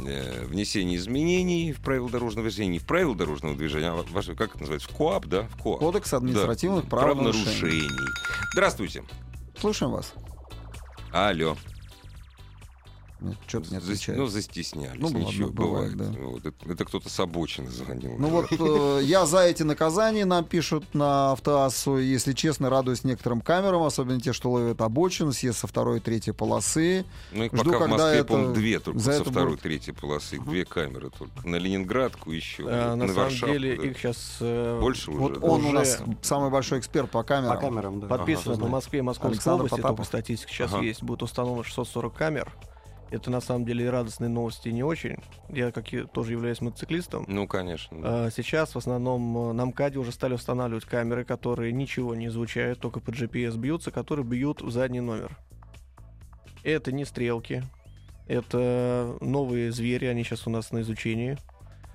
э, 0.06 0.44
внесение 0.44 0.98
изменений 0.98 1.72
в 1.72 1.80
правила 1.80 2.10
дорожного 2.10 2.46
движения. 2.46 2.72
Не 2.72 2.78
в 2.78 2.84
правила 2.84 3.14
дорожного 3.14 3.56
движения, 3.56 3.88
а 3.88 3.94
в 4.02 4.10
ваше- 4.10 4.34
как 4.34 4.50
это 4.50 4.60
называется? 4.60 4.88
В 4.90 4.92
КОАП, 4.94 5.26
да? 5.26 5.42
В 5.44 5.62
КОАП. 5.62 5.78
Кодекс 5.80 6.12
административных 6.12 6.84
Да, 6.84 6.90
правонарушений. 6.90 7.44
правонарушений. 7.58 8.08
Здравствуйте. 8.52 9.04
Слушаем 9.58 9.92
вас. 9.92 10.12
Алло. 11.10 11.56
Что-то 13.46 13.70
не 13.70 13.76
Зас- 13.78 13.84
отвечает. 13.84 14.18
Ну, 14.18 14.26
застеснялись. 14.26 15.00
Ну, 15.00 15.06
ладно, 15.08 15.18
Ничего, 15.18 15.48
бывает, 15.50 15.96
бывает. 15.96 16.14
да. 16.14 16.20
Вот 16.22 16.46
это, 16.46 16.70
это 16.72 16.84
кто-то 16.84 17.08
с 17.08 17.20
обочины 17.20 17.70
звонил. 17.70 18.16
Ну 18.18 18.28
вот 18.28 18.46
э, 18.50 19.02
я 19.04 19.26
за 19.26 19.40
эти 19.40 19.62
наказания 19.62 20.24
нам 20.24 20.44
пишут 20.44 20.84
на 20.94 21.32
автоассу. 21.32 21.98
Если 21.98 22.32
честно, 22.32 22.70
радуюсь 22.70 23.04
некоторым 23.04 23.40
камерам, 23.40 23.82
особенно 23.82 24.20
те, 24.20 24.32
что 24.32 24.50
ловят 24.50 24.80
обочину, 24.80 25.32
съезд 25.32 25.58
со 25.58 25.66
второй 25.66 25.98
и 25.98 26.00
третьей 26.00 26.32
полосы. 26.32 27.04
Ну, 27.32 27.44
их 27.44 27.52
жду, 27.54 27.72
пока 27.72 27.86
в 27.86 27.88
Москве, 27.88 28.08
это- 28.18 28.24
по-моему, 28.24 28.54
две 28.54 28.78
только 28.80 28.98
за 29.00 29.12
со 29.12 29.24
второй, 29.24 29.50
будет. 29.52 29.60
третьей 29.62 29.92
полосы. 29.92 30.38
Две 30.40 30.64
камеры 30.64 31.10
только. 31.10 31.46
На 31.46 31.56
Ленинградку 31.56 32.30
еще. 32.32 32.64
А, 32.68 32.94
на 32.94 33.06
на 33.06 33.08
самом 33.08 33.22
Варшаву, 33.24 33.52
деле 33.52 33.76
да. 33.76 33.82
их 33.86 33.98
сейчас 33.98 34.36
э, 34.40 34.78
Больше 34.80 35.10
уже. 35.10 35.20
Вот 35.20 35.42
он 35.44 35.64
у 35.66 35.72
нас 35.72 35.98
самый 36.22 36.50
большой 36.50 36.78
эксперт 36.80 37.10
по 37.10 37.22
камерам. 37.22 37.54
По 37.56 37.60
камерам, 37.60 38.00
да. 38.00 38.06
подписано 38.06 38.54
Ага, 38.54 38.62
по. 38.62 38.68
Москве 38.68 38.98
и 39.00 39.02
Московской 39.02 39.32
Александр 39.32 39.60
области, 39.62 39.76
Потапов. 39.76 39.96
только 39.98 40.06
статистика 40.08 40.52
сейчас 40.52 40.72
Ага. 40.72 40.82
есть, 40.84 41.02
будет 41.02 41.22
установлено 41.22 41.62
640 41.64 42.14
камер. 42.14 42.52
Это 43.10 43.30
на 43.30 43.40
самом 43.40 43.64
деле 43.64 43.90
радостные 43.90 44.28
новости 44.28 44.68
не 44.68 44.84
очень. 44.84 45.16
Я 45.48 45.72
как 45.72 45.92
и 45.92 46.04
тоже 46.04 46.32
являюсь 46.32 46.60
мотоциклистом. 46.60 47.24
Ну, 47.26 47.48
конечно. 47.48 48.00
да. 48.00 48.26
А 48.26 48.30
Сейчас 48.30 48.74
в 48.74 48.78
основном 48.78 49.50
э, 49.50 49.52
на 49.52 49.66
МКАДе 49.66 49.98
уже 49.98 50.12
стали 50.12 50.34
устанавливать 50.34 50.84
камеры, 50.84 51.24
которые 51.24 51.72
ничего 51.72 52.14
не 52.14 52.26
излучают, 52.26 52.78
только 52.78 53.00
по 53.00 53.10
GPS 53.10 53.56
бьются, 53.56 53.90
которые 53.90 54.24
бьют 54.24 54.62
в 54.62 54.70
задний 54.70 55.00
номер. 55.00 55.36
Это 56.62 56.92
не 56.92 57.04
стрелки, 57.04 57.64
это 58.28 59.16
новые 59.20 59.72
звери, 59.72 60.06
они 60.06 60.22
сейчас 60.22 60.46
у 60.46 60.50
нас 60.50 60.70
на 60.70 60.82
изучении. 60.82 61.36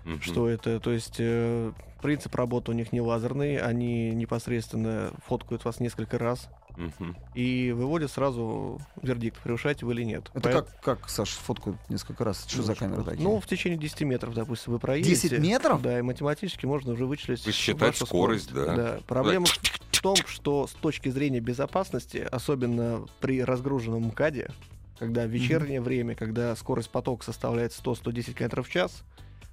Мгм. 0.03 0.21
Что 0.21 0.49
это? 0.49 0.79
То 0.81 0.91
есть 0.91 1.15
э, 1.19 1.71
принцип 2.01 2.35
работы 2.35 2.71
у 2.71 2.73
них 2.73 2.91
не 2.91 2.99
лазерный, 2.99 3.57
они 3.57 4.11
непосредственно 4.11 5.11
фоткают 5.25 5.63
вас 5.63 5.79
несколько 5.79 6.17
раз 6.17 6.49
Мгм. 6.77 7.15
и 7.33 7.71
выводят 7.71 8.11
сразу 8.11 8.79
вердикт, 9.01 9.39
превышаете 9.41 9.85
вы 9.85 9.93
или 9.93 10.03
нет. 10.03 10.29
Это 10.33 10.41
Поэт- 10.41 10.65
как, 10.81 10.99
как, 10.99 11.09
Саш, 11.09 11.29
фотку 11.29 11.77
несколько 11.89 12.23
раз? 12.23 12.45
Что 12.47 12.63
за 12.63 12.75
камеры 12.75 13.03
такие? 13.03 13.23
Ну, 13.23 13.39
в 13.39 13.47
течение 13.47 13.77
10 13.77 14.01
метров, 14.05 14.33
допустим, 14.33 14.73
вы 14.73 14.79
проедете. 14.79 15.29
10 15.29 15.39
метров? 15.39 15.81
Да, 15.81 15.99
и 15.99 16.01
математически 16.01 16.65
можно 16.65 16.93
уже 16.93 17.05
вычислить 17.05 17.43
Посчитать 17.43 17.99
вашу 17.99 18.05
скорость, 18.05 18.53
да. 18.53 18.75
Да. 18.75 18.99
Проблема 19.07 19.45
в 19.45 20.01
том, 20.01 20.15
что 20.27 20.67
с 20.67 20.71
точки 20.73 21.09
зрения 21.09 21.39
безопасности, 21.39 22.27
особенно 22.31 23.05
при 23.21 23.43
разгруженном 23.43 24.07
МКАДе, 24.07 24.51
когда 24.99 25.25
в 25.25 25.29
вечернее 25.29 25.81
время, 25.81 26.15
когда 26.15 26.55
скорость 26.55 26.89
потока 26.89 27.25
составляет 27.25 27.73
100-110 27.73 28.33
км 28.33 28.61
в 28.61 28.69
час, 28.69 29.03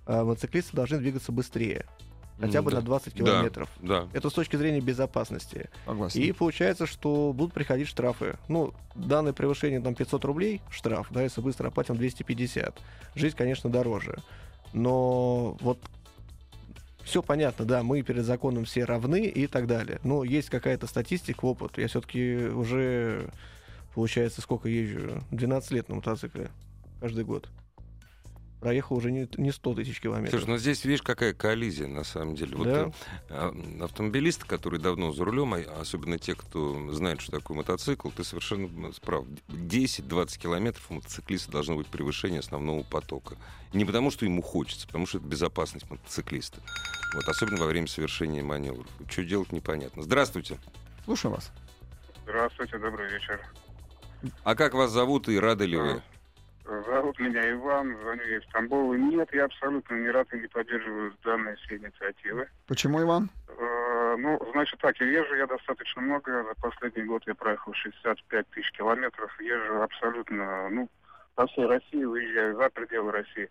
а, 0.07 0.25
мотоциклисты 0.25 0.77
должны 0.77 0.99
двигаться 0.99 1.33
быстрее, 1.33 1.87
хотя 2.47 2.62
бы 2.62 2.70
Да. 2.70 2.78
на 2.78 2.82
20 2.82 3.14
Да, 3.14 3.24
километров. 3.24 3.68
Да. 3.80 4.09
Это 4.12 4.28
с 4.30 4.32
точки 4.32 4.57
зрения 4.57 4.80
безопасности. 4.80 5.70
Согласен. 5.86 6.20
И 6.20 6.32
получается, 6.32 6.86
что 6.86 7.32
будут 7.32 7.55
приходить 7.55 7.88
штрафы. 7.88 8.36
Ну, 8.49 8.74
данное 8.95 9.32
превышение 9.32 9.80
там 9.80 9.95
500 9.95 10.24
рублей 10.24 10.61
штраф, 10.70 11.09
да, 11.11 11.22
если 11.22 11.40
быстро 11.40 11.68
оплатим 11.68 11.97
250. 11.97 12.78
Жизнь, 13.14 13.36
конечно, 13.36 13.70
дороже. 13.70 14.18
Но 14.72 15.57
вот 15.61 15.78
все 17.05 17.22
понятно, 17.22 17.64
да, 17.64 17.82
мы 17.82 18.03
перед 18.03 18.24
законом 18.24 18.64
все 18.64 18.84
равны 18.84 19.24
и 19.26 19.47
так 19.47 19.66
далее. 19.66 19.99
Но 20.05 20.24
есть 20.24 20.51
какая-то 20.51 20.86
статистика, 20.86 21.45
опыт. 21.45 21.76
Я 21.78 21.88
все-таки 21.88 22.47
уже, 22.47 23.28
получается, 23.95 24.40
сколько 24.40 24.68
езжу? 24.68 25.22
12 25.30 25.70
лет 25.72 25.88
на 25.88 25.97
мотоцикле 25.97 26.51
каждый 27.01 27.24
год. 27.24 27.49
Проехал 28.63 28.97
уже 28.99 29.11
не, 29.11 29.29
не 29.39 29.51
100 29.51 29.75
тысяч 29.75 30.01
километров. 30.01 30.39
Слушай, 30.39 30.51
ну 30.53 30.57
здесь 30.57 30.85
видишь, 30.85 31.03
какая 31.03 31.35
коллизия 31.35 31.89
на 31.89 32.05
самом 32.05 32.37
деле. 32.37 32.57
Вот 32.57 32.69
Да. 32.69 32.85
э, 32.85 32.93
а, 33.29 33.85
автомобилисты, 33.85 34.47
которые 34.47 34.81
давно 34.81 35.13
за 35.13 35.25
рулем, 35.25 35.55
а 35.55 35.81
особенно 35.81 36.17
те, 36.17 36.37
кто 36.37 36.93
знает, 36.93 37.21
что 37.21 37.33
такое 37.33 37.57
мотоцикл, 37.57 38.11
ты 38.11 38.23
совершенно 38.23 38.93
прав. 39.01 39.25
10-20 39.49 40.39
километров 40.39 40.87
у 40.91 40.95
мотоциклиста 40.95 41.51
должно 41.51 41.75
быть 41.75 41.89
превышение 41.89 42.39
основного 42.39 42.85
потока. 42.85 43.37
Не 43.73 43.85
потому, 43.85 44.13
что 44.13 44.27
ему 44.27 44.43
хочется, 44.43 44.87
потому 44.87 45.07
что 45.07 45.19
это 45.19 45.27
безопасность 45.27 45.91
мотоциклиста. 45.91 46.61
Вот, 47.17 47.29
особенно 47.29 47.59
во 47.59 47.67
время 47.67 47.89
совершения 47.89 48.45
маневров. 48.45 48.87
Что 49.11 49.25
делать, 49.25 49.51
непонятно. 49.51 50.05
Здравствуйте. 50.05 50.61
Слушаю 51.05 51.33
вас. 51.33 51.51
Здравствуйте, 52.23 52.79
добрый 52.79 53.11
вечер. 53.11 53.45
А 54.45 54.55
как 54.55 54.75
вас 54.75 54.93
зовут 54.93 55.29
и 55.29 55.37
рады 55.37 55.67
ли 55.67 55.77
вы? 55.77 56.03
Зовут 56.65 57.19
меня 57.19 57.51
Иван, 57.53 57.97
звоню 58.03 58.23
я 58.25 58.39
из 58.39 58.47
Тамбова. 58.53 58.95
Нет, 58.95 59.29
я 59.33 59.45
абсолютно 59.45 59.95
не 59.97 60.11
рад 60.11 60.33
и 60.33 60.39
не 60.39 60.47
поддерживаю 60.47 61.13
данные 61.25 61.57
все 61.57 61.77
инициативы. 61.77 62.49
Почему, 62.67 63.03
Иван? 63.03 63.31
Э, 63.49 64.17
Ну, 64.19 64.39
значит 64.53 64.79
так, 64.81 65.01
и 65.01 65.05
езжу 65.05 65.35
я 65.35 65.47
достаточно 65.47 66.03
много. 66.03 66.45
За 66.45 66.55
последний 66.61 67.03
год 67.05 67.23
я 67.27 67.35
проехал 67.35 67.73
65 67.75 68.49
тысяч 68.51 68.71
километров. 68.73 69.31
Езжу 69.41 69.83
абсолютно, 69.83 70.69
ну, 70.71 70.89
по 71.35 71.47
всей 71.47 71.67
России, 71.67 72.05
выезжаю 72.05 72.57
за 72.57 72.69
пределы 72.71 73.11
России. 73.11 73.49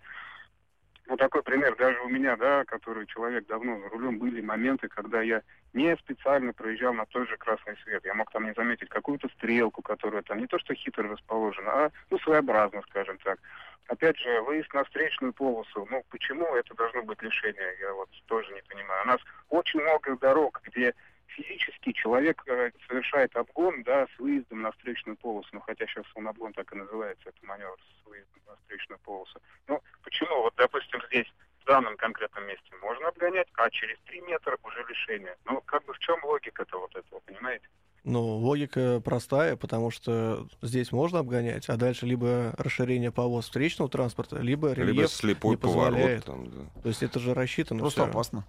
Ну, 1.12 1.18
такой 1.18 1.43
пример, 1.43 1.76
даже 1.76 1.99
у 1.99 2.07
меня, 2.07 2.38
да, 2.38 2.64
который 2.64 3.05
человек 3.05 3.45
давно 3.45 3.78
за 3.82 3.89
рулем, 3.89 4.18
были 4.18 4.39
моменты, 4.39 4.88
когда 4.88 5.22
я 5.22 5.41
не 5.74 5.93
специально 5.97 6.53
проезжал 6.53 6.93
на 6.93 7.05
тот 7.05 7.28
же 7.28 7.36
красный 7.36 7.76
свет. 7.84 8.05
Я 8.05 8.14
мог 8.14 8.32
там 8.32 8.45
не 8.45 8.53
заметить 8.53 8.88
какую-то 8.88 9.28
стрелку, 9.36 9.82
которая 9.82 10.22
там 10.22 10.39
не 10.39 10.47
то 10.47 10.57
что 10.57 10.74
хитро 10.74 11.09
расположена, 11.09 11.70
а, 11.70 11.91
ну, 12.09 12.18
своеобразно, 12.20 12.82
скажем 12.88 13.18
так. 13.26 13.39
Опять 13.88 14.18
же, 14.20 14.41
выезд 14.43 14.74
на 14.74 14.86
встречную 14.86 15.34
полосу. 15.34 15.86
Ну, 15.91 16.01
почему 16.12 16.45
это 16.55 16.74
должно 16.76 17.03
быть 17.03 17.22
лишение, 17.22 17.76
я 17.82 17.91
вот 17.91 18.07
тоже 18.28 18.53
не 18.53 18.62
понимаю. 18.62 19.03
У 19.03 19.07
нас 19.07 19.20
очень 19.49 19.82
много 19.82 20.16
дорог, 20.16 20.62
где 20.64 20.95
физически 21.36 21.91
человек 21.91 22.43
э, 22.47 22.71
совершает 22.88 23.36
обгон, 23.36 23.84
да, 23.84 24.07
с 24.15 24.19
выездом 24.19 24.61
на 24.61 24.71
встречную 24.71 25.17
полосу. 25.17 25.49
Ну, 25.53 25.59
хотя 25.61 25.86
сейчас 25.88 26.05
он 26.15 26.27
обгон 26.27 26.53
так 26.53 26.71
и 26.73 26.77
называется, 26.77 27.29
это 27.29 27.38
маневр 27.45 27.77
с 27.79 28.07
выездом 28.07 28.41
на 28.47 28.55
встречную 28.57 28.99
полосу. 28.99 29.39
Ну, 29.67 29.82
почему, 30.03 30.41
вот, 30.41 30.53
допустим, 30.57 31.01
здесь, 31.07 31.27
в 31.61 31.65
данном 31.65 31.95
конкретном 31.97 32.45
месте, 32.47 32.71
можно 32.82 33.07
обгонять, 33.07 33.47
а 33.53 33.69
через 33.69 33.97
3 34.05 34.21
метра 34.21 34.57
уже 34.63 34.84
лишение. 34.88 35.36
Ну, 35.45 35.61
как 35.61 35.86
бы 35.86 35.93
в 35.93 35.99
чем 35.99 36.23
логика-то 36.23 36.79
вот 36.79 36.95
этого, 36.95 37.19
понимаете? 37.25 37.67
Ну, 38.03 38.19
логика 38.19 38.99
простая, 39.05 39.55
потому 39.55 39.91
что 39.91 40.47
здесь 40.63 40.91
можно 40.91 41.19
обгонять, 41.19 41.69
а 41.69 41.77
дальше 41.77 42.07
либо 42.07 42.51
расширение 42.57 43.11
полос 43.11 43.45
встречного 43.45 43.91
транспорта, 43.91 44.38
либо 44.38 44.73
рельеф. 44.73 44.95
Либо 44.95 45.07
слепой 45.07 45.51
не 45.51 45.57
поворот. 45.57 45.93
позволяет. 45.93 46.25
Там, 46.25 46.49
да. 46.49 46.82
То 46.82 46.89
есть 46.89 47.03
это 47.03 47.19
же 47.19 47.36
рассчитано 47.36 47.82
Просто 47.82 48.01
всё. 48.01 48.09
опасно. 48.09 48.43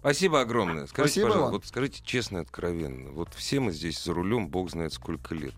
Спасибо 0.00 0.40
огромное. 0.40 0.86
Скажите, 0.86 1.20
Спасибо 1.20 1.26
пожалуйста, 1.26 1.42
вам. 1.44 1.52
вот 1.52 1.66
скажите 1.66 2.02
честно 2.04 2.38
и 2.38 2.40
откровенно, 2.42 3.10
вот 3.10 3.34
все 3.34 3.60
мы 3.60 3.72
здесь 3.72 4.02
за 4.02 4.12
рулем, 4.14 4.48
бог 4.48 4.70
знает 4.70 4.92
сколько 4.92 5.34
лет. 5.34 5.54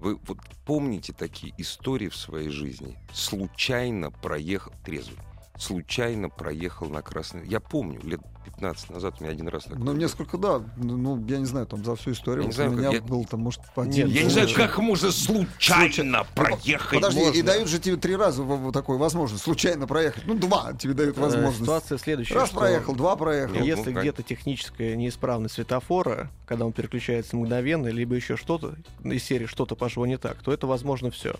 Вы 0.00 0.16
вот 0.26 0.38
помните 0.66 1.12
такие 1.12 1.54
истории 1.56 2.08
в 2.08 2.16
своей 2.16 2.48
жизни? 2.50 2.98
Случайно 3.12 4.10
проехал, 4.10 4.72
трезвый, 4.84 5.18
случайно 5.58 6.28
проехал 6.28 6.88
на 6.88 7.02
красный... 7.02 7.46
Я 7.46 7.60
помню, 7.60 8.00
лет 8.02 8.20
15 8.44 8.90
назад 8.90 9.16
у 9.18 9.22
меня 9.24 9.32
один 9.32 9.48
раз 9.48 9.64
такое 9.64 9.78
Ну, 9.78 9.92
несколько, 9.94 10.36
да. 10.36 10.60
Ну, 10.76 10.96
ну, 10.96 11.24
я 11.26 11.38
не 11.38 11.44
знаю, 11.46 11.66
там 11.66 11.84
за 11.84 11.94
всю 11.96 12.12
историю. 12.12 12.42
Я 12.42 12.44
не 12.44 12.46
вот 12.48 12.54
знаю, 12.56 12.70
у 12.70 12.74
меня 12.74 12.90
как- 12.90 12.94
я- 12.94 13.02
был 13.02 13.24
там, 13.24 13.40
может, 13.40 13.60
по 13.74 13.82
Нет, 13.82 14.08
Я 14.08 14.24
не 14.24 14.30
знаю, 14.30 14.48
как 14.54 14.78
можно 14.78 15.10
случайно 15.12 16.24
проехать. 16.34 16.90
Подожди, 17.00 17.20
и 17.20 17.24
можно. 17.24 17.42
дают 17.44 17.68
же 17.68 17.78
тебе 17.78 17.96
три 17.96 18.16
раза 18.16 18.42
в- 18.42 18.68
в 18.68 18.72
такую 18.72 18.98
возможность 18.98 19.44
случайно 19.44 19.86
проехать. 19.86 20.24
Ну, 20.26 20.34
два 20.34 20.72
тебе 20.74 20.92
дают 20.94 21.16
Э, 21.16 21.20
возможность. 21.20 21.60
Ситуация 21.60 21.98
следующая. 21.98 22.34
Раз 22.34 22.48
что 22.50 22.58
проехал, 22.58 22.94
два 22.94 23.16
проехал. 23.16 23.54
Ну, 23.58 23.64
Если 23.64 23.90
ну, 23.92 24.00
где-то 24.00 24.22
техническая 24.22 24.96
неисправность 24.96 25.54
светофора, 25.54 26.30
когда 26.46 26.66
он 26.66 26.72
переключается 26.72 27.36
мгновенно, 27.36 27.86
либо 27.88 28.14
еще 28.14 28.36
что-то 28.36 28.74
из 29.04 29.22
серии 29.22 29.46
что-то 29.46 29.76
пошло 29.76 30.04
не 30.04 30.18
так, 30.18 30.42
то 30.42 30.52
это 30.52 30.66
возможно 30.66 31.10
все. 31.10 31.34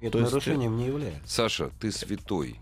Это 0.00 0.10
То 0.12 0.18
есть, 0.18 0.30
нарушением 0.32 0.76
не 0.76 0.86
является. 0.86 1.20
Саша, 1.24 1.70
ты 1.80 1.90
святой. 1.90 2.60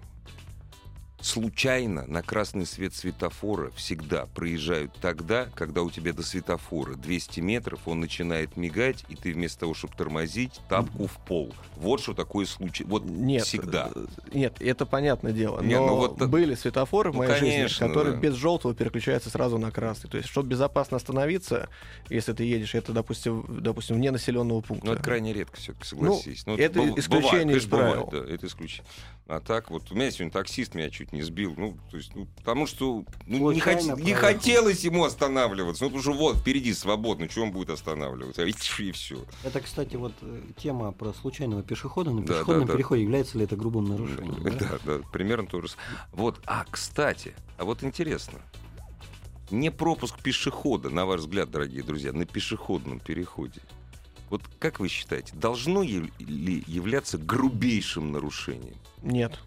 Случайно 1.29 2.05
на 2.07 2.21
красный 2.21 2.67
свет 2.67 2.93
светофора 2.95 3.71
всегда 3.77 4.27
проезжают 4.35 4.93
тогда, 5.01 5.47
когда 5.55 5.81
у 5.81 5.91
тебя 5.91 6.13
до 6.13 6.23
светофора 6.23 6.97
200 6.97 7.41
метров, 7.41 7.81
он 7.89 8.01
начинает 8.01 8.59
мигать, 8.59 9.07
и 9.09 9.17
ты 9.17 9.33
вместо 9.33 9.61
того, 9.61 9.73
чтобы 9.73 9.95
тормозить, 9.97 10.61
тапку 10.69 11.07
в 11.07 11.17
пол. 11.27 11.55
Вот 11.77 12.03
что 12.03 12.13
такое 12.13 12.45
случай. 12.45 12.85
Вот 12.85 13.07
Нет, 13.07 13.45
всегда. 13.45 13.91
э, 13.95 14.05
Нет, 14.35 14.61
это 14.61 14.85
понятное 14.85 15.33
дело. 15.33 15.63
Не, 15.63 15.77
но 15.81 15.87
ну 15.87 15.97
вот 15.97 16.17
это- 16.17 16.27
были 16.29 16.55
светофоры 16.55 17.11
в 17.11 17.15
Ну, 17.15 17.21
моей 17.21 17.33
конечно, 17.41 17.69
жизни, 17.69 17.79
которые 17.89 18.13
да. 18.17 18.21
без 18.21 18.35
желтого 18.35 18.75
переключаются 18.75 19.31
сразу 19.31 19.57
на 19.57 19.71
красный. 19.71 20.11
То 20.11 20.19
есть, 20.19 20.29
чтобы 20.29 20.51
безопасно 20.51 20.99
остановиться, 20.99 21.71
если 22.11 22.35
ты 22.35 22.45
едешь, 22.45 22.75
это, 22.75 22.93
допустим, 22.93 23.47
допустим, 23.63 23.97
вне 23.97 24.11
населенного 24.11 24.61
пункта. 24.61 24.87
Ну, 24.89 24.93
это 24.93 25.03
крайне 25.03 25.33
редко 25.33 25.57
все-таки, 25.57 25.87
согласись. 25.87 26.45
Ну, 26.45 26.55
это 26.59 26.81
быв- 26.81 26.99
исключение 26.99 27.31
бывает, 27.47 27.57
из 27.57 27.63
конечно, 27.71 27.71
бывает, 27.79 28.11
правил. 28.11 28.27
да, 28.27 28.35
это 28.35 28.47
исключение. 28.47 28.85
А 29.27 29.41
так 29.41 29.71
вот, 29.71 29.91
у 29.91 29.95
меня 29.95 30.11
сегодня 30.11 30.31
таксист 30.31 30.75
меня 30.75 30.91
чуть 30.91 31.13
не 31.13 31.23
сбил. 31.23 31.55
Ну, 31.57 31.79
то 31.91 31.97
есть, 31.97 32.15
ну, 32.15 32.27
потому 32.37 32.67
что 32.67 33.05
ну, 33.27 33.51
не, 33.53 33.61
хот- 33.61 34.03
не 34.03 34.13
хотелось 34.13 34.85
ему 34.85 35.03
останавливаться. 35.05 35.85
Ну, 35.85 35.89
потому 35.91 36.03
что 36.03 36.13
вот, 36.13 36.37
впереди 36.37 36.75
свободно, 36.75 37.31
что 37.31 37.43
он 37.43 37.51
будет 37.51 37.71
останавливаться? 37.71 38.45
И, 38.45 38.53
и 38.81 38.93
все. 38.93 39.25
Это, 39.43 39.61
кстати, 39.63 39.97
вот 39.97 40.13
э, 40.21 40.43
тема 40.59 40.93
про 40.93 41.15
случайного 41.15 41.63
пешехода 41.63 42.11
на 42.11 42.21
Да, 42.21 42.35
пешеходном 42.35 42.67
да, 42.67 42.73
да. 42.73 42.77
переходе. 42.77 43.03
Является 43.03 43.39
ли 43.39 43.45
это 43.45 43.57
грубым 43.57 43.87
нарушением? 43.87 44.43
да? 44.43 44.51
Да, 44.51 44.79
да, 44.85 44.99
примерно 45.11 45.47
то 45.47 45.63
же 45.63 45.69
самое. 45.69 45.89
Вот, 46.13 46.41
а, 46.45 46.67
кстати, 46.71 47.35
а 47.57 47.65
вот 47.65 47.83
интересно. 47.83 48.41
Не 49.51 49.71
пропуск 49.71 50.21
пешехода, 50.21 50.91
на 50.91 51.07
ваш 51.07 51.21
взгляд, 51.21 51.51
дорогие 51.51 51.83
друзья, 51.83 52.13
на 52.13 52.27
пешеходном 52.27 53.01
переходе. 53.01 53.63
Вот 54.35 54.43
как 54.59 54.81
вы 54.81 54.89
считаете, 54.89 55.33
должно 55.37 55.85
ли 55.85 56.11
являться 56.67 57.19
грубейшим 57.19 58.11
нарушением? 58.11 58.75
Нет. 59.01 59.39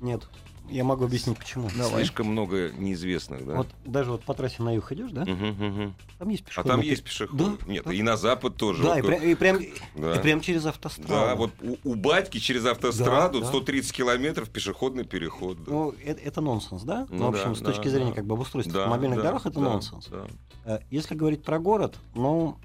Нет. 0.00 0.26
Я 0.68 0.82
могу 0.82 1.04
объяснить, 1.04 1.38
почему. 1.38 1.68
Слишком 1.70 2.26
много 2.26 2.72
неизвестных, 2.72 3.46
да? 3.46 3.54
Вот 3.58 3.68
даже 3.84 4.10
вот 4.10 4.24
по 4.24 4.34
трассе 4.34 4.60
на 4.64 4.74
юг 4.74 4.90
идешь, 4.90 5.12
да? 5.12 5.24
Мгм, 5.24 5.46
мгм. 5.64 5.94
Там 6.18 6.28
есть 6.30 6.42
А 6.42 6.46
пешеходный 6.48 6.72
там 6.72 6.80
есть 6.80 7.04
пешеход? 7.04 7.36
Да, 7.36 7.66
Нет, 7.68 7.84
да. 7.84 7.92
и 7.94 8.02
на 8.02 8.16
запад 8.16 8.56
тоже. 8.56 8.82
Да, 8.82 8.96
Вот 8.96 8.98
и, 8.98 9.02
прям, 9.02 9.22
и, 9.22 9.34
прям, 9.36 9.58
Да. 9.94 10.16
и 10.16 10.22
прям 10.22 10.40
через 10.40 10.66
автостраду. 10.66 11.08
Да, 11.12 11.34
вот 11.36 11.50
у, 11.60 11.76
у 11.84 11.94
батьки 11.94 12.38
через 12.40 12.64
автостраду 12.66 13.38
Да, 13.40 13.44
да. 13.44 13.48
130 13.52 13.92
километров 13.92 14.50
пешеходный 14.50 15.04
переход. 15.04 15.62
да. 15.62 15.70
Ну, 15.70 15.94
это, 16.04 16.20
это 16.20 16.40
нонсенс, 16.40 16.82
да? 16.82 17.06
Ну 17.10 17.16
Ну, 17.18 17.26
в 17.26 17.28
общем, 17.30 17.50
да, 17.50 17.54
с 17.54 17.60
да, 17.60 17.64
точки 17.72 17.86
зрения 17.86 18.10
да. 18.10 18.16
как 18.16 18.26
бы 18.26 18.34
обустройства 18.34 18.72
Да, 18.74 18.80
автомобильных 18.84 19.18
да, 19.18 19.22
дорог, 19.24 19.46
это 19.46 19.54
да, 19.54 19.60
нонсенс. 19.60 20.08
да. 20.08 20.26
Э, 20.64 20.78
Если 20.90 21.14
говорить 21.14 21.44
про 21.44 21.60
город, 21.60 21.96
ну, 22.16 22.56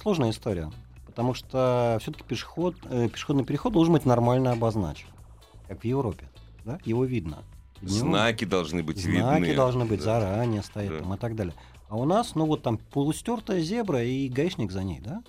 сложная 0.00 0.30
история. 0.30 0.70
Потому 1.06 1.34
что 1.34 1.98
все-таки 2.00 2.24
пешеход, 2.24 2.76
э, 2.84 3.08
пешеходный 3.08 3.44
переход 3.44 3.72
должен 3.72 3.92
быть 3.94 4.06
нормально 4.06 4.52
обозначен. 4.52 5.08
Как 5.66 5.80
в 5.80 5.84
Европе. 5.84 6.28
Да? 6.64 6.78
Его 6.84 7.04
видно. 7.04 7.38
Днём 7.80 8.10
Знаки 8.10 8.44
должны 8.44 8.82
быть 8.82 8.98
знаки 9.00 9.40
видны. 9.42 9.54
должны 9.56 9.84
быть 9.84 9.98
Да. 10.00 10.20
заранее 10.20 10.62
стоят 10.62 10.90
Да. 10.92 10.98
там, 11.00 11.14
и 11.14 11.16
так 11.18 11.34
далее. 11.36 11.54
А 11.88 11.96
у 11.96 12.04
нас, 12.04 12.34
ну 12.34 12.44
вот 12.46 12.62
там 12.62 12.78
полустертая 12.78 13.60
зебра 13.60 14.02
и 14.02 14.28
гаишник 14.28 14.70
за 14.70 14.82
ней, 14.84 15.00
да? 15.00 15.22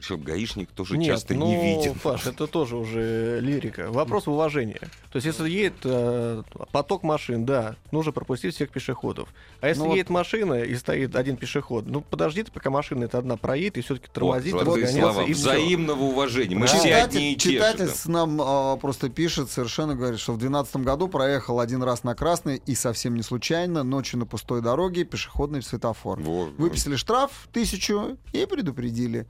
Причем 0.00 0.20
гаишник 0.22 0.70
тоже 0.70 0.96
Нет, 0.96 1.08
часто 1.08 1.34
ну, 1.34 1.46
не 1.46 1.56
виден. 1.76 1.94
Паш, 2.02 2.26
это 2.26 2.46
тоже 2.46 2.76
уже 2.76 3.38
лирика. 3.40 3.90
Вопрос 3.92 4.26
в 4.26 4.30
уважении. 4.30 4.78
То 5.12 5.16
есть, 5.16 5.26
если 5.26 5.48
едет 5.50 5.74
э, 5.84 6.42
поток 6.72 7.02
машин, 7.02 7.44
да, 7.44 7.76
нужно 7.92 8.10
пропустить 8.12 8.54
всех 8.54 8.70
пешеходов. 8.70 9.28
А 9.60 9.68
если 9.68 9.82
Ну 9.82 9.88
вот- 9.88 9.94
едет 9.96 10.08
машина 10.08 10.54
и 10.62 10.74
стоит 10.76 11.14
один 11.16 11.36
пешеход, 11.36 11.84
ну 11.86 12.00
подожди 12.00 12.44
пока 12.44 12.70
машина 12.70 13.04
эта 13.04 13.18
одна 13.18 13.36
проедет, 13.36 13.76
и 13.76 13.82
все-таки 13.82 14.06
Вот, 14.06 14.14
тормозит, 14.14 14.52
золотые 14.52 14.86
разгоняться, 14.86 15.12
слова. 15.12 15.28
и. 15.28 15.32
Взаимного 15.34 16.02
уважения. 16.04 16.54
Мы 16.56 16.62
Да. 16.62 16.66
все 16.68 16.82
Читатель, 16.88 17.16
одни 17.18 17.32
и 17.32 17.36
те 17.36 17.48
же. 17.50 17.54
читатель 17.56 17.86
да. 17.86 17.92
с 17.94 18.06
нам 18.06 18.40
а, 18.40 18.76
просто 18.76 19.10
пишет, 19.10 19.50
совершенно 19.50 19.94
говорит, 19.94 20.18
что 20.18 20.32
в 20.32 20.38
2012 20.38 20.76
году 20.76 21.08
проехал 21.08 21.60
один 21.60 21.82
раз 21.82 22.04
на 22.04 22.14
красный 22.14 22.62
и 22.64 22.74
совсем 22.74 23.14
не 23.16 23.22
случайно, 23.22 23.82
ночью 23.82 24.18
на 24.18 24.24
пустой 24.26 24.62
дороге, 24.62 25.04
пешеходный 25.04 25.62
светофор. 25.62 26.20
Вот. 26.20 26.52
Выписали 26.56 26.96
штраф 26.96 27.48
тысячу 27.52 28.16
и 28.32 28.46
предупредили. 28.46 29.26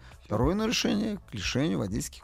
Второе 0.61 0.67
нарушение 0.67 1.19
к 1.31 1.35
лишению 1.35 1.79
водительских 1.79 2.23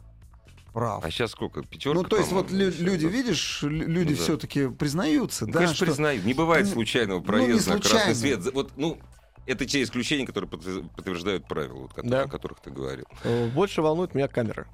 прав. 0.75 1.03
А 1.03 1.11
сейчас 1.11 1.31
сколько? 1.31 1.63
Пятерка? 1.63 1.95
ну, 2.03 2.05
то 2.05 2.19
есть 2.19 2.33
вот 2.33 2.51
лю- 2.51 2.71
люди, 2.81 3.07
видишь, 3.07 3.63
лю- 3.63 3.87
люди 3.89 4.11
Ну 4.13 4.17
да. 4.17 4.23
все-таки 4.23 4.69
признаются, 4.69 5.47
Ну, 5.47 5.53
да, 5.53 5.59
конечно, 5.61 5.77
что- 5.77 5.87
признаю. 5.87 6.23
Не 6.23 6.35
бывает 6.35 6.69
случайного 6.69 7.19
ну, 7.21 7.23
не 7.25 7.27
проезда 7.27 7.75
на 7.75 7.81
красный 7.81 8.15
свет. 8.15 8.53
Вот, 8.53 8.73
ну, 8.77 8.99
это 9.47 9.65
те 9.65 9.83
исключения, 9.83 10.27
которые 10.27 10.51
подтвер- 10.51 10.87
подтверждают 10.95 11.49
правила, 11.49 11.79
вот, 11.79 11.91
которые- 11.95 12.11
Да. 12.11 12.23
о 12.25 12.29
которых 12.29 12.61
ты 12.61 12.71
говорил. 12.71 13.07
Э, 13.25 13.49
Больше 13.49 13.81
волнует 13.81 14.15
меня 14.15 14.29
камеры. 14.29 14.67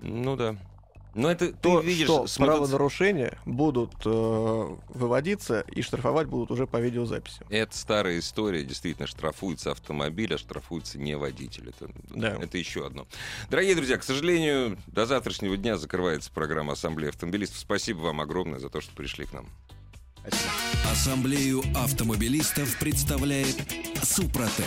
Ну 0.00 0.36
да. 0.36 0.56
Но 1.14 1.30
это 1.30 1.52
То, 1.52 1.80
ты 1.80 1.86
видишь, 1.86 2.06
что 2.06 2.26
с 2.26 2.38
мотоци- 2.38 2.46
правонарушения 2.46 3.38
будут 3.44 3.92
э, 4.04 4.76
выводиться 4.88 5.60
и 5.60 5.82
штрафовать 5.82 6.26
будут 6.26 6.50
уже 6.50 6.66
по 6.66 6.78
видеозаписи. 6.80 7.40
Это 7.50 7.76
старая 7.76 8.18
история, 8.18 8.64
действительно, 8.64 9.06
штрафуется 9.06 9.72
автомобиль, 9.72 10.34
а 10.34 10.38
штрафуется 10.38 10.98
не 10.98 11.16
водитель. 11.16 11.68
Это, 11.70 11.90
Да. 12.10 12.36
это 12.40 12.56
еще 12.56 12.86
одно. 12.86 13.06
Дорогие 13.50 13.74
друзья, 13.74 13.98
к 13.98 14.04
сожалению, 14.04 14.78
до 14.86 15.04
завтрашнего 15.06 15.56
дня 15.56 15.76
закрывается 15.76 16.30
программа 16.32 16.72
Ассамблеи 16.72 17.10
автомобилистов. 17.10 17.58
Спасибо 17.58 17.98
вам 18.00 18.20
огромное 18.20 18.58
за 18.58 18.70
то, 18.70 18.80
что 18.80 18.94
пришли 18.94 19.26
к 19.26 19.32
нам. 19.32 19.46
Ассамблею 20.90 21.62
автомобилистов 21.74 22.78
представляет 22.78 23.56
Супротек. 24.02 24.66